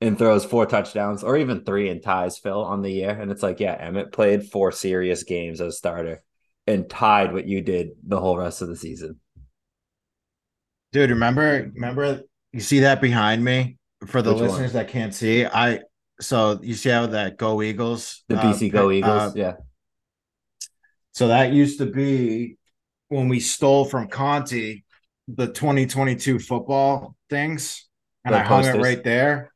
and 0.00 0.18
throws 0.18 0.44
four 0.44 0.66
touchdowns 0.66 1.22
or 1.22 1.36
even 1.36 1.64
three 1.64 1.88
and 1.88 2.02
ties 2.02 2.38
Phil 2.38 2.62
on 2.62 2.82
the 2.82 2.90
year. 2.90 3.10
And 3.10 3.30
it's 3.30 3.42
like, 3.42 3.60
yeah, 3.60 3.74
Emmett 3.74 4.12
played 4.12 4.50
four 4.50 4.72
serious 4.72 5.22
games 5.22 5.60
as 5.60 5.78
starter 5.78 6.22
and 6.66 6.88
tied 6.88 7.32
what 7.32 7.46
you 7.46 7.62
did 7.62 7.90
the 8.06 8.20
whole 8.20 8.36
rest 8.36 8.62
of 8.62 8.68
the 8.68 8.76
season. 8.76 9.20
Dude, 10.92 11.10
remember, 11.10 11.70
remember 11.74 12.22
you 12.52 12.60
see 12.60 12.80
that 12.80 13.00
behind 13.00 13.44
me 13.44 13.78
for 14.06 14.22
the 14.22 14.32
Which 14.32 14.42
listeners 14.42 14.74
one? 14.74 14.84
that 14.84 14.88
can't 14.88 15.14
see. 15.14 15.44
I 15.46 15.80
so 16.20 16.58
you 16.62 16.74
see 16.74 16.90
how 16.90 17.06
that 17.06 17.36
Go 17.36 17.60
Eagles, 17.62 18.24
the 18.28 18.36
BC 18.36 18.68
uh, 18.68 18.72
Go 18.72 18.90
Eagles, 18.90 19.22
uh, 19.22 19.32
yeah. 19.34 19.52
So 21.12 21.28
that 21.28 21.52
used 21.52 21.78
to 21.78 21.86
be 21.86 22.56
when 23.08 23.28
we 23.28 23.40
stole 23.40 23.84
from 23.84 24.08
Conti 24.08 24.84
the 25.28 25.46
2022 25.46 26.38
football 26.38 27.16
things, 27.28 27.86
and 28.24 28.34
the 28.34 28.38
I 28.38 28.42
posters. 28.44 28.72
hung 28.72 28.80
it 28.80 28.84
right 28.84 29.04
there. 29.04 29.52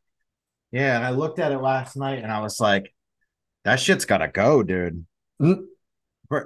Yeah, 0.73 0.97
and 0.97 1.05
I 1.05 1.11
looked 1.11 1.39
at 1.39 1.53
it 1.53 1.59
last 1.59 1.97
night 1.97 2.23
and 2.23 2.31
I 2.31 2.41
was 2.41 2.61
like, 2.61 2.95
that 3.65 3.81
shit's 3.81 4.05
gotta 4.05 4.29
go, 4.29 4.63
dude. 4.63 5.05
Mm-hmm. 5.41 6.37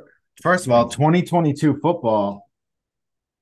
First 0.43 0.67
of 0.67 0.73
all, 0.73 0.89
2022 0.89 1.79
football 1.81 2.49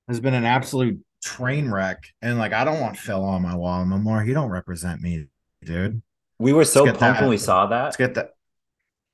has 0.09 0.21
been 0.21 0.35
an 0.35 0.45
absolute 0.45 1.01
train 1.23 1.71
wreck. 1.71 2.05
And 2.21 2.39
like 2.39 2.53
I 2.53 2.65
don't 2.65 2.81
want 2.81 2.99
Phil 2.99 3.25
on 3.25 3.43
my 3.43 3.55
wall 3.55 3.85
no 3.87 3.99
more. 3.99 4.23
He 4.23 4.33
don't 4.33 4.51
represent 4.51 5.01
me, 5.01 5.27
dude. 5.65 6.03
We 6.39 6.53
were 6.53 6.65
so 6.65 6.85
pumped 6.85 7.01
that. 7.01 7.21
when 7.21 7.31
we 7.31 7.39
saw 7.39 7.67
that. 7.67 7.85
Let's 7.85 7.97
get 7.97 8.15
that. 8.15 8.31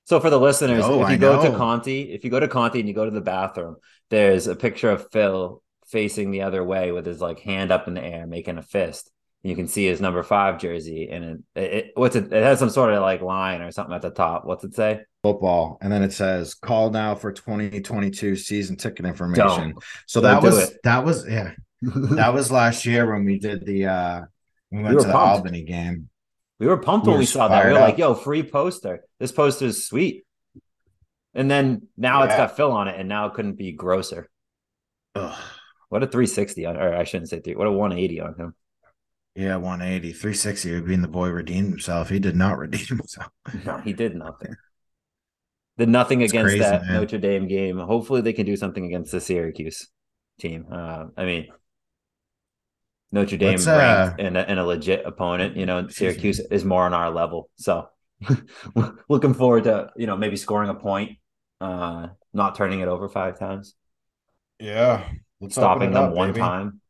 So 0.07 0.21
for 0.21 0.31
the 0.31 0.41
listeners, 0.41 0.85
if 0.87 0.91
you 0.91 1.03
I 1.03 1.17
go 1.17 1.43
know. 1.43 1.51
to 1.51 1.57
Conti, 1.57 2.13
if 2.15 2.25
you 2.25 2.31
go 2.31 2.41
to 2.41 2.49
Conti 2.49 2.81
and 2.81 2.89
you 2.89 2.95
go 2.95 3.05
to 3.05 3.11
the 3.11 3.21
bathroom, 3.21 3.77
there's 4.09 4.47
a 4.47 4.57
picture 4.57 4.91
of 4.91 5.11
Phil 5.13 5.63
facing 5.87 6.31
the 6.31 6.43
other 6.43 6.65
way 6.65 6.93
with 6.93 7.05
his 7.05 7.21
like 7.21 7.41
hand 7.41 7.71
up 7.71 7.87
in 7.89 7.95
the 7.95 8.03
air, 8.03 8.27
making 8.27 8.57
a 8.57 8.63
fist 8.63 9.11
You 9.49 9.57
can 9.57 9.67
see 9.67 9.87
his 9.87 10.01
number 10.01 10.23
five 10.23 10.61
jersey, 10.61 11.09
and 11.11 11.43
it, 11.55 11.61
it 11.61 11.93
what's 11.95 12.17
it? 12.17 12.33
It 12.33 12.43
has 12.43 12.59
some 12.59 12.69
sort 12.69 12.93
of 12.93 13.01
like 13.01 13.23
line 13.23 13.63
or 13.63 13.71
something 13.71 13.95
at 13.95 14.03
the 14.03 14.11
top. 14.11 14.45
What's 14.45 14.63
it 14.65 14.75
say? 14.75 15.01
Football, 15.23 15.79
and 15.81 15.91
then 15.91 16.03
it 16.03 16.13
says 16.13 16.55
call 16.55 16.91
now 16.91 17.15
for 17.15 17.33
2022 17.33 18.37
season 18.37 18.77
ticket 18.77 19.07
information. 19.07 19.71
Don't. 19.71 19.85
So 20.07 20.21
Don't 20.21 20.43
that 20.43 20.43
was 20.43 20.79
that 20.85 21.05
was 21.05 21.27
yeah 21.27 21.53
that 21.81 22.35
was 22.35 22.53
last 22.53 22.85
year 22.85 23.11
when 23.11 23.25
we 23.25 23.39
did 23.39 23.65
the 23.65 23.87
uh 23.87 24.21
we 24.71 24.83
went 24.83 24.95
were 24.95 25.01
to 25.01 25.07
the 25.07 25.13
pumped. 25.13 25.37
Albany 25.37 25.63
game. 25.63 26.11
We 26.61 26.67
were 26.67 26.77
pumped 26.77 27.07
We 27.07 27.13
when 27.13 27.17
were 27.17 27.21
we 27.21 27.27
saw 27.27 27.49
that. 27.49 27.67
We 27.67 27.73
were 27.73 27.79
like, 27.79 27.97
"Yo, 27.97 28.15
free 28.15 28.43
poster! 28.43 29.05
This 29.19 29.33
poster 29.33 29.65
is 29.65 29.87
sweet." 29.87 30.25
And 31.35 31.51
then 31.51 31.89
now 31.97 32.25
it's 32.25 32.37
got 32.37 32.55
Phil 32.55 32.73
on 32.73 32.89
it, 32.89 32.99
and 32.99 33.09
now 33.09 33.27
it 33.27 33.35
couldn't 33.35 33.55
be 33.55 33.73
grosser. 33.73 34.29
Ugh. 35.15 35.37
What 35.89 36.03
a 36.03 36.07
360 36.07 36.67
on, 36.67 36.77
or 36.77 36.95
I 36.95 37.05
shouldn't 37.05 37.31
say 37.31 37.41
three. 37.41 37.55
What 37.55 37.67
a 37.67 37.73
180 37.73 38.21
on 38.21 38.35
him. 38.35 38.55
Yeah, 39.39 39.55
180, 39.55 40.13
360 40.15 40.75
would 40.75 40.89
mean 40.89 41.01
the 41.01 41.07
boy 41.07 41.29
redeemed 41.29 41.69
himself. 41.71 42.09
He 42.09 42.19
did 42.19 42.35
not 42.35 42.59
redeem 42.59 42.99
himself. 42.99 43.29
No, 43.65 43.77
he 43.79 43.93
did 43.93 44.17
nothing. 44.17 44.57
Did 45.77 45.89
nothing 45.89 46.23
It's 46.23 46.33
against 46.33 46.57
crazy, 46.57 46.59
that 46.59 46.83
man. 46.83 46.95
Notre 46.95 47.19
Dame 47.19 47.47
game. 47.47 47.79
Hopefully, 47.79 48.21
they 48.21 48.33
can 48.33 48.47
do 48.47 48.57
something 48.57 48.85
against 48.85 49.13
the 49.13 49.21
Syracuse 49.21 49.87
team. 50.41 50.67
Uh, 50.73 51.05
I 51.17 51.25
mean, 51.25 51.47
Notre 53.13 53.37
Dame 53.37 53.61
uh, 53.65 54.11
and, 54.19 54.37
a, 54.37 54.51
and 54.51 54.59
a 54.59 54.65
legit 54.65 55.07
opponent. 55.07 55.57
You 55.57 55.67
know, 55.67 55.87
Syracuse 55.87 56.41
is 56.41 56.65
more 56.65 56.85
on 56.85 56.93
our 56.93 57.13
level. 57.13 57.49
So, 57.59 57.89
looking 59.09 59.35
forward 59.35 59.65
to 59.65 59.91
you 59.97 60.09
know 60.09 60.17
maybe 60.17 60.35
scoring 60.35 60.69
a 60.69 60.75
point, 60.75 61.13
uh, 61.61 62.09
not 62.33 62.57
turning 62.57 62.81
it 62.81 62.89
over 62.89 63.09
five 63.09 63.39
times, 63.39 63.75
Yeah. 64.59 65.09
Let's 65.41 65.55
stopping 65.55 65.93
them 65.93 66.07
up, 66.07 66.13
one 66.13 66.31
baby. 66.33 66.41
time. 66.41 66.81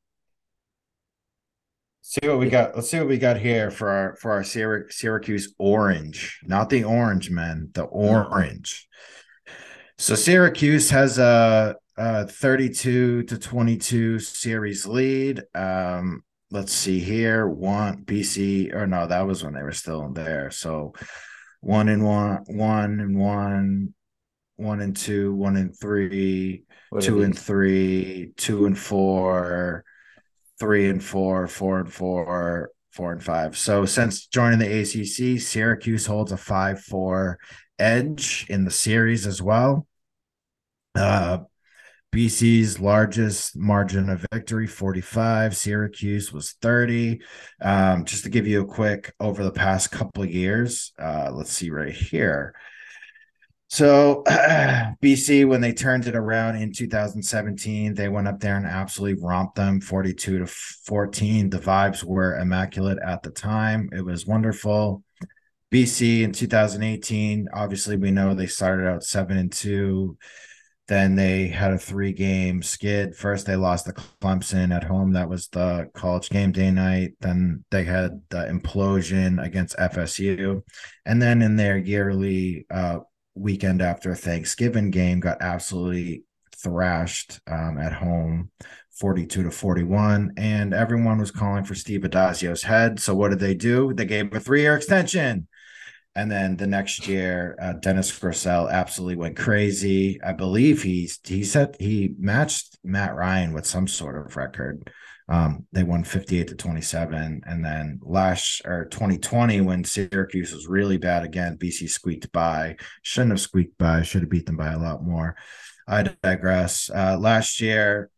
See 2.09 2.27
what 2.27 2.39
we 2.39 2.49
got. 2.49 2.75
Let's 2.75 2.91
see 2.91 2.97
what 2.97 3.09
we 3.09 3.19
got 3.19 3.37
here 3.37 3.71
for 3.71 3.91
our 3.91 4.17
for 4.17 4.33
our 4.33 4.41
Syrac- 4.41 4.91
Syracuse 4.91 5.55
orange, 5.59 6.41
not 6.43 6.71
the 6.71 6.85
orange 6.85 7.31
men, 7.31 7.69
the 7.75 7.83
orange. 7.83 8.89
So 9.99 10.15
Syracuse 10.15 10.89
has 10.89 11.19
a, 11.19 11.77
a 11.99 12.27
32 12.27 13.25
to 13.25 13.39
22 13.39 14.21
series 14.21 14.87
lead. 14.87 15.43
Um, 15.55 16.23
let's 16.51 16.73
see 16.73 16.99
here. 16.99 17.47
One 17.47 18.05
BC 18.07 18.75
or 18.75 18.87
no, 18.87 19.07
that 19.07 19.27
was 19.27 19.45
when 19.45 19.53
they 19.53 19.63
were 19.63 19.73
still 19.73 20.11
there. 20.11 20.51
So 20.51 20.95
one 21.61 21.91
and 21.91 22.03
one, 22.03 22.43
one 22.47 23.01
and 23.01 23.19
one, 23.19 23.93
one 24.57 24.81
and 24.81 24.97
two, 24.97 25.35
one 25.35 25.57
and 25.57 25.79
three, 25.79 26.65
What 26.89 27.03
two 27.03 27.21
and 27.21 27.39
three, 27.39 28.33
two 28.39 28.65
and 28.65 28.79
four, 28.79 29.85
three 30.59 30.89
and 30.89 31.03
four, 31.03 31.47
four 31.47 31.81
and 31.81 31.93
four, 31.93 32.71
four 32.91 33.13
and 33.13 33.23
five. 33.23 33.57
So 33.57 33.85
since 33.85 34.27
joining 34.27 34.59
the 34.59 34.81
ACC, 34.81 35.41
Syracuse 35.41 36.07
holds 36.07 36.33
a 36.33 36.37
five-four 36.37 37.39
edge 37.79 38.47
in 38.49 38.65
the 38.65 38.71
series 38.71 39.27
as 39.27 39.41
well. 39.41 39.87
Uh, 40.95 41.39
BC's 42.13 42.81
largest 42.81 43.57
margin 43.57 44.09
of 44.09 44.27
victory, 44.33 44.67
45. 44.67 45.57
Syracuse 45.57 46.33
was 46.33 46.53
30. 46.63 47.21
Um, 47.61 48.05
just 48.05 48.25
to 48.25 48.31
give 48.31 48.47
you 48.47 48.63
a 48.63 48.67
quick 48.67 49.15
over 49.21 49.45
the 49.45 49.53
past 49.53 49.91
couple 49.91 50.23
of 50.23 50.31
years, 50.31 50.93
uh, 50.99 51.31
let's 51.33 51.53
see 51.53 51.71
right 51.71 51.93
here. 51.93 52.55
So 53.69 54.23
BC, 54.27 55.47
when 55.47 55.61
they 55.61 55.73
turned 55.73 56.07
it 56.07 56.17
around 56.17 56.57
in 56.57 56.73
2017, 56.73 57.95
they 57.95 58.09
went 58.09 58.27
up 58.27 58.41
there 58.41 58.57
and 58.57 58.67
absolutely 58.67 59.23
romped 59.23 59.57
them 59.57 59.81
42 59.81 60.39
to 60.39 60.47
14. 60.47 61.51
The 61.51 61.59
vibes 61.59 62.03
were 62.03 62.39
immaculate 62.39 62.99
at 63.05 63.23
the 63.23 63.31
time. 63.31 63.91
It 63.93 64.05
was 64.05 64.27
wonderful. 64.27 65.05
BC 65.71 66.23
in 66.23 66.33
2018, 66.33 67.49
obviously 67.53 67.97
we 67.97 68.11
know 68.11 68.35
they 68.35 68.47
started 68.47 68.89
out 68.89 69.05
seven 69.05 69.37
and 69.37 69.53
two. 69.53 70.17
Then 70.87 71.17
they 71.17 71.49
had 71.49 71.75
a 71.75 71.79
three 71.79 72.15
game 72.15 72.63
skid. 72.63 73.15
First, 73.15 73.45
they 73.45 73.57
lost 73.57 73.85
the 73.85 73.93
Clemson 73.93 74.75
at 74.75 74.85
home. 74.85 75.13
That 75.13 75.29
was 75.29 75.49
the 75.49 75.91
college 75.93 76.31
game 76.31 76.51
day 76.51 76.71
night. 76.71 77.13
Then 77.21 77.67
they 77.71 77.85
had 77.85 78.23
the 78.31 78.47
implosion 78.47 79.45
against 79.45 79.77
FSU. 79.77 80.63
And 81.05 81.21
then 81.21 81.43
in 81.43 81.57
their 81.57 81.77
yearly 81.77 82.65
uh, 82.71 83.01
weekend 83.39 83.83
after 83.83 84.15
Thanksgiving 84.15 84.91
game, 84.91 85.21
got 85.21 85.39
absolutely 85.41 86.25
thrashed 86.57 87.41
um, 87.47 87.79
at 87.79 87.93
home 87.93 88.51
42 88.99 89.45
to 89.45 89.51
41. 89.51 90.33
And 90.37 90.75
everyone 90.75 91.19
was 91.19 91.31
calling 91.31 91.65
for 91.65 91.75
Steve 91.75 92.01
Addazio's 92.01 92.63
head. 92.63 93.01
So 93.01 93.15
what 93.15 93.31
did 93.31 93.39
they 93.39 93.55
do? 93.55 93.95
They 93.95 94.05
gave 94.05 94.27
him 94.27 94.37
a 94.37 94.41
three 94.41 94.63
year 94.63 94.77
extension. 94.77 95.47
And 96.15 96.31
then 96.33 96.57
the 96.57 96.67
next 96.67 97.07
year, 97.07 97.57
uh, 97.63 97.75
Dennis 97.75 98.11
Grosel 98.11 98.69
absolutely 98.69 99.15
went 99.15 99.37
crazy. 99.37 100.21
I 100.21 100.33
believe 100.33 100.83
he's 100.83 101.21
he 101.25 101.45
said 101.45 101.77
he 101.79 102.13
matched 102.19 102.77
Matt 102.83 103.15
Ryan 103.15 103.53
with 103.53 103.67
some 103.67 103.87
sort 103.87 104.27
of 104.27 104.37
record. 104.37 104.91
Um, 105.29 105.67
they 105.73 105.83
won 105.83 106.05
58 106.05 106.49
to 106.49 106.55
27. 106.55 107.43
And 107.47 107.65
then 107.65 108.01
last 108.03 108.63
or 108.65 108.87
2020, 108.87 109.61
when 109.61 109.85
Syracuse 109.85 110.53
was 110.53 110.67
really 110.67 110.97
bad 110.97 111.23
again, 111.23 111.59
BC 111.59 111.89
squeaked 111.89 112.33
by. 112.33 112.77
Shouldn't 113.03 113.33
have 113.33 113.41
squeaked 113.41 113.77
by, 113.79 114.03
should 114.03 114.23
have 114.23 114.31
beat 114.31 114.47
them 114.47 114.57
by 114.57 114.73
a 114.73 114.79
lot 114.79 115.03
more. 115.03 115.37
I 115.87 116.03
digress. 116.23 116.91
Uh, 116.91 117.19
last 117.19 117.61
year, 117.61 118.11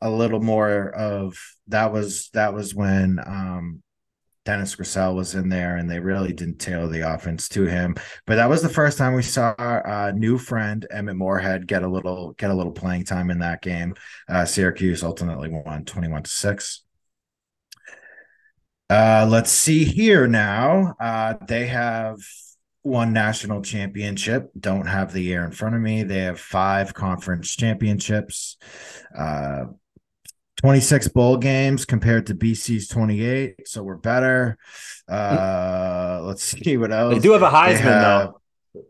a 0.00 0.10
little 0.10 0.40
more 0.40 0.90
of 0.94 1.36
that 1.68 1.92
was 1.92 2.30
that 2.32 2.54
was 2.54 2.74
when 2.74 3.18
um 3.24 3.82
Dennis 4.48 4.76
Grosel 4.76 5.14
was 5.14 5.34
in 5.34 5.50
there 5.50 5.76
and 5.76 5.90
they 5.90 6.00
really 6.00 6.32
didn't 6.32 6.56
tailor 6.56 6.88
the 6.88 7.02
offense 7.12 7.50
to 7.50 7.66
him. 7.66 7.94
But 8.26 8.36
that 8.36 8.48
was 8.48 8.62
the 8.62 8.70
first 8.70 8.96
time 8.96 9.12
we 9.12 9.20
saw 9.22 9.54
our 9.58 9.86
uh, 9.86 10.10
new 10.12 10.38
friend 10.38 10.86
Emmett 10.90 11.16
Morehead 11.16 11.66
get 11.66 11.82
a 11.82 11.86
little 11.86 12.32
get 12.32 12.50
a 12.50 12.54
little 12.54 12.72
playing 12.72 13.04
time 13.04 13.30
in 13.30 13.40
that 13.40 13.60
game. 13.60 13.94
Uh, 14.26 14.46
Syracuse 14.46 15.02
ultimately 15.02 15.50
won 15.50 15.84
21 15.84 16.22
to 16.22 16.30
6. 16.30 16.82
Uh, 18.88 19.26
let's 19.28 19.50
see 19.50 19.84
here 19.84 20.26
now. 20.26 20.94
Uh, 20.98 21.34
they 21.46 21.66
have 21.66 22.16
one 22.80 23.12
national 23.12 23.60
championship. 23.60 24.50
Don't 24.58 24.86
have 24.86 25.12
the 25.12 25.20
year 25.20 25.44
in 25.44 25.50
front 25.50 25.74
of 25.74 25.82
me. 25.82 26.04
They 26.04 26.20
have 26.20 26.40
five 26.40 26.94
conference 26.94 27.54
championships. 27.54 28.56
Uh, 29.14 29.66
26 30.58 31.08
bowl 31.08 31.36
games 31.36 31.84
compared 31.84 32.26
to 32.26 32.34
BC's 32.34 32.88
28. 32.88 33.66
So 33.68 33.82
we're 33.82 33.96
better. 33.96 34.58
Uh, 35.08 36.20
let's 36.22 36.42
see 36.44 36.76
what 36.76 36.92
else. 36.92 37.14
They 37.14 37.20
do 37.20 37.32
have 37.32 37.42
a 37.42 37.48
Heisman 37.50 37.76
have- 37.80 38.32
though. 38.74 38.82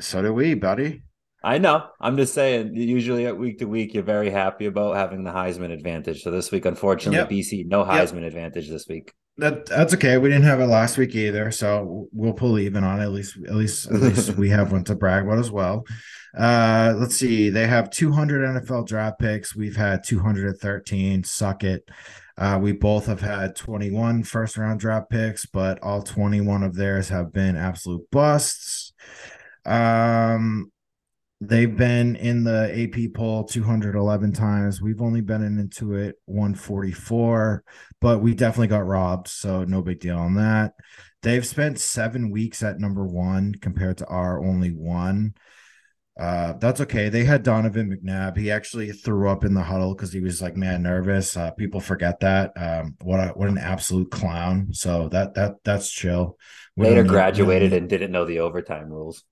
So 0.00 0.22
do 0.22 0.32
we, 0.32 0.54
buddy. 0.54 1.02
I 1.44 1.58
know. 1.58 1.86
I'm 2.00 2.16
just 2.16 2.34
saying. 2.34 2.74
Usually, 2.74 3.26
at 3.26 3.38
week 3.38 3.58
to 3.60 3.66
week, 3.66 3.94
you're 3.94 4.02
very 4.02 4.30
happy 4.30 4.66
about 4.66 4.96
having 4.96 5.22
the 5.22 5.30
Heisman 5.30 5.72
advantage. 5.72 6.22
So 6.22 6.30
this 6.30 6.50
week, 6.50 6.64
unfortunately, 6.64 7.18
Yep. 7.18 7.28
BC 7.28 7.66
no 7.66 7.84
Yep. 7.84 8.08
Heisman 8.08 8.26
advantage 8.26 8.68
this 8.68 8.88
week. 8.88 9.12
That 9.38 9.66
that's 9.66 9.92
okay. 9.94 10.16
We 10.16 10.30
didn't 10.30 10.44
have 10.44 10.60
it 10.60 10.66
last 10.66 10.96
week 10.96 11.14
either, 11.14 11.50
so 11.50 12.08
we'll 12.12 12.32
pull 12.32 12.58
even 12.58 12.84
on 12.84 13.00
it. 13.00 13.04
At 13.04 13.12
least, 13.12 13.36
at 13.46 13.54
least, 13.54 13.86
at 13.86 14.00
least 14.00 14.30
we 14.36 14.48
have 14.48 14.72
one 14.72 14.84
to 14.84 14.94
brag 14.94 15.24
about 15.24 15.38
as 15.38 15.50
well. 15.50 15.84
Uh, 16.36 16.94
let's 16.96 17.16
see. 17.16 17.50
They 17.50 17.66
have 17.66 17.90
200 17.90 18.62
NFL 18.62 18.86
draft 18.86 19.18
picks. 19.18 19.54
We've 19.54 19.76
had 19.76 20.04
213. 20.04 21.24
Suck 21.24 21.64
it. 21.64 21.90
Uh, 22.38 22.58
we 22.60 22.72
both 22.72 23.06
have 23.06 23.20
had 23.20 23.56
21 23.56 24.22
first 24.22 24.56
round 24.56 24.80
draft 24.80 25.08
picks, 25.10 25.46
but 25.46 25.82
all 25.82 26.02
21 26.02 26.62
of 26.62 26.74
theirs 26.74 27.08
have 27.08 27.32
been 27.32 27.56
absolute 27.56 28.10
busts. 28.10 28.92
Um, 29.64 30.70
they've 31.40 31.76
been 31.76 32.16
in 32.16 32.44
the 32.44 32.70
AP 32.74 33.14
poll 33.14 33.44
211 33.44 34.32
times. 34.32 34.80
We've 34.80 35.02
only 35.02 35.20
been 35.20 35.42
into 35.42 35.94
it 35.94 36.16
144 36.26 37.64
but 38.00 38.20
we 38.20 38.34
definitely 38.34 38.68
got 38.68 38.86
robbed, 38.86 39.28
so 39.28 39.64
no 39.64 39.82
big 39.82 40.00
deal 40.00 40.18
on 40.18 40.34
that. 40.34 40.74
They've 41.22 41.46
spent 41.46 41.80
seven 41.80 42.30
weeks 42.30 42.62
at 42.62 42.78
number 42.78 43.04
one 43.04 43.54
compared 43.60 43.98
to 43.98 44.06
our 44.06 44.44
only 44.44 44.70
one. 44.70 45.34
Uh, 46.18 46.54
that's 46.54 46.80
okay. 46.80 47.08
They 47.08 47.24
had 47.24 47.42
Donovan 47.42 47.90
McNabb. 47.90 48.38
He 48.38 48.50
actually 48.50 48.92
threw 48.92 49.28
up 49.28 49.44
in 49.44 49.54
the 49.54 49.62
huddle 49.62 49.94
because 49.94 50.12
he 50.12 50.20
was 50.20 50.40
like 50.40 50.56
man 50.56 50.82
nervous. 50.82 51.36
Uh, 51.36 51.50
people 51.50 51.80
forget 51.80 52.20
that. 52.20 52.52
Um, 52.56 52.96
what 53.02 53.20
a, 53.20 53.28
what 53.30 53.48
an 53.48 53.58
absolute 53.58 54.10
clown. 54.10 54.68
So 54.72 55.08
that 55.10 55.34
that 55.34 55.56
that's 55.64 55.90
chill. 55.90 56.38
We 56.74 56.86
Later 56.86 57.04
graduated 57.04 57.72
and 57.72 57.88
didn't 57.88 58.12
know 58.12 58.24
the 58.24 58.40
overtime 58.40 58.88
rules. 58.88 59.24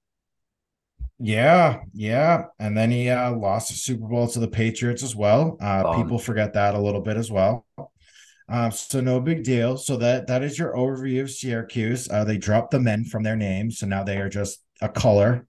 Yeah, 1.24 1.80
yeah. 1.94 2.44
And 2.58 2.76
then 2.76 2.90
he 2.90 3.08
uh, 3.08 3.32
lost 3.34 3.68
the 3.68 3.74
Super 3.74 4.06
Bowl 4.06 4.28
to 4.28 4.38
the 4.38 4.46
Patriots 4.46 5.02
as 5.02 5.16
well. 5.16 5.56
Uh, 5.58 5.82
Bum. 5.82 6.02
people 6.02 6.18
forget 6.18 6.52
that 6.52 6.74
a 6.74 6.78
little 6.78 7.00
bit 7.00 7.16
as 7.16 7.30
well. 7.30 7.64
Um, 8.46 8.70
so 8.72 9.00
no 9.00 9.20
big 9.20 9.42
deal. 9.42 9.78
So 9.78 9.96
that 9.96 10.26
that 10.26 10.42
is 10.42 10.58
your 10.58 10.74
overview 10.74 11.22
of 11.22 11.30
Syracuse. 11.30 12.10
Uh, 12.10 12.24
they 12.24 12.36
dropped 12.36 12.72
the 12.72 12.80
men 12.80 13.04
from 13.04 13.22
their 13.22 13.36
name, 13.36 13.70
so 13.70 13.86
now 13.86 14.04
they 14.04 14.18
are 14.18 14.28
just 14.28 14.62
a 14.82 14.88
color. 14.90 15.46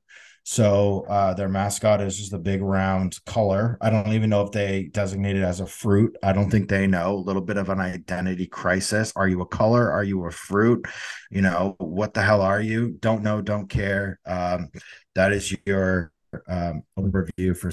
So 0.47 1.07
uh, 1.09 1.33
their 1.33 1.49
mascot 1.49 2.01
is 2.01 2.19
just 2.19 2.31
a 2.31 2.37
big 2.37 2.61
round 2.61 3.17
color. 3.25 3.79
I 3.81 3.89
don't 3.89 4.13
even 4.13 4.29
know 4.29 4.43
if 4.43 4.51
they 4.51 4.83
designate 4.93 5.35
it 5.35 5.41
as 5.43 5.59
a 5.59 5.65
fruit. 5.65 6.15
I 6.21 6.33
don't 6.33 6.51
think 6.51 6.69
they 6.69 6.85
know. 6.85 7.15
A 7.15 7.17
little 7.17 7.41
bit 7.41 7.57
of 7.57 7.69
an 7.69 7.79
identity 7.79 8.45
crisis. 8.45 9.11
Are 9.15 9.27
you 9.27 9.41
a 9.41 9.47
color? 9.47 9.91
Are 9.91 10.03
you 10.03 10.23
a 10.25 10.31
fruit? 10.31 10.85
You 11.31 11.41
know, 11.41 11.75
what 11.79 12.13
the 12.13 12.21
hell 12.21 12.43
are 12.43 12.61
you? 12.61 12.95
Don't 12.99 13.23
know, 13.23 13.41
don't 13.41 13.67
care. 13.67 14.19
Um, 14.23 14.69
that 15.15 15.31
is 15.31 15.51
your 15.65 16.11
um, 16.47 16.83
overview 16.97 17.57
for 17.57 17.71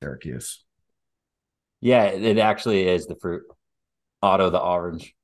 Syracuse. 0.00 0.64
Yeah, 1.82 2.04
it 2.04 2.38
actually 2.38 2.88
is 2.88 3.06
the 3.06 3.16
fruit. 3.16 3.42
Otto 4.22 4.48
the 4.48 4.60
orange. 4.60 5.14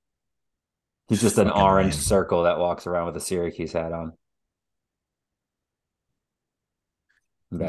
He's 1.08 1.22
just 1.22 1.38
an 1.38 1.48
orange 1.50 1.94
circle 1.94 2.42
that 2.42 2.58
walks 2.58 2.86
around 2.86 3.06
with 3.06 3.16
a 3.16 3.20
Syracuse 3.20 3.72
hat 3.72 3.92
on. 3.92 4.12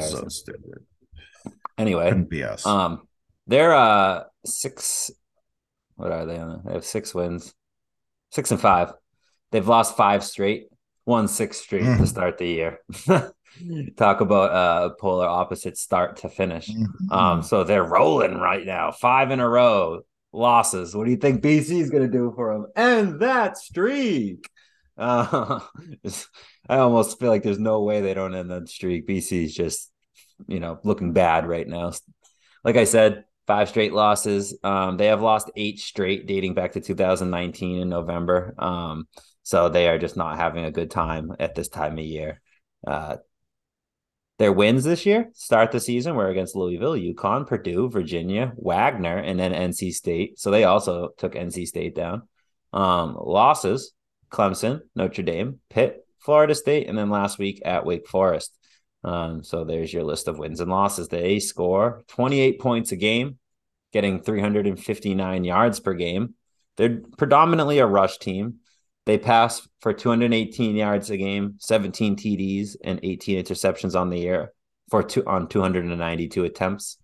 So 0.00 0.28
stupid. 0.28 0.84
Anyway, 1.78 2.08
couldn't 2.08 2.30
be 2.30 2.44
us. 2.44 2.64
Um, 2.66 3.08
they're 3.46 3.74
uh 3.74 4.24
six. 4.44 5.10
What 5.96 6.12
are 6.12 6.26
they 6.26 6.38
on? 6.38 6.62
They 6.64 6.72
have 6.72 6.84
six 6.84 7.14
wins, 7.14 7.54
six 8.30 8.50
and 8.50 8.60
five. 8.60 8.92
They've 9.50 9.66
lost 9.66 9.96
five 9.96 10.24
straight, 10.24 10.68
won 11.04 11.28
six 11.28 11.58
straight 11.58 11.82
mm. 11.82 11.98
to 11.98 12.06
start 12.06 12.38
the 12.38 12.46
year. 12.46 12.78
Talk 13.96 14.20
about 14.20 14.50
a 14.50 14.94
polar 14.94 15.26
opposite 15.26 15.76
start 15.76 16.18
to 16.18 16.28
finish. 16.28 16.68
Mm-hmm. 16.68 17.12
Um, 17.12 17.42
so 17.42 17.64
they're 17.64 17.84
rolling 17.84 18.38
right 18.38 18.64
now, 18.64 18.92
five 18.92 19.30
in 19.30 19.40
a 19.40 19.48
row 19.48 20.02
losses. 20.32 20.94
What 20.96 21.04
do 21.04 21.10
you 21.10 21.18
think 21.18 21.42
BC 21.42 21.80
is 21.80 21.90
going 21.90 22.04
to 22.04 22.08
do 22.08 22.32
for 22.34 22.54
them? 22.54 22.66
And 22.74 23.20
that 23.20 23.58
streak. 23.58 24.48
Uh, 24.96 25.60
I 26.68 26.78
almost 26.78 27.18
feel 27.18 27.28
like 27.28 27.42
there's 27.42 27.58
no 27.58 27.82
way 27.82 28.00
they 28.00 28.14
don't 28.14 28.34
end 28.34 28.50
that 28.50 28.68
streak. 28.68 29.06
BC 29.06 29.44
is 29.44 29.54
just, 29.54 29.90
you 30.46 30.60
know, 30.60 30.78
looking 30.84 31.12
bad 31.12 31.46
right 31.46 31.66
now. 31.66 31.92
Like 32.64 32.76
I 32.76 32.84
said, 32.84 33.24
five 33.46 33.68
straight 33.68 33.92
losses. 33.92 34.56
Um, 34.62 34.96
they 34.96 35.06
have 35.06 35.22
lost 35.22 35.50
eight 35.56 35.80
straight 35.80 36.26
dating 36.26 36.54
back 36.54 36.72
to 36.72 36.80
2019 36.80 37.80
in 37.80 37.88
November. 37.88 38.54
Um, 38.58 39.08
so 39.42 39.68
they 39.68 39.88
are 39.88 39.98
just 39.98 40.16
not 40.16 40.36
having 40.36 40.64
a 40.64 40.70
good 40.70 40.90
time 40.90 41.32
at 41.40 41.54
this 41.54 41.68
time 41.68 41.98
of 41.98 42.04
year. 42.04 42.40
Uh, 42.86 43.16
their 44.38 44.52
wins 44.52 44.84
this 44.84 45.06
year 45.06 45.30
start 45.34 45.70
the 45.72 45.80
season 45.80 46.16
were 46.16 46.28
against 46.28 46.56
Louisville, 46.56 46.94
UConn, 46.94 47.46
Purdue, 47.46 47.90
Virginia, 47.90 48.52
Wagner, 48.56 49.18
and 49.18 49.38
then 49.38 49.52
NC 49.52 49.92
State. 49.92 50.38
So 50.38 50.50
they 50.50 50.64
also 50.64 51.10
took 51.16 51.34
NC 51.34 51.66
State 51.66 51.94
down. 51.94 52.22
Um, 52.72 53.16
losses 53.20 53.92
Clemson, 54.30 54.80
Notre 54.96 55.22
Dame, 55.22 55.60
Pitt, 55.68 56.06
Florida 56.22 56.54
State, 56.54 56.88
and 56.88 56.96
then 56.96 57.10
last 57.10 57.38
week 57.38 57.60
at 57.64 57.84
Wake 57.84 58.08
Forest. 58.08 58.56
Um, 59.04 59.42
so 59.42 59.64
there's 59.64 59.92
your 59.92 60.04
list 60.04 60.28
of 60.28 60.38
wins 60.38 60.60
and 60.60 60.70
losses. 60.70 61.08
They 61.08 61.40
score 61.40 62.02
28 62.08 62.60
points 62.60 62.92
a 62.92 62.96
game, 62.96 63.38
getting 63.92 64.22
359 64.22 65.44
yards 65.44 65.80
per 65.80 65.94
game. 65.94 66.34
They're 66.76 67.00
predominantly 67.18 67.78
a 67.78 67.86
rush 67.86 68.18
team. 68.18 68.60
They 69.04 69.18
pass 69.18 69.66
for 69.80 69.92
218 69.92 70.76
yards 70.76 71.10
a 71.10 71.16
game, 71.16 71.56
17 71.58 72.16
TDs, 72.16 72.76
and 72.84 73.00
18 73.02 73.44
interceptions 73.44 73.98
on 73.98 74.10
the 74.10 74.18
year 74.18 74.52
for 74.90 75.02
two 75.02 75.26
on 75.26 75.48
292 75.48 76.44
attempts. 76.44 76.98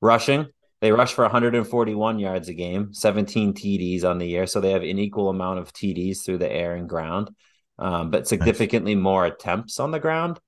Rushing, 0.00 0.46
they 0.80 0.90
rush 0.90 1.12
for 1.12 1.22
141 1.22 2.18
yards 2.18 2.48
a 2.48 2.54
game, 2.54 2.92
17 2.92 3.52
TDs 3.52 4.04
on 4.04 4.18
the 4.18 4.26
year, 4.26 4.46
so 4.46 4.60
they 4.60 4.72
have 4.72 4.82
an 4.82 4.98
equal 4.98 5.28
amount 5.28 5.60
of 5.60 5.72
TDs 5.72 6.24
through 6.24 6.38
the 6.38 6.50
air 6.50 6.74
and 6.74 6.88
ground, 6.88 7.30
um, 7.78 8.10
but 8.10 8.28
significantly 8.28 8.94
nice. 8.94 9.02
more 9.02 9.26
attempts 9.26 9.80
on 9.80 9.90
the 9.90 10.00
ground. 10.00 10.38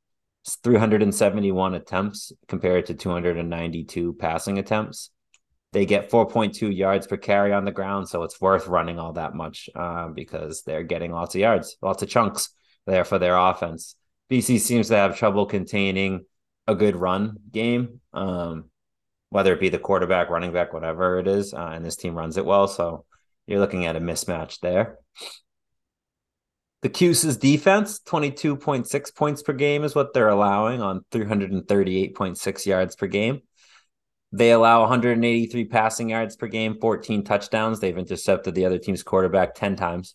371 0.62 1.74
attempts 1.74 2.32
compared 2.48 2.86
to 2.86 2.94
292 2.94 4.12
passing 4.14 4.58
attempts. 4.58 5.10
They 5.72 5.86
get 5.86 6.10
4.2 6.10 6.74
yards 6.74 7.06
per 7.06 7.16
carry 7.16 7.52
on 7.52 7.64
the 7.64 7.72
ground, 7.72 8.08
so 8.08 8.22
it's 8.22 8.40
worth 8.40 8.68
running 8.68 8.98
all 8.98 9.14
that 9.14 9.34
much 9.34 9.68
uh, 9.74 10.08
because 10.08 10.62
they're 10.62 10.84
getting 10.84 11.10
lots 11.10 11.34
of 11.34 11.40
yards, 11.40 11.76
lots 11.82 12.02
of 12.02 12.08
chunks 12.08 12.50
there 12.86 13.04
for 13.04 13.18
their 13.18 13.36
offense. 13.36 13.96
BC 14.30 14.60
seems 14.60 14.88
to 14.88 14.96
have 14.96 15.18
trouble 15.18 15.46
containing 15.46 16.26
a 16.66 16.74
good 16.74 16.96
run 16.96 17.38
game, 17.50 18.00
um, 18.12 18.66
whether 19.30 19.52
it 19.52 19.60
be 19.60 19.68
the 19.68 19.78
quarterback, 19.78 20.30
running 20.30 20.52
back, 20.52 20.72
whatever 20.72 21.18
it 21.18 21.26
is, 21.26 21.52
uh, 21.52 21.70
and 21.72 21.84
this 21.84 21.96
team 21.96 22.14
runs 22.14 22.36
it 22.36 22.46
well. 22.46 22.68
So 22.68 23.04
you're 23.46 23.60
looking 23.60 23.86
at 23.86 23.96
a 23.96 24.00
mismatch 24.00 24.60
there. 24.60 24.98
The 26.84 26.90
Cuse's 26.90 27.38
defense, 27.38 27.98
22.6 28.00 29.14
points 29.14 29.42
per 29.42 29.54
game 29.54 29.84
is 29.84 29.94
what 29.94 30.12
they're 30.12 30.28
allowing 30.28 30.82
on 30.82 31.02
338.6 31.12 32.66
yards 32.66 32.94
per 32.94 33.06
game. 33.06 33.40
They 34.32 34.50
allow 34.50 34.80
183 34.80 35.64
passing 35.64 36.10
yards 36.10 36.36
per 36.36 36.46
game, 36.46 36.76
14 36.78 37.24
touchdowns. 37.24 37.80
They've 37.80 37.96
intercepted 37.96 38.54
the 38.54 38.66
other 38.66 38.76
team's 38.76 39.02
quarterback 39.02 39.54
10 39.54 39.76
times. 39.76 40.14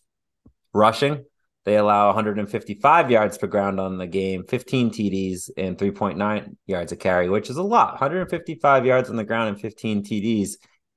Rushing, 0.72 1.24
they 1.64 1.76
allow 1.76 2.06
155 2.06 3.10
yards 3.10 3.36
per 3.36 3.48
ground 3.48 3.80
on 3.80 3.98
the 3.98 4.06
game, 4.06 4.44
15 4.44 4.90
TDs, 4.90 5.50
and 5.56 5.76
3.9 5.76 6.56
yards 6.68 6.92
a 6.92 6.96
carry, 6.96 7.28
which 7.28 7.50
is 7.50 7.56
a 7.56 7.64
lot. 7.64 7.94
155 7.94 8.86
yards 8.86 9.10
on 9.10 9.16
the 9.16 9.24
ground 9.24 9.48
and 9.48 9.60
15 9.60 10.04
TDs 10.04 10.50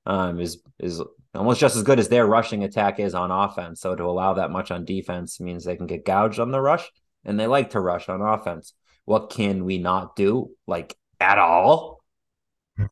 um, 0.05 0.39
is 0.39 0.61
is 0.77 1.01
almost 1.35 1.59
just 1.59 1.75
as 1.75 1.83
good 1.83 1.99
as 1.99 2.09
their 2.09 2.25
rushing 2.25 2.63
attack 2.63 2.99
is 2.99 3.15
on 3.15 3.31
offense. 3.31 3.81
So 3.81 3.95
to 3.95 4.03
allow 4.03 4.33
that 4.33 4.51
much 4.51 4.71
on 4.71 4.85
defense 4.85 5.39
means 5.39 5.63
they 5.63 5.75
can 5.75 5.87
get 5.87 6.05
gouged 6.05 6.39
on 6.39 6.51
the 6.51 6.61
rush, 6.61 6.89
and 7.25 7.39
they 7.39 7.47
like 7.47 7.71
to 7.71 7.79
rush 7.79 8.09
on 8.09 8.21
offense. 8.21 8.73
What 9.05 9.29
can 9.29 9.65
we 9.65 9.77
not 9.79 10.15
do, 10.15 10.51
like 10.67 10.95
at 11.19 11.37
all? 11.37 12.03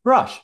rush. 0.03 0.39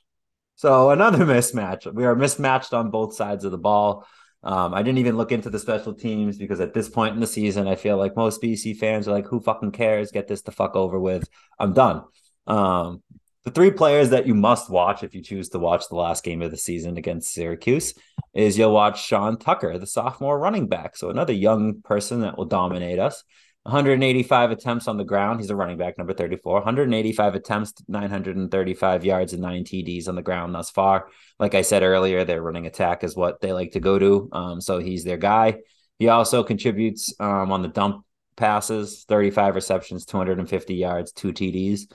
So 0.55 0.89
another 0.89 1.19
mismatch. 1.25 1.91
We 1.91 2.05
are 2.05 2.15
mismatched 2.15 2.73
on 2.73 2.91
both 2.91 3.15
sides 3.15 3.45
of 3.45 3.51
the 3.51 3.57
ball. 3.57 4.07
Um, 4.43 4.73
I 4.73 4.83
didn't 4.83 4.99
even 4.99 5.17
look 5.17 5.31
into 5.31 5.49
the 5.49 5.60
special 5.60 5.93
teams 5.93 6.38
because 6.38 6.60
at 6.60 6.73
this 6.73 6.89
point 6.89 7.15
in 7.15 7.19
the 7.19 7.27
season, 7.27 7.67
I 7.67 7.75
feel 7.75 7.97
like 7.97 8.15
most 8.15 8.41
BC 8.41 8.77
fans 8.77 9.07
are 9.07 9.12
like, 9.12 9.27
"Who 9.27 9.39
fucking 9.39 9.71
cares? 9.71 10.12
Get 10.12 10.27
this 10.27 10.41
the 10.43 10.51
fuck 10.51 10.75
over 10.75 10.99
with. 10.99 11.27
I'm 11.60 11.73
done." 11.73 12.03
Um, 12.45 13.03
the 13.47 13.53
three 13.53 13.71
players 13.71 14.10
that 14.10 14.27
you 14.27 14.36
must 14.36 14.69
watch 14.69 15.03
if 15.03 15.15
you 15.15 15.21
choose 15.21 15.47
to 15.47 15.57
watch 15.57 15.88
the 15.88 15.95
last 15.95 16.21
game 16.21 16.41
of 16.41 16.51
the 16.51 16.57
season 16.57 16.97
against 16.97 17.31
Syracuse 17.31 17.93
is 18.33 18.57
you'll 18.57 18.73
watch 18.73 19.05
Sean 19.05 19.38
Tucker, 19.38 19.77
the 19.77 19.88
sophomore 19.88 20.38
running 20.38 20.67
back. 20.67 20.97
So 20.97 21.10
another 21.10 21.31
young 21.31 21.81
person 21.81 22.19
that 22.21 22.38
will 22.38 22.43
dominate 22.43 22.99
us. 22.99 23.23
185 23.63 24.51
attempts 24.51 24.89
on 24.89 24.97
the 24.97 25.05
ground. 25.05 25.39
He's 25.39 25.49
a 25.49 25.55
running 25.55 25.77
back, 25.77 25.97
number 25.97 26.13
34. 26.13 26.55
185 26.55 27.36
attempts, 27.36 27.73
935 27.88 29.05
yards, 29.05 29.31
and 29.31 29.41
nine 29.41 29.63
TDs 29.63 30.10
on 30.10 30.15
the 30.15 30.21
ground 30.21 30.53
thus 30.53 30.69
far. 30.69 31.07
Like 31.39 31.55
I 31.55 31.62
said 31.62 31.83
earlier, 31.83 32.25
their 32.25 32.41
running 32.41 32.65
attack 32.65 33.05
is 33.05 33.15
what 33.15 33.39
they 33.39 33.53
like 33.53 33.71
to 33.71 33.79
go 33.79 33.97
to. 33.97 34.27
Um, 34.33 34.60
so 34.60 34.79
he's 34.79 35.05
their 35.05 35.15
guy. 35.15 35.60
He 35.99 36.10
also 36.10 36.43
contributes 36.43 37.13
um, 37.21 37.53
on 37.53 37.62
the 37.62 37.69
dump 37.69 38.03
passes 38.36 39.05
35 39.07 39.55
receptions, 39.55 40.05
250 40.05 40.75
yards, 40.75 41.13
two 41.13 41.31
TDs. 41.31 41.89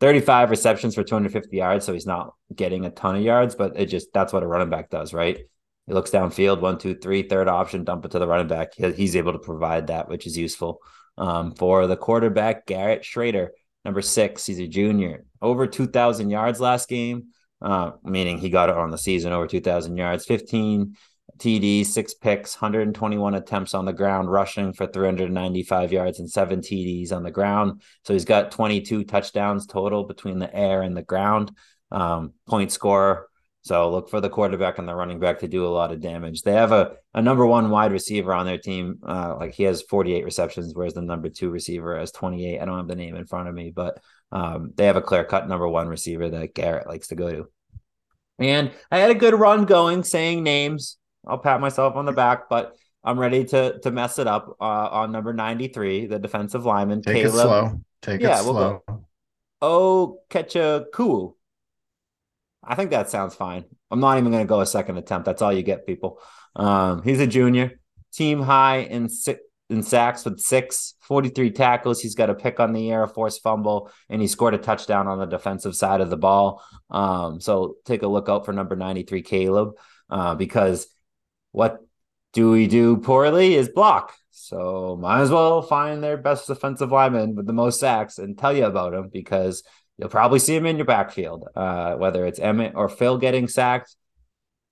35 0.00 0.50
receptions 0.50 0.94
for 0.94 1.02
250 1.02 1.56
yards. 1.56 1.86
So 1.86 1.92
he's 1.92 2.06
not 2.06 2.34
getting 2.54 2.84
a 2.84 2.90
ton 2.90 3.16
of 3.16 3.22
yards, 3.22 3.54
but 3.54 3.78
it 3.78 3.86
just 3.86 4.12
that's 4.12 4.32
what 4.32 4.42
a 4.42 4.46
running 4.46 4.70
back 4.70 4.90
does, 4.90 5.14
right? 5.14 5.38
He 5.86 5.92
looks 5.92 6.10
downfield, 6.10 6.60
one, 6.60 6.78
two, 6.78 6.96
three, 6.96 7.22
third 7.22 7.48
option, 7.48 7.84
dump 7.84 8.04
it 8.04 8.10
to 8.10 8.18
the 8.18 8.26
running 8.26 8.48
back. 8.48 8.74
He's 8.74 9.16
able 9.16 9.32
to 9.32 9.38
provide 9.38 9.86
that, 9.86 10.08
which 10.08 10.26
is 10.26 10.36
useful. 10.36 10.80
Um, 11.16 11.54
for 11.54 11.86
the 11.86 11.96
quarterback, 11.96 12.66
Garrett 12.66 13.02
Shrader, 13.02 13.48
number 13.84 14.02
six, 14.02 14.44
he's 14.44 14.58
a 14.58 14.66
junior, 14.66 15.24
over 15.40 15.66
2,000 15.66 16.28
yards 16.28 16.60
last 16.60 16.88
game, 16.88 17.28
uh, 17.62 17.92
meaning 18.02 18.38
he 18.38 18.50
got 18.50 18.68
it 18.68 18.76
on 18.76 18.90
the 18.90 18.98
season 18.98 19.32
over 19.32 19.46
2,000 19.46 19.96
yards, 19.96 20.26
15 20.26 20.96
TDs, 21.38 21.86
six 21.86 22.14
picks, 22.14 22.54
121 22.54 23.34
attempts 23.34 23.74
on 23.74 23.84
the 23.84 23.92
ground, 23.92 24.30
rushing 24.30 24.72
for 24.72 24.86
395 24.86 25.92
yards 25.92 26.18
and 26.18 26.30
seven 26.30 26.60
TDs 26.60 27.12
on 27.12 27.22
the 27.22 27.30
ground. 27.30 27.82
So 28.04 28.12
he's 28.12 28.24
got 28.24 28.50
22 28.50 29.04
touchdowns 29.04 29.66
total 29.66 30.04
between 30.04 30.38
the 30.38 30.54
air 30.54 30.82
and 30.82 30.96
the 30.96 31.02
ground. 31.02 31.52
Um, 31.90 32.32
point 32.46 32.72
scorer 32.72 33.28
so 33.66 33.90
look 33.90 34.08
for 34.08 34.20
the 34.20 34.30
quarterback 34.30 34.78
and 34.78 34.86
the 34.86 34.94
running 34.94 35.18
back 35.18 35.40
to 35.40 35.48
do 35.48 35.66
a 35.66 35.74
lot 35.74 35.90
of 35.90 36.00
damage. 36.00 36.42
They 36.42 36.52
have 36.52 36.70
a, 36.70 36.92
a 37.14 37.20
number 37.20 37.44
one 37.44 37.68
wide 37.68 37.90
receiver 37.90 38.32
on 38.32 38.46
their 38.46 38.58
team. 38.58 39.00
Uh, 39.04 39.34
like 39.40 39.54
he 39.54 39.64
has 39.64 39.82
48 39.82 40.24
receptions, 40.24 40.72
whereas 40.72 40.94
the 40.94 41.02
number 41.02 41.28
two 41.28 41.50
receiver 41.50 41.98
has 41.98 42.12
28. 42.12 42.60
I 42.60 42.64
don't 42.64 42.76
have 42.76 42.86
the 42.86 42.94
name 42.94 43.16
in 43.16 43.26
front 43.26 43.48
of 43.48 43.56
me, 43.56 43.72
but 43.74 43.98
um, 44.30 44.70
they 44.76 44.86
have 44.86 44.94
a 44.94 45.02
clear 45.02 45.24
cut 45.24 45.48
number 45.48 45.66
one 45.66 45.88
receiver 45.88 46.28
that 46.28 46.54
Garrett 46.54 46.86
likes 46.86 47.08
to 47.08 47.16
go 47.16 47.28
to. 47.28 47.48
And 48.38 48.70
I 48.92 48.98
had 49.00 49.10
a 49.10 49.16
good 49.16 49.34
run 49.34 49.64
going 49.64 50.04
saying 50.04 50.44
names. 50.44 50.96
I'll 51.26 51.38
pat 51.38 51.60
myself 51.60 51.96
on 51.96 52.06
the 52.06 52.12
back, 52.12 52.48
but 52.48 52.76
I'm 53.02 53.18
ready 53.18 53.44
to 53.46 53.78
to 53.80 53.90
mess 53.90 54.18
it 54.18 54.26
up 54.26 54.56
uh, 54.60 54.64
on 54.64 55.12
number 55.12 55.32
93, 55.32 56.06
the 56.06 56.18
defensive 56.18 56.64
lineman. 56.64 57.02
Take 57.02 57.22
Caleb. 57.22 57.34
it 57.34 57.38
slow. 57.38 57.80
Take 58.02 58.20
yeah, 58.20 58.40
it 58.40 58.42
slow. 58.42 58.82
We'll 58.88 59.06
oh, 59.62 60.18
Kechukwu. 60.30 61.34
I 62.62 62.74
think 62.74 62.90
that 62.90 63.08
sounds 63.10 63.34
fine. 63.34 63.64
I'm 63.90 64.00
not 64.00 64.18
even 64.18 64.32
going 64.32 64.44
to 64.44 64.48
go 64.48 64.60
a 64.60 64.66
second 64.66 64.98
attempt. 64.98 65.24
That's 65.26 65.40
all 65.40 65.52
you 65.52 65.62
get, 65.62 65.86
people. 65.86 66.20
Um, 66.56 67.02
he's 67.02 67.20
a 67.20 67.26
junior, 67.26 67.78
team 68.12 68.40
high 68.40 68.78
in 68.78 69.08
six, 69.08 69.40
in 69.70 69.82
sacks 69.82 70.24
with 70.24 70.40
six, 70.40 70.94
43 71.02 71.50
tackles. 71.50 72.00
He's 72.00 72.14
got 72.14 72.30
a 72.30 72.34
pick 72.34 72.60
on 72.60 72.72
the 72.72 72.82
year, 72.82 73.02
a 73.02 73.08
forced 73.08 73.42
fumble, 73.42 73.90
and 74.08 74.20
he 74.20 74.28
scored 74.28 74.54
a 74.54 74.58
touchdown 74.58 75.06
on 75.06 75.18
the 75.18 75.26
defensive 75.26 75.76
side 75.76 76.00
of 76.00 76.10
the 76.10 76.16
ball. 76.16 76.62
Um, 76.90 77.40
so 77.40 77.76
take 77.84 78.02
a 78.02 78.08
look 78.08 78.28
out 78.28 78.44
for 78.44 78.52
number 78.52 78.76
93, 78.76 79.22
Caleb, 79.22 79.74
uh, 80.10 80.34
because 80.34 80.86
what 81.56 81.80
do 82.34 82.50
we 82.50 82.66
do 82.66 82.98
poorly 82.98 83.54
is 83.54 83.70
block. 83.70 84.12
So 84.30 84.98
might 85.00 85.22
as 85.22 85.30
well 85.30 85.62
find 85.62 86.04
their 86.04 86.18
best 86.18 86.46
defensive 86.46 86.92
lineman 86.92 87.34
with 87.34 87.46
the 87.46 87.54
most 87.54 87.80
sacks 87.80 88.18
and 88.18 88.36
tell 88.36 88.54
you 88.54 88.66
about 88.66 88.92
him 88.92 89.08
because 89.10 89.62
you'll 89.96 90.10
probably 90.10 90.38
see 90.38 90.54
him 90.54 90.66
in 90.66 90.76
your 90.76 90.84
backfield, 90.84 91.48
uh, 91.56 91.94
whether 91.94 92.26
it's 92.26 92.38
Emmett 92.38 92.74
or 92.74 92.90
Phil 92.90 93.16
getting 93.16 93.48
sacked. 93.48 93.96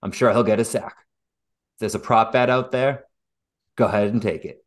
I'm 0.03 0.13
sure 0.13 0.31
he'll 0.31 0.43
get 0.43 0.61
a 0.61 0.65
sack. 0.65 0.95
If 1.77 1.81
there's 1.81 1.95
a 1.95 1.99
prop 1.99 2.33
bet 2.33 2.51
out 2.51 2.71
there, 2.71 3.05
go 3.77 3.87
ahead 3.87 4.09
and 4.09 4.21
take 4.21 4.45
it. 4.45 4.63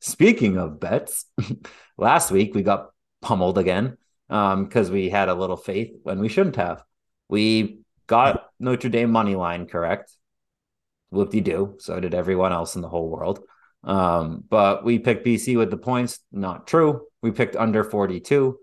Speaking 0.00 0.58
of 0.58 0.78
bets, 0.78 1.24
last 1.96 2.30
week 2.30 2.54
we 2.54 2.62
got 2.62 2.90
pummeled 3.22 3.56
again 3.56 3.96
because 4.28 4.88
um, 4.88 4.92
we 4.92 5.08
had 5.08 5.30
a 5.30 5.34
little 5.34 5.56
faith 5.56 5.94
when 6.02 6.18
we 6.18 6.28
shouldn't 6.28 6.56
have. 6.56 6.84
We 7.30 7.78
got 8.06 8.44
Notre 8.60 8.90
Dame 8.90 9.10
money 9.10 9.36
line 9.36 9.66
correct. 9.66 10.14
Whoop 11.14 11.30
de 11.30 11.40
doo. 11.40 11.76
So 11.78 12.00
did 12.00 12.14
everyone 12.14 12.52
else 12.52 12.76
in 12.76 12.82
the 12.82 12.88
whole 12.88 13.08
world. 13.08 13.40
Um, 13.82 14.44
but 14.48 14.84
we 14.84 14.98
picked 14.98 15.26
BC 15.26 15.56
with 15.56 15.70
the 15.70 15.76
points. 15.76 16.20
Not 16.32 16.66
true. 16.66 17.02
We 17.22 17.30
picked 17.30 17.56
under 17.56 17.84
42. 17.84 18.58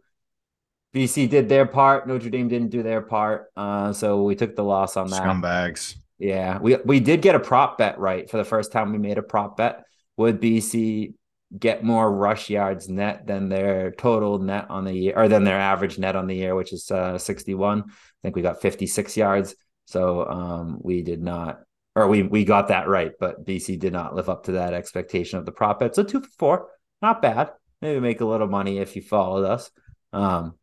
BC 0.94 1.30
did 1.30 1.48
their 1.48 1.66
part. 1.66 2.08
Notre 2.08 2.30
Dame 2.30 2.48
didn't 2.48 2.70
do 2.70 2.84
their 2.84 3.02
part. 3.02 3.48
Uh, 3.56 3.94
so 3.94 4.24
we 4.24 4.36
took 4.36 4.56
the 4.56 4.64
loss 4.64 4.98
on 4.98 5.10
that. 5.10 5.24
Scumbags. 5.24 5.96
Yeah, 6.20 6.60
we 6.60 6.76
we 6.86 7.00
did 7.00 7.24
get 7.24 7.34
a 7.34 7.40
prop 7.40 7.80
bet 7.80 7.98
right 7.98 8.30
for 8.30 8.38
the 8.38 8.44
first 8.44 8.72
time 8.72 8.92
we 8.92 9.00
made 9.00 9.18
a 9.18 9.24
prop 9.24 9.58
bet. 9.58 9.84
Would 10.18 10.40
BC 10.40 11.16
get 11.58 11.84
more 11.84 12.12
rush 12.14 12.50
yards 12.50 12.88
net 12.88 13.26
than 13.26 13.50
their 13.50 13.92
total 13.92 14.38
net 14.38 14.68
on 14.70 14.86
the 14.86 14.94
year, 14.94 15.14
or 15.16 15.28
than 15.28 15.44
their 15.44 15.60
average 15.60 15.98
net 15.98 16.16
on 16.16 16.28
the 16.28 16.36
year, 16.36 16.56
which 16.56 16.74
is 16.74 16.92
uh, 16.92 17.18
61? 17.18 17.84
I 17.88 17.92
think 18.22 18.36
we 18.36 18.42
got 18.42 18.62
56 18.62 19.18
yards. 19.18 19.56
So 19.86 20.26
um, 20.28 20.78
we 20.82 21.02
did 21.02 21.22
not, 21.22 21.62
or 21.96 22.08
we 22.08 22.24
we 22.24 22.46
got 22.46 22.70
that 22.70 22.88
right, 22.88 23.12
but 23.20 23.46
BC 23.46 23.80
did 23.80 23.94
not 23.94 24.16
live 24.16 24.30
up 24.30 24.46
to 24.46 24.54
that 24.54 24.74
expectation 24.74 25.40
of 25.40 25.46
the 25.46 25.52
prop 25.52 25.80
bet. 25.80 25.96
So 25.96 26.04
two 26.04 26.22
for 26.22 26.30
four, 26.40 26.68
not 27.02 27.22
bad. 27.22 27.52
Maybe 27.82 28.00
make 28.00 28.22
a 28.22 28.26
little 28.26 28.48
money 28.48 28.78
if 28.78 28.96
you 28.96 29.02
followed 29.02 29.46
us. 29.46 29.72
Um, 30.14 30.56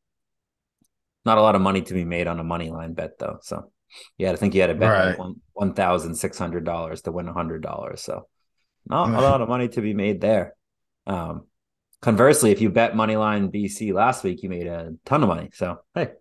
not 1.24 1.38
a 1.38 1.42
lot 1.42 1.56
of 1.56 1.60
money 1.60 1.82
to 1.82 1.94
be 1.94 2.04
made 2.04 2.26
on 2.26 2.40
a 2.40 2.44
money 2.44 2.70
line 2.70 2.94
bet 2.94 3.18
though. 3.18 3.38
So 3.42 3.70
yeah, 4.16 4.32
I 4.32 4.36
think 4.36 4.54
you 4.54 4.60
had 4.60 4.68
to 4.68 4.74
bet 4.74 4.90
right. 4.90 5.06
like 5.08 5.18
one 5.18 5.36
one 5.52 5.74
thousand 5.74 6.14
six 6.14 6.38
hundred 6.38 6.64
dollars 6.64 7.02
to 7.02 7.12
win 7.12 7.28
a 7.28 7.32
hundred 7.32 7.62
dollars. 7.62 8.02
So 8.02 8.28
not 8.86 9.10
a 9.10 9.20
lot 9.20 9.42
of 9.42 9.48
money 9.48 9.68
to 9.68 9.82
be 9.82 9.92
made 9.92 10.20
there. 10.20 10.54
Um, 11.06 11.46
conversely, 12.00 12.52
if 12.52 12.60
you 12.60 12.70
bet 12.70 12.96
money 12.96 13.16
line 13.16 13.52
BC 13.52 13.92
last 13.92 14.24
week, 14.24 14.42
you 14.42 14.48
made 14.48 14.66
a 14.66 14.92
ton 15.04 15.22
of 15.22 15.28
money. 15.28 15.50
So 15.52 15.80
hey, 15.94 16.12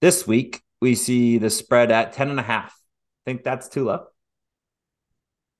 this 0.00 0.26
week 0.26 0.62
we 0.80 0.94
see 0.94 1.38
the 1.38 1.50
spread 1.50 1.92
at 1.92 2.12
ten 2.12 2.30
and 2.30 2.40
a 2.40 2.42
half. 2.42 2.76
Think 3.26 3.42
that's 3.42 3.68
too 3.68 3.84
low? 3.84 4.06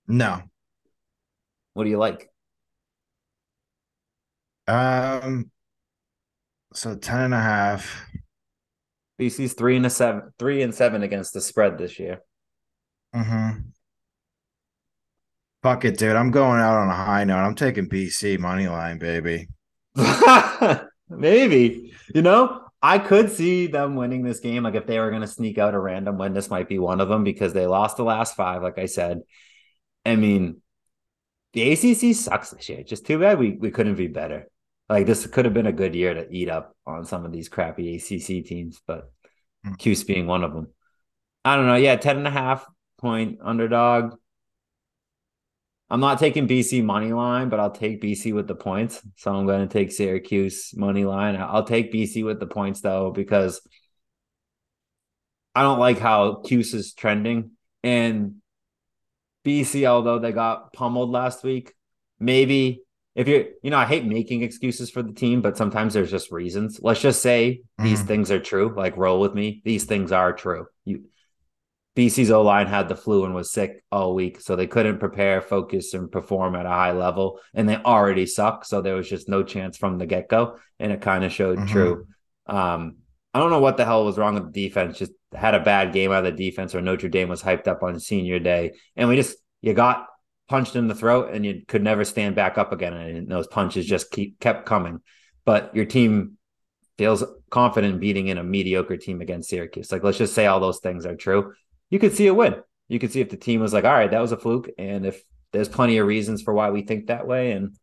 No. 0.06 0.42
What 1.72 1.84
do 1.84 1.90
you 1.90 1.98
like? 1.98 2.30
Um, 4.66 5.50
so 6.72 6.94
10 6.94 7.20
and 7.20 7.34
a 7.34 7.40
half. 7.40 8.06
BC's 9.20 9.54
three 9.54 9.76
and 9.76 9.86
a 9.86 9.90
seven, 9.90 10.32
three 10.38 10.62
and 10.62 10.74
seven 10.74 11.02
against 11.02 11.34
the 11.34 11.40
spread 11.40 11.78
this 11.78 11.98
year. 11.98 12.20
Mm-hmm. 13.14 13.60
Fuck 15.62 15.84
it, 15.84 15.96
dude. 15.96 16.16
I'm 16.16 16.30
going 16.30 16.60
out 16.60 16.76
on 16.76 16.88
a 16.88 16.94
high 16.94 17.24
note. 17.24 17.38
I'm 17.38 17.54
taking 17.54 17.88
BC 17.88 18.38
money 18.38 18.68
line, 18.68 18.98
baby. 18.98 19.48
Maybe. 21.08 21.94
You 22.14 22.22
know, 22.22 22.63
I 22.84 22.98
could 22.98 23.30
see 23.30 23.66
them 23.66 23.96
winning 23.96 24.22
this 24.22 24.40
game. 24.40 24.64
Like 24.64 24.74
if 24.74 24.86
they 24.86 24.98
were 24.98 25.08
going 25.08 25.22
to 25.22 25.26
sneak 25.26 25.56
out 25.56 25.72
a 25.72 25.78
random 25.78 26.18
win, 26.18 26.34
this 26.34 26.50
might 26.50 26.68
be 26.68 26.78
one 26.78 27.00
of 27.00 27.08
them 27.08 27.24
because 27.24 27.54
they 27.54 27.66
lost 27.66 27.96
the 27.96 28.04
last 28.04 28.36
five, 28.36 28.62
like 28.62 28.78
I 28.78 28.84
said. 28.84 29.22
I 30.04 30.16
mean, 30.16 30.60
the 31.54 31.72
ACC 31.72 32.14
sucks 32.14 32.50
this 32.50 32.68
year. 32.68 32.82
Just 32.82 33.06
too 33.06 33.18
bad 33.18 33.38
we, 33.38 33.52
we 33.52 33.70
couldn't 33.70 33.94
be 33.94 34.08
better. 34.08 34.50
Like 34.90 35.06
this 35.06 35.26
could 35.26 35.46
have 35.46 35.54
been 35.54 35.66
a 35.66 35.72
good 35.72 35.94
year 35.94 36.12
to 36.12 36.30
eat 36.30 36.50
up 36.50 36.76
on 36.86 37.06
some 37.06 37.24
of 37.24 37.32
these 37.32 37.48
crappy 37.48 37.96
ACC 37.96 38.44
teams, 38.44 38.82
but 38.86 39.10
mm. 39.66 39.78
Cuse 39.78 40.04
being 40.04 40.26
one 40.26 40.44
of 40.44 40.52
them. 40.52 40.68
I 41.42 41.56
don't 41.56 41.66
know. 41.66 41.76
Yeah, 41.76 41.96
10 41.96 42.18
and 42.18 42.28
a 42.28 42.30
half 42.30 42.66
point 42.98 43.38
underdog. 43.42 44.18
I'm 45.94 46.00
not 46.00 46.18
taking 46.18 46.48
BC 46.48 46.82
money 46.82 47.12
line, 47.12 47.48
but 47.48 47.60
I'll 47.60 47.70
take 47.70 48.02
BC 48.02 48.34
with 48.34 48.48
the 48.48 48.56
points. 48.56 49.00
So 49.14 49.32
I'm 49.32 49.46
going 49.46 49.60
to 49.60 49.72
take 49.72 49.92
Syracuse 49.92 50.72
money 50.74 51.04
line. 51.04 51.36
I'll 51.36 51.62
take 51.62 51.92
BC 51.92 52.24
with 52.24 52.40
the 52.40 52.48
points 52.48 52.80
though, 52.80 53.12
because 53.12 53.60
I 55.54 55.62
don't 55.62 55.78
like 55.78 56.00
how 56.00 56.42
Cuse 56.44 56.74
is 56.74 56.94
trending. 56.94 57.52
And 57.84 58.42
BC, 59.44 59.86
although 59.86 60.18
they 60.18 60.32
got 60.32 60.72
pummeled 60.72 61.10
last 61.10 61.44
week, 61.44 61.72
maybe 62.18 62.82
if 63.14 63.28
you're, 63.28 63.44
you 63.62 63.70
know, 63.70 63.78
I 63.78 63.84
hate 63.84 64.04
making 64.04 64.42
excuses 64.42 64.90
for 64.90 65.00
the 65.00 65.12
team, 65.12 65.42
but 65.42 65.56
sometimes 65.56 65.94
there's 65.94 66.10
just 66.10 66.32
reasons. 66.32 66.80
Let's 66.82 67.02
just 67.02 67.22
say 67.22 67.62
mm-hmm. 67.78 67.88
these 67.88 68.02
things 68.02 68.32
are 68.32 68.40
true. 68.40 68.74
Like 68.76 68.96
roll 68.96 69.20
with 69.20 69.34
me. 69.34 69.62
These 69.64 69.84
things 69.84 70.10
are 70.10 70.32
true. 70.32 70.66
You 70.84 71.04
BC's 71.96 72.30
O 72.30 72.42
line 72.42 72.66
had 72.66 72.88
the 72.88 72.96
flu 72.96 73.24
and 73.24 73.34
was 73.34 73.52
sick 73.52 73.84
all 73.92 74.14
week, 74.14 74.40
so 74.40 74.56
they 74.56 74.66
couldn't 74.66 74.98
prepare, 74.98 75.40
focus, 75.40 75.94
and 75.94 76.10
perform 76.10 76.56
at 76.56 76.66
a 76.66 76.70
high 76.70 76.92
level. 76.92 77.40
And 77.52 77.68
they 77.68 77.76
already 77.76 78.26
suck, 78.26 78.64
so 78.64 78.80
there 78.80 78.96
was 78.96 79.08
just 79.08 79.28
no 79.28 79.42
chance 79.42 79.76
from 79.76 79.98
the 79.98 80.06
get 80.06 80.28
go. 80.28 80.58
And 80.80 80.90
it 80.90 81.00
kind 81.00 81.24
of 81.24 81.32
showed 81.32 81.58
mm-hmm. 81.58 81.72
true. 81.72 82.06
Um, 82.46 82.96
I 83.32 83.38
don't 83.38 83.50
know 83.50 83.60
what 83.60 83.76
the 83.76 83.84
hell 83.84 84.04
was 84.04 84.18
wrong 84.18 84.34
with 84.34 84.52
the 84.52 84.68
defense. 84.68 84.98
Just 84.98 85.12
had 85.32 85.54
a 85.54 85.60
bad 85.60 85.92
game 85.92 86.10
out 86.10 86.26
of 86.26 86.36
the 86.36 86.50
defense, 86.50 86.74
or 86.74 86.80
Notre 86.80 87.08
Dame 87.08 87.28
was 87.28 87.42
hyped 87.42 87.68
up 87.68 87.82
on 87.82 87.98
senior 88.00 88.38
day, 88.40 88.72
and 88.96 89.08
we 89.08 89.16
just 89.16 89.36
you 89.60 89.72
got 89.72 90.06
punched 90.48 90.76
in 90.76 90.88
the 90.88 90.94
throat 90.94 91.30
and 91.32 91.44
you 91.44 91.62
could 91.66 91.82
never 91.82 92.04
stand 92.04 92.34
back 92.34 92.58
up 92.58 92.72
again. 92.72 92.92
And 92.92 93.28
those 93.28 93.46
punches 93.46 93.86
just 93.86 94.10
keep 94.10 94.38
kept 94.40 94.66
coming. 94.66 95.00
But 95.44 95.74
your 95.74 95.84
team 95.84 96.38
feels 96.98 97.24
confident 97.50 98.00
beating 98.00 98.28
in 98.28 98.38
a 98.38 98.44
mediocre 98.44 98.96
team 98.96 99.20
against 99.20 99.48
Syracuse. 99.48 99.90
Like, 99.90 100.02
let's 100.02 100.18
just 100.18 100.34
say 100.34 100.46
all 100.46 100.60
those 100.60 100.80
things 100.80 101.06
are 101.06 101.16
true. 101.16 101.52
You 101.94 102.00
could 102.00 102.16
see 102.16 102.26
a 102.26 102.34
win. 102.34 102.56
You 102.88 102.98
could 102.98 103.12
see 103.12 103.20
if 103.20 103.30
the 103.30 103.36
team 103.36 103.60
was 103.60 103.72
like, 103.72 103.84
all 103.84 103.92
right, 103.92 104.10
that 104.10 104.20
was 104.20 104.32
a 104.32 104.36
fluke. 104.36 104.68
And 104.78 105.06
if 105.06 105.22
there's 105.52 105.68
plenty 105.68 105.98
of 105.98 106.08
reasons 106.08 106.42
for 106.42 106.52
why 106.52 106.70
we 106.70 106.82
think 106.82 107.06
that 107.06 107.24
way 107.24 107.52
and, 107.52 107.76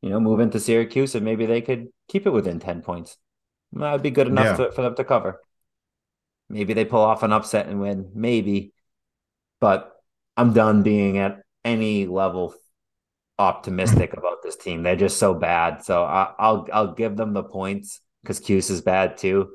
you 0.00 0.10
know, 0.10 0.18
move 0.18 0.40
into 0.40 0.58
Syracuse 0.58 1.14
and 1.14 1.24
maybe 1.24 1.46
they 1.46 1.60
could 1.60 1.90
keep 2.08 2.26
it 2.26 2.32
within 2.32 2.58
10 2.58 2.82
points. 2.82 3.18
That 3.74 3.92
would 3.92 4.02
be 4.02 4.10
good 4.10 4.26
enough 4.26 4.58
yeah. 4.58 4.64
to, 4.66 4.72
for 4.72 4.82
them 4.82 4.96
to 4.96 5.04
cover. 5.04 5.40
Maybe 6.48 6.74
they 6.74 6.84
pull 6.84 7.02
off 7.02 7.22
an 7.22 7.32
upset 7.32 7.68
and 7.68 7.80
win. 7.80 8.10
Maybe. 8.16 8.72
But 9.60 9.92
I'm 10.36 10.52
done 10.52 10.82
being 10.82 11.18
at 11.18 11.40
any 11.64 12.06
level 12.06 12.52
optimistic 13.38 14.12
about 14.16 14.42
this 14.42 14.56
team. 14.56 14.82
They're 14.82 14.96
just 14.96 15.18
so 15.18 15.34
bad. 15.34 15.84
So 15.84 16.02
I, 16.02 16.34
will 16.40 16.66
I'll 16.72 16.94
give 16.94 17.16
them 17.16 17.32
the 17.32 17.44
points 17.44 18.00
because 18.24 18.40
Cuse 18.40 18.70
is 18.70 18.80
bad 18.80 19.18
too, 19.18 19.50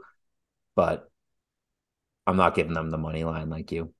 but 0.78 1.10
I'm 2.28 2.36
not 2.36 2.56
giving 2.56 2.74
them 2.74 2.92
the 2.92 2.98
money 2.98 3.24
line 3.24 3.50
like 3.50 3.72
you. 3.72 3.94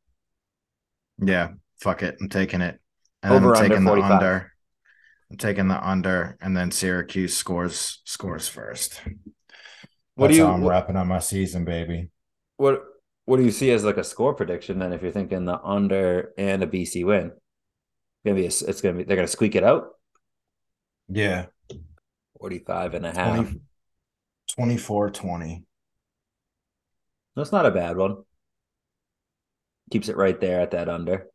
Yeah, 1.24 1.52
fuck 1.80 2.04
it. 2.04 2.18
I'm 2.22 2.30
taking 2.30 2.62
it. 2.62 2.80
And 3.24 3.34
Over 3.34 3.56
I'm 3.56 3.70
taking 3.70 3.88
under 3.88 3.96
the 3.96 4.14
under. 4.14 4.52
I'm 5.32 5.38
taking 5.38 5.68
the 5.68 5.90
under, 5.90 6.38
and 6.42 6.56
then 6.56 6.72
Syracuse 6.72 7.36
scores 7.36 8.02
scores 8.06 8.48
first. 8.48 9.02
What 10.16 10.28
That's 10.28 10.34
do 10.34 10.38
you? 10.38 10.46
How 10.46 10.54
I'm 10.54 10.66
wrapping 10.66 10.96
up 10.96 11.08
my 11.08 11.20
season, 11.20 11.66
baby. 11.66 12.10
What 12.58 12.84
what 13.26 13.38
do 13.38 13.44
you 13.44 13.52
see 13.52 13.72
as 13.72 13.84
like 13.84 13.98
a 13.98 14.04
score 14.04 14.34
prediction 14.34 14.80
then 14.80 14.94
if 14.94 15.02
you're 15.02 15.12
thinking 15.12 15.46
the 15.46 15.60
under 15.62 16.34
and 16.38 16.64
a 16.64 16.68
BC 16.68 17.06
win? 17.06 17.26
It's 17.26 18.26
gonna 18.26 18.36
be 18.36 18.46
a, 18.46 18.70
it's 18.70 18.82
gonna 18.82 18.98
be 18.98 19.04
they're 19.04 19.18
gonna 19.18 19.28
squeak 19.28 19.56
it 19.56 19.64
out. 19.64 19.90
Yeah. 21.10 21.48
45 22.40 22.94
and 22.94 23.06
a 23.06 23.12
half. 23.12 23.36
20, 23.36 23.62
24 24.50 25.10
20. 25.12 25.67
That's 27.38 27.52
not 27.52 27.68
a 27.68 27.72
bad 27.72 27.96
one. 27.98 28.24
Keeps 29.92 30.10
it 30.10 30.18
right 30.18 30.40
there 30.42 30.60
at 30.60 30.72
that 30.72 30.90
under. 30.90 31.28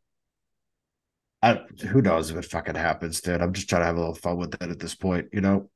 I, 1.41 1.61
who 1.87 2.01
knows 2.01 2.29
if 2.29 2.35
it 2.35 2.45
fucking 2.45 2.75
happens, 2.75 3.21
dude? 3.21 3.41
I'm 3.41 3.53
just 3.53 3.69
trying 3.69 3.83
to 3.83 3.85
have 3.85 3.95
a 3.95 3.99
little 3.99 4.13
fun 4.13 4.37
with 4.37 4.53
it 4.53 4.69
at 4.69 4.79
this 4.79 4.95
point, 4.95 5.29
you 5.31 5.39
know? 5.39 5.69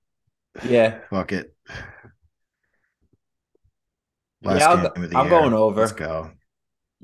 Yeah. 0.67 0.99
Fuck 1.09 1.31
it. 1.31 1.55
Last 4.43 4.59
yeah, 4.59 4.89
I'm 4.95 5.01
year. 5.11 5.39
going 5.39 5.53
over. 5.53 5.81
Let's 5.81 5.93
go. 5.93 6.29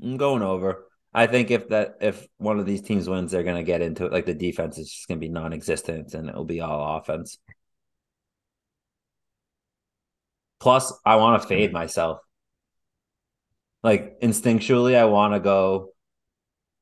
I'm 0.02 0.18
going 0.18 0.42
over. 0.42 0.84
I 1.12 1.26
think 1.26 1.50
if 1.50 1.68
that 1.68 1.96
if 2.00 2.26
one 2.36 2.58
of 2.58 2.66
these 2.66 2.82
teams 2.82 3.08
wins, 3.08 3.32
they're 3.32 3.42
going 3.42 3.56
to 3.56 3.62
get 3.62 3.80
into 3.80 4.04
it. 4.04 4.12
Like 4.12 4.26
the 4.26 4.34
defense 4.34 4.78
is 4.78 4.90
just 4.90 5.08
going 5.08 5.18
to 5.18 5.26
be 5.26 5.32
non-existent, 5.32 6.14
and 6.14 6.28
it'll 6.28 6.44
be 6.44 6.60
all 6.60 6.98
offense. 6.98 7.38
Plus, 10.60 10.92
I 11.04 11.16
want 11.16 11.42
to 11.42 11.48
fade 11.48 11.72
myself. 11.72 12.20
Like 13.84 14.18
instinctually, 14.20 14.96
I 14.96 15.04
want 15.04 15.34
to 15.34 15.40
go. 15.40 15.90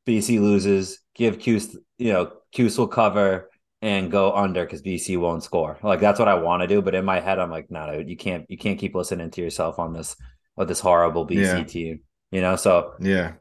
BC 0.07 0.41
loses. 0.41 1.01
Give 1.15 1.39
Cuse, 1.39 1.77
you 1.99 2.13
know, 2.13 2.33
Cuse 2.53 2.79
will 2.79 2.89
cover 2.89 3.51
and 3.83 4.11
go 4.11 4.33
under 4.33 4.65
because 4.65 4.81
BC 4.81 5.19
won't 5.19 5.43
score. 5.43 5.79
Like 5.83 6.01
that's 6.01 6.19
what 6.19 6.29
I 6.29 6.35
want 6.35 6.63
to 6.63 6.69
do. 6.69 6.81
But 6.81 6.95
in 6.95 7.05
my 7.05 7.21
head, 7.21 7.39
I'm 7.39 7.51
like, 7.51 7.71
no, 7.71 7.87
nah, 7.87 7.93
you 7.99 8.17
can't 8.17 8.47
you 8.49 8.57
can't 8.57 8.79
keep 8.79 8.95
listening 8.95 9.31
to 9.33 9.43
yourself 9.43 9.79
on 9.79 9.93
this 9.93 10.17
with 10.57 10.69
this 10.69 10.81
horrible 10.81 11.27
BC 11.27 11.43
yeah. 11.43 11.65
team. 11.65 12.01
You 12.31 12.41
know, 12.41 12.57
so 12.57 12.95
yeah, 13.01 13.35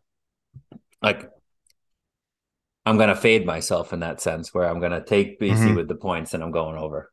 like 1.02 1.30
I'm 2.86 2.98
gonna 2.98 3.16
fade 3.16 3.46
myself 3.46 3.94
in 3.94 4.00
that 4.00 4.22
sense 4.22 4.54
where 4.54 4.68
I'm 4.68 4.82
gonna 4.82 5.04
take 5.06 5.40
BC 5.40 5.52
mm-hmm. 5.52 5.76
with 5.76 5.88
the 5.88 5.96
points 5.96 6.34
and 6.34 6.44
I'm 6.44 6.52
going 6.52 6.78
over. 6.78 7.12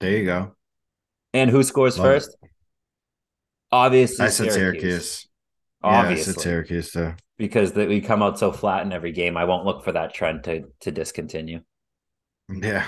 There 0.00 0.10
you 0.10 0.24
go. 0.24 0.56
And 1.34 1.50
who 1.50 1.62
scores 1.62 1.98
Love 1.98 2.06
first? 2.06 2.36
It. 2.42 2.50
Obviously, 3.70 4.24
I 4.24 4.28
said 4.30 4.52
Syracuse. 4.52 4.82
Syracuse. 4.82 5.28
Obviously, 5.84 6.34
yeah, 6.36 6.42
Syracuse 6.42 6.92
too. 6.92 7.14
Because 7.36 7.72
that 7.72 7.88
we 7.88 8.00
come 8.00 8.22
out 8.22 8.38
so 8.38 8.52
flat 8.52 8.86
in 8.86 8.92
every 8.92 9.12
game, 9.12 9.36
I 9.36 9.44
won't 9.44 9.64
look 9.64 9.84
for 9.84 9.92
that 9.92 10.14
trend 10.14 10.44
to 10.44 10.64
to 10.80 10.90
discontinue. 10.90 11.60
Yeah. 12.48 12.86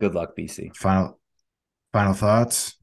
Good 0.00 0.14
luck, 0.14 0.36
BC. 0.36 0.74
Final 0.76 1.18
final 1.92 2.14
thoughts. 2.14 2.76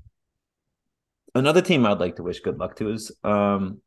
Another 1.35 1.61
team 1.61 1.85
I'd 1.85 1.99
like 1.99 2.15
to 2.17 2.23
wish 2.23 2.39
good 2.39 2.57
luck 2.57 2.75
to 2.77 2.91
is 2.91 3.11
um, 3.23 3.81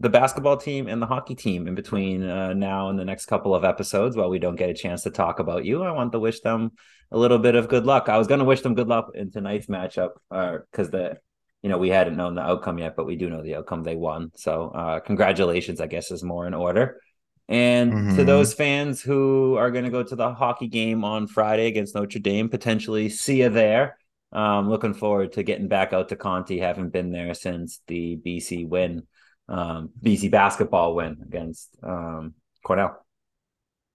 the 0.00 0.08
basketball 0.08 0.56
team 0.56 0.88
and 0.88 1.00
the 1.00 1.06
hockey 1.06 1.34
team 1.34 1.68
in 1.68 1.74
between 1.74 2.28
uh, 2.28 2.54
now 2.54 2.88
and 2.88 2.98
the 2.98 3.04
next 3.04 3.26
couple 3.26 3.54
of 3.54 3.64
episodes 3.64 4.16
while 4.16 4.30
we 4.30 4.38
don't 4.38 4.56
get 4.56 4.70
a 4.70 4.74
chance 4.74 5.02
to 5.02 5.10
talk 5.10 5.38
about 5.38 5.64
you 5.64 5.82
i 5.82 5.90
want 5.92 6.10
to 6.10 6.18
wish 6.18 6.40
them 6.40 6.70
a 7.12 7.18
little 7.18 7.38
bit 7.38 7.54
of 7.54 7.68
good 7.68 7.84
luck 7.84 8.08
i 8.08 8.16
was 8.16 8.26
going 8.26 8.38
to 8.38 8.44
wish 8.44 8.62
them 8.62 8.74
good 8.74 8.88
luck 8.88 9.10
in 9.14 9.30
tonight's 9.30 9.66
matchup 9.66 10.12
because 10.30 10.88
uh, 10.88 10.90
the 10.90 11.18
you 11.62 11.68
know 11.68 11.78
we 11.78 11.88
hadn't 11.88 12.16
known 12.16 12.34
the 12.34 12.42
outcome 12.42 12.78
yet 12.78 12.96
but 12.96 13.06
we 13.06 13.16
do 13.16 13.28
know 13.28 13.42
the 13.42 13.56
outcome 13.56 13.82
they 13.82 13.96
won 13.96 14.30
so 14.34 14.70
uh, 14.70 15.00
congratulations 15.00 15.80
i 15.80 15.86
guess 15.86 16.10
is 16.10 16.22
more 16.22 16.46
in 16.46 16.54
order 16.54 17.00
and 17.48 17.92
mm-hmm. 17.92 18.16
to 18.16 18.24
those 18.24 18.54
fans 18.54 19.00
who 19.02 19.56
are 19.56 19.70
going 19.70 19.84
to 19.84 19.90
go 19.90 20.02
to 20.02 20.16
the 20.16 20.32
hockey 20.32 20.68
game 20.68 21.04
on 21.04 21.26
friday 21.26 21.66
against 21.66 21.94
notre 21.94 22.20
dame 22.20 22.48
potentially 22.48 23.08
see 23.08 23.42
you 23.42 23.48
there 23.48 23.96
um, 24.32 24.70
looking 24.70 24.94
forward 24.94 25.32
to 25.32 25.42
getting 25.42 25.66
back 25.66 25.92
out 25.92 26.10
to 26.10 26.16
Conte 26.16 26.56
haven't 26.56 26.90
been 26.90 27.10
there 27.10 27.34
since 27.34 27.80
the 27.88 28.16
bc 28.24 28.68
win 28.68 29.02
um, 29.50 29.90
BC 30.02 30.30
basketball 30.30 30.94
win 30.94 31.18
against 31.22 31.76
um, 31.82 32.34
Cornell. 32.64 33.04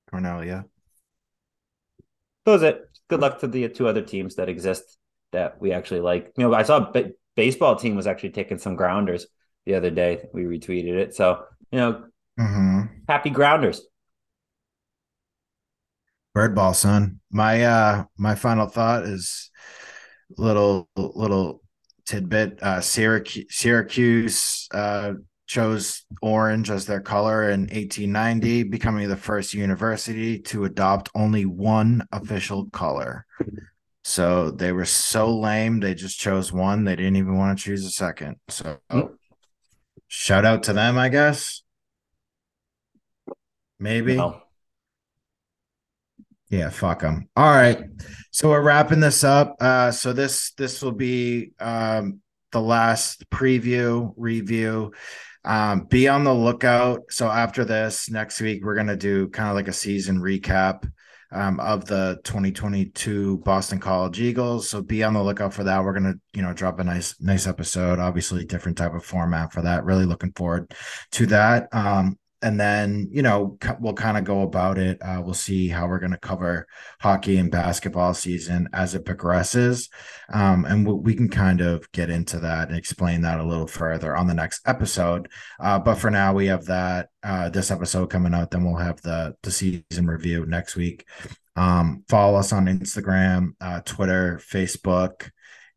Cornell, 0.09 0.43
yeah. 0.43 0.63
Is 2.45 2.61
it. 2.61 2.82
Good 3.07 3.22
luck 3.22 3.39
to 3.39 3.47
the 3.47 3.70
two 3.70 3.88
other 3.88 4.01
teams 4.01 4.36
that 4.36 4.49
exist 4.49 4.97
that 5.32 5.59
we 5.59 5.72
actually 5.72 6.01
like. 6.01 6.32
You 6.38 6.43
know, 6.43 6.53
I 6.53 6.63
saw 6.63 6.91
baseball 7.36 7.75
team 7.75 7.95
was 7.95 8.07
actually 8.07 8.31
taking 8.31 8.57
some 8.57 8.75
grounders 8.75 9.27
the 9.65 9.75
other 9.75 9.89
day. 9.89 10.27
We 10.33 10.43
retweeted 10.43 10.97
it. 10.97 11.15
So, 11.15 11.43
you 11.71 11.79
know, 11.79 12.03
mm-hmm. 12.39 12.81
happy 13.07 13.29
grounders. 13.29 13.81
Bird 16.33 16.53
ball, 16.53 16.73
son. 16.73 17.19
My 17.31 17.63
uh 17.63 18.03
my 18.17 18.36
final 18.36 18.67
thought 18.67 19.03
is 19.03 19.51
little 20.38 20.89
little 20.95 21.61
tidbit. 22.05 22.61
Uh 22.61 22.81
Syracuse 22.81 23.45
Syracuse 23.49 24.67
uh 24.73 25.13
chose 25.47 26.03
orange 26.21 26.69
as 26.71 26.86
their 26.86 26.99
color 26.99 27.49
in 27.49 27.61
1890, 27.61 28.63
becoming 28.63 29.07
the 29.07 29.15
first 29.15 29.53
university 29.53 30.39
to 30.39 30.65
adopt 30.65 31.09
only 31.15 31.45
one 31.45 32.05
official 32.11 32.65
color. 32.71 33.25
So 34.08 34.51
they 34.51 34.72
were 34.72 34.86
so 34.86 35.36
lame, 35.36 35.80
they 35.80 35.95
just 35.95 36.20
chose 36.20 36.53
one. 36.53 36.84
They 36.84 36.95
didn't 36.95 37.16
even 37.16 37.39
want 37.39 37.58
to 37.58 37.64
choose 37.66 37.84
a 37.88 37.89
second. 37.89 38.36
So 38.49 38.78
shout 40.08 40.45
out 40.45 40.62
to 40.64 40.74
them, 40.74 40.99
I 40.99 41.10
guess. 41.10 41.64
Maybe. 43.80 44.16
No. 44.16 44.43
Yeah, 46.49 46.70
fuck 46.70 46.99
them. 46.99 47.30
All 47.36 47.51
right. 47.51 47.80
So 48.30 48.49
we're 48.49 48.62
wrapping 48.62 48.99
this 48.99 49.24
up. 49.24 49.56
Uh 49.60 49.89
so 49.89 50.14
this 50.14 50.51
this 50.51 50.84
will 50.84 50.91
be 50.91 51.53
um 51.60 52.22
the 52.51 52.62
last 52.62 53.28
preview 53.32 54.14
review 54.18 54.93
um, 55.43 55.86
be 55.86 56.08
on 56.08 56.24
the 56.24 56.34
lookout. 56.34 57.01
So 57.10 57.28
after 57.28 57.66
this, 57.66 58.10
next 58.10 58.39
week 58.39 58.64
we're 58.64 58.76
gonna 58.76 58.95
do 58.95 59.30
kind 59.30 59.49
of 59.49 59.56
like 59.56 59.68
a 59.68 59.74
season 59.74 60.20
recap 60.20 60.88
um, 61.36 61.59
of 61.59 61.86
the 61.86 62.19
2022 62.23 63.39
Boston 63.39 63.79
College 63.79 64.19
Eagles. 64.19 64.69
So 64.69 64.81
be 64.81 65.03
on 65.03 65.13
the 65.13 65.23
lookout 65.23 65.53
for 65.53 65.63
that. 65.63 65.83
We're 65.83 65.93
gonna, 65.93 66.15
you 66.33 66.41
know, 66.41 66.53
drop 66.53 66.79
a 66.79 66.83
nice, 66.83 67.15
nice 67.19 67.45
episode. 67.45 67.99
Obviously, 67.99 68.45
different 68.45 68.77
type 68.77 68.93
of 68.93 69.05
format 69.05 69.53
for 69.53 69.61
that. 69.61 69.83
Really 69.83 70.05
looking 70.05 70.31
forward 70.31 70.73
to 71.11 71.25
that. 71.27 71.67
Um, 71.71 72.17
and 72.45 72.59
then 72.59 73.09
you 73.11 73.23
know 73.23 73.57
we'll 73.79 73.93
kind 73.93 74.17
of 74.17 74.23
go 74.23 74.43
about 74.43 74.77
it 74.77 75.01
uh, 75.01 75.19
we'll 75.21 75.33
see 75.33 75.67
how 75.67 75.87
we're 75.87 75.99
going 75.99 76.11
to 76.11 76.17
cover 76.19 76.67
hockey 77.01 77.37
and 77.37 77.51
basketball 77.51 78.13
season 78.13 78.69
as 78.71 78.93
it 78.93 79.03
progresses 79.03 79.89
um, 80.31 80.63
and 80.65 80.85
we, 80.85 80.93
we 80.93 81.15
can 81.15 81.27
kind 81.27 81.59
of 81.59 81.91
get 81.91 82.09
into 82.09 82.37
that 82.37 82.69
and 82.69 82.77
explain 82.77 83.21
that 83.21 83.39
a 83.39 83.43
little 83.43 83.65
further 83.65 84.15
on 84.15 84.27
the 84.27 84.33
next 84.33 84.61
episode 84.67 85.27
uh, 85.59 85.79
but 85.79 85.95
for 85.95 86.11
now 86.11 86.33
we 86.33 86.45
have 86.45 86.65
that 86.65 87.09
uh, 87.23 87.49
this 87.49 87.71
episode 87.71 88.11
coming 88.11 88.33
out 88.35 88.51
then 88.51 88.63
we'll 88.63 88.75
have 88.75 89.01
the 89.01 89.35
the 89.41 89.51
season 89.51 90.05
review 90.05 90.45
next 90.45 90.75
week. 90.75 91.05
Um, 91.57 92.03
follow 92.09 92.37
us 92.37 92.51
on 92.51 92.65
instagram 92.65 93.53
uh, 93.61 93.79
twitter 93.85 94.41
facebook 94.43 95.31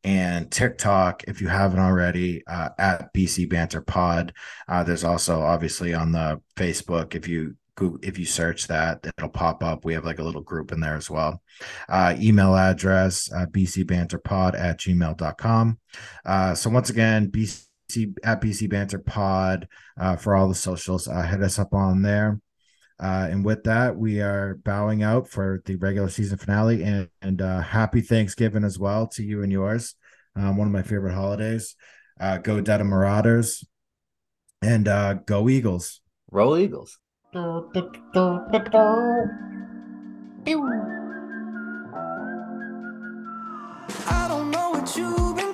and 0.09 0.51
TikTok 0.51 1.25
if 1.29 1.43
you 1.43 1.49
haven't 1.49 1.81
already 1.81 2.43
uh, 2.47 2.71
at 2.79 3.13
BC 3.13 3.51
Banter 3.51 3.83
Pod. 3.83 4.33
Uh, 4.67 4.83
there's 4.83 5.05
also 5.05 5.43
obviously 5.43 5.93
on 5.93 6.13
the 6.13 6.41
Facebook 6.57 7.15
if 7.15 7.29
you 7.29 7.55
if 8.03 8.19
you 8.19 8.25
search 8.25 8.67
that 8.67 8.99
it'll 9.07 9.29
pop 9.29 9.63
up 9.63 9.85
we 9.85 9.95
have 9.95 10.05
like 10.05 10.19
a 10.19 10.23
little 10.23 10.41
group 10.41 10.73
in 10.73 10.81
there 10.81 10.97
as 10.97 11.09
well 11.09 11.41
uh, 11.89 12.13
email 12.19 12.57
address 12.57 13.31
uh, 13.33 13.47
bcbanterpod 13.47 14.59
at 14.59 14.81
gmail.com 14.81 15.79
uh, 16.27 16.55
so 16.57 16.69
once 16.69 16.91
again 16.91 17.31
bc 17.31 17.67
at 18.25 18.41
bc 18.41 18.69
banter 18.69 18.99
pod 18.99 19.69
uh, 20.01 20.17
for 20.17 20.35
all 20.35 20.49
the 20.49 20.57
socials 20.57 21.07
uh, 21.07 21.23
hit 21.23 21.41
us 21.41 21.57
up 21.57 21.73
on 21.73 22.03
there 22.03 22.41
uh, 23.01 23.29
and 23.31 23.45
with 23.45 23.63
that, 23.65 23.97
we 23.97 24.21
are 24.21 24.57
bowing 24.65 25.03
out 25.03 25.29
for 25.29 25.63
the 25.67 25.77
regular 25.77 26.09
season 26.09 26.37
finale 26.37 26.83
and, 26.83 27.09
and 27.23 27.41
uh, 27.41 27.61
happy 27.61 28.01
Thanksgiving 28.01 28.65
as 28.65 28.79
well 28.79 29.07
to 29.09 29.23
you 29.23 29.43
and 29.43 29.53
yours. 29.53 29.95
Um, 30.39 30.57
one 30.57 30.69
of 30.69 30.73
my 30.73 30.83
favorite 30.83 31.15
holidays. 31.15 31.75
Uh, 32.21 32.39
go 32.39 32.61
Detta 32.61 32.85
Marauders 32.85 33.65
and 34.63 34.87
uh, 34.87 35.15
go 35.15 35.49
Eagles. 35.49 36.01
Roll 36.31 36.57
Eagles. 36.57 36.97
I 37.35 37.63
don't 44.29 44.51
know 44.51 44.71
what 44.71 44.97
you've 44.97 45.37
been 45.37 45.48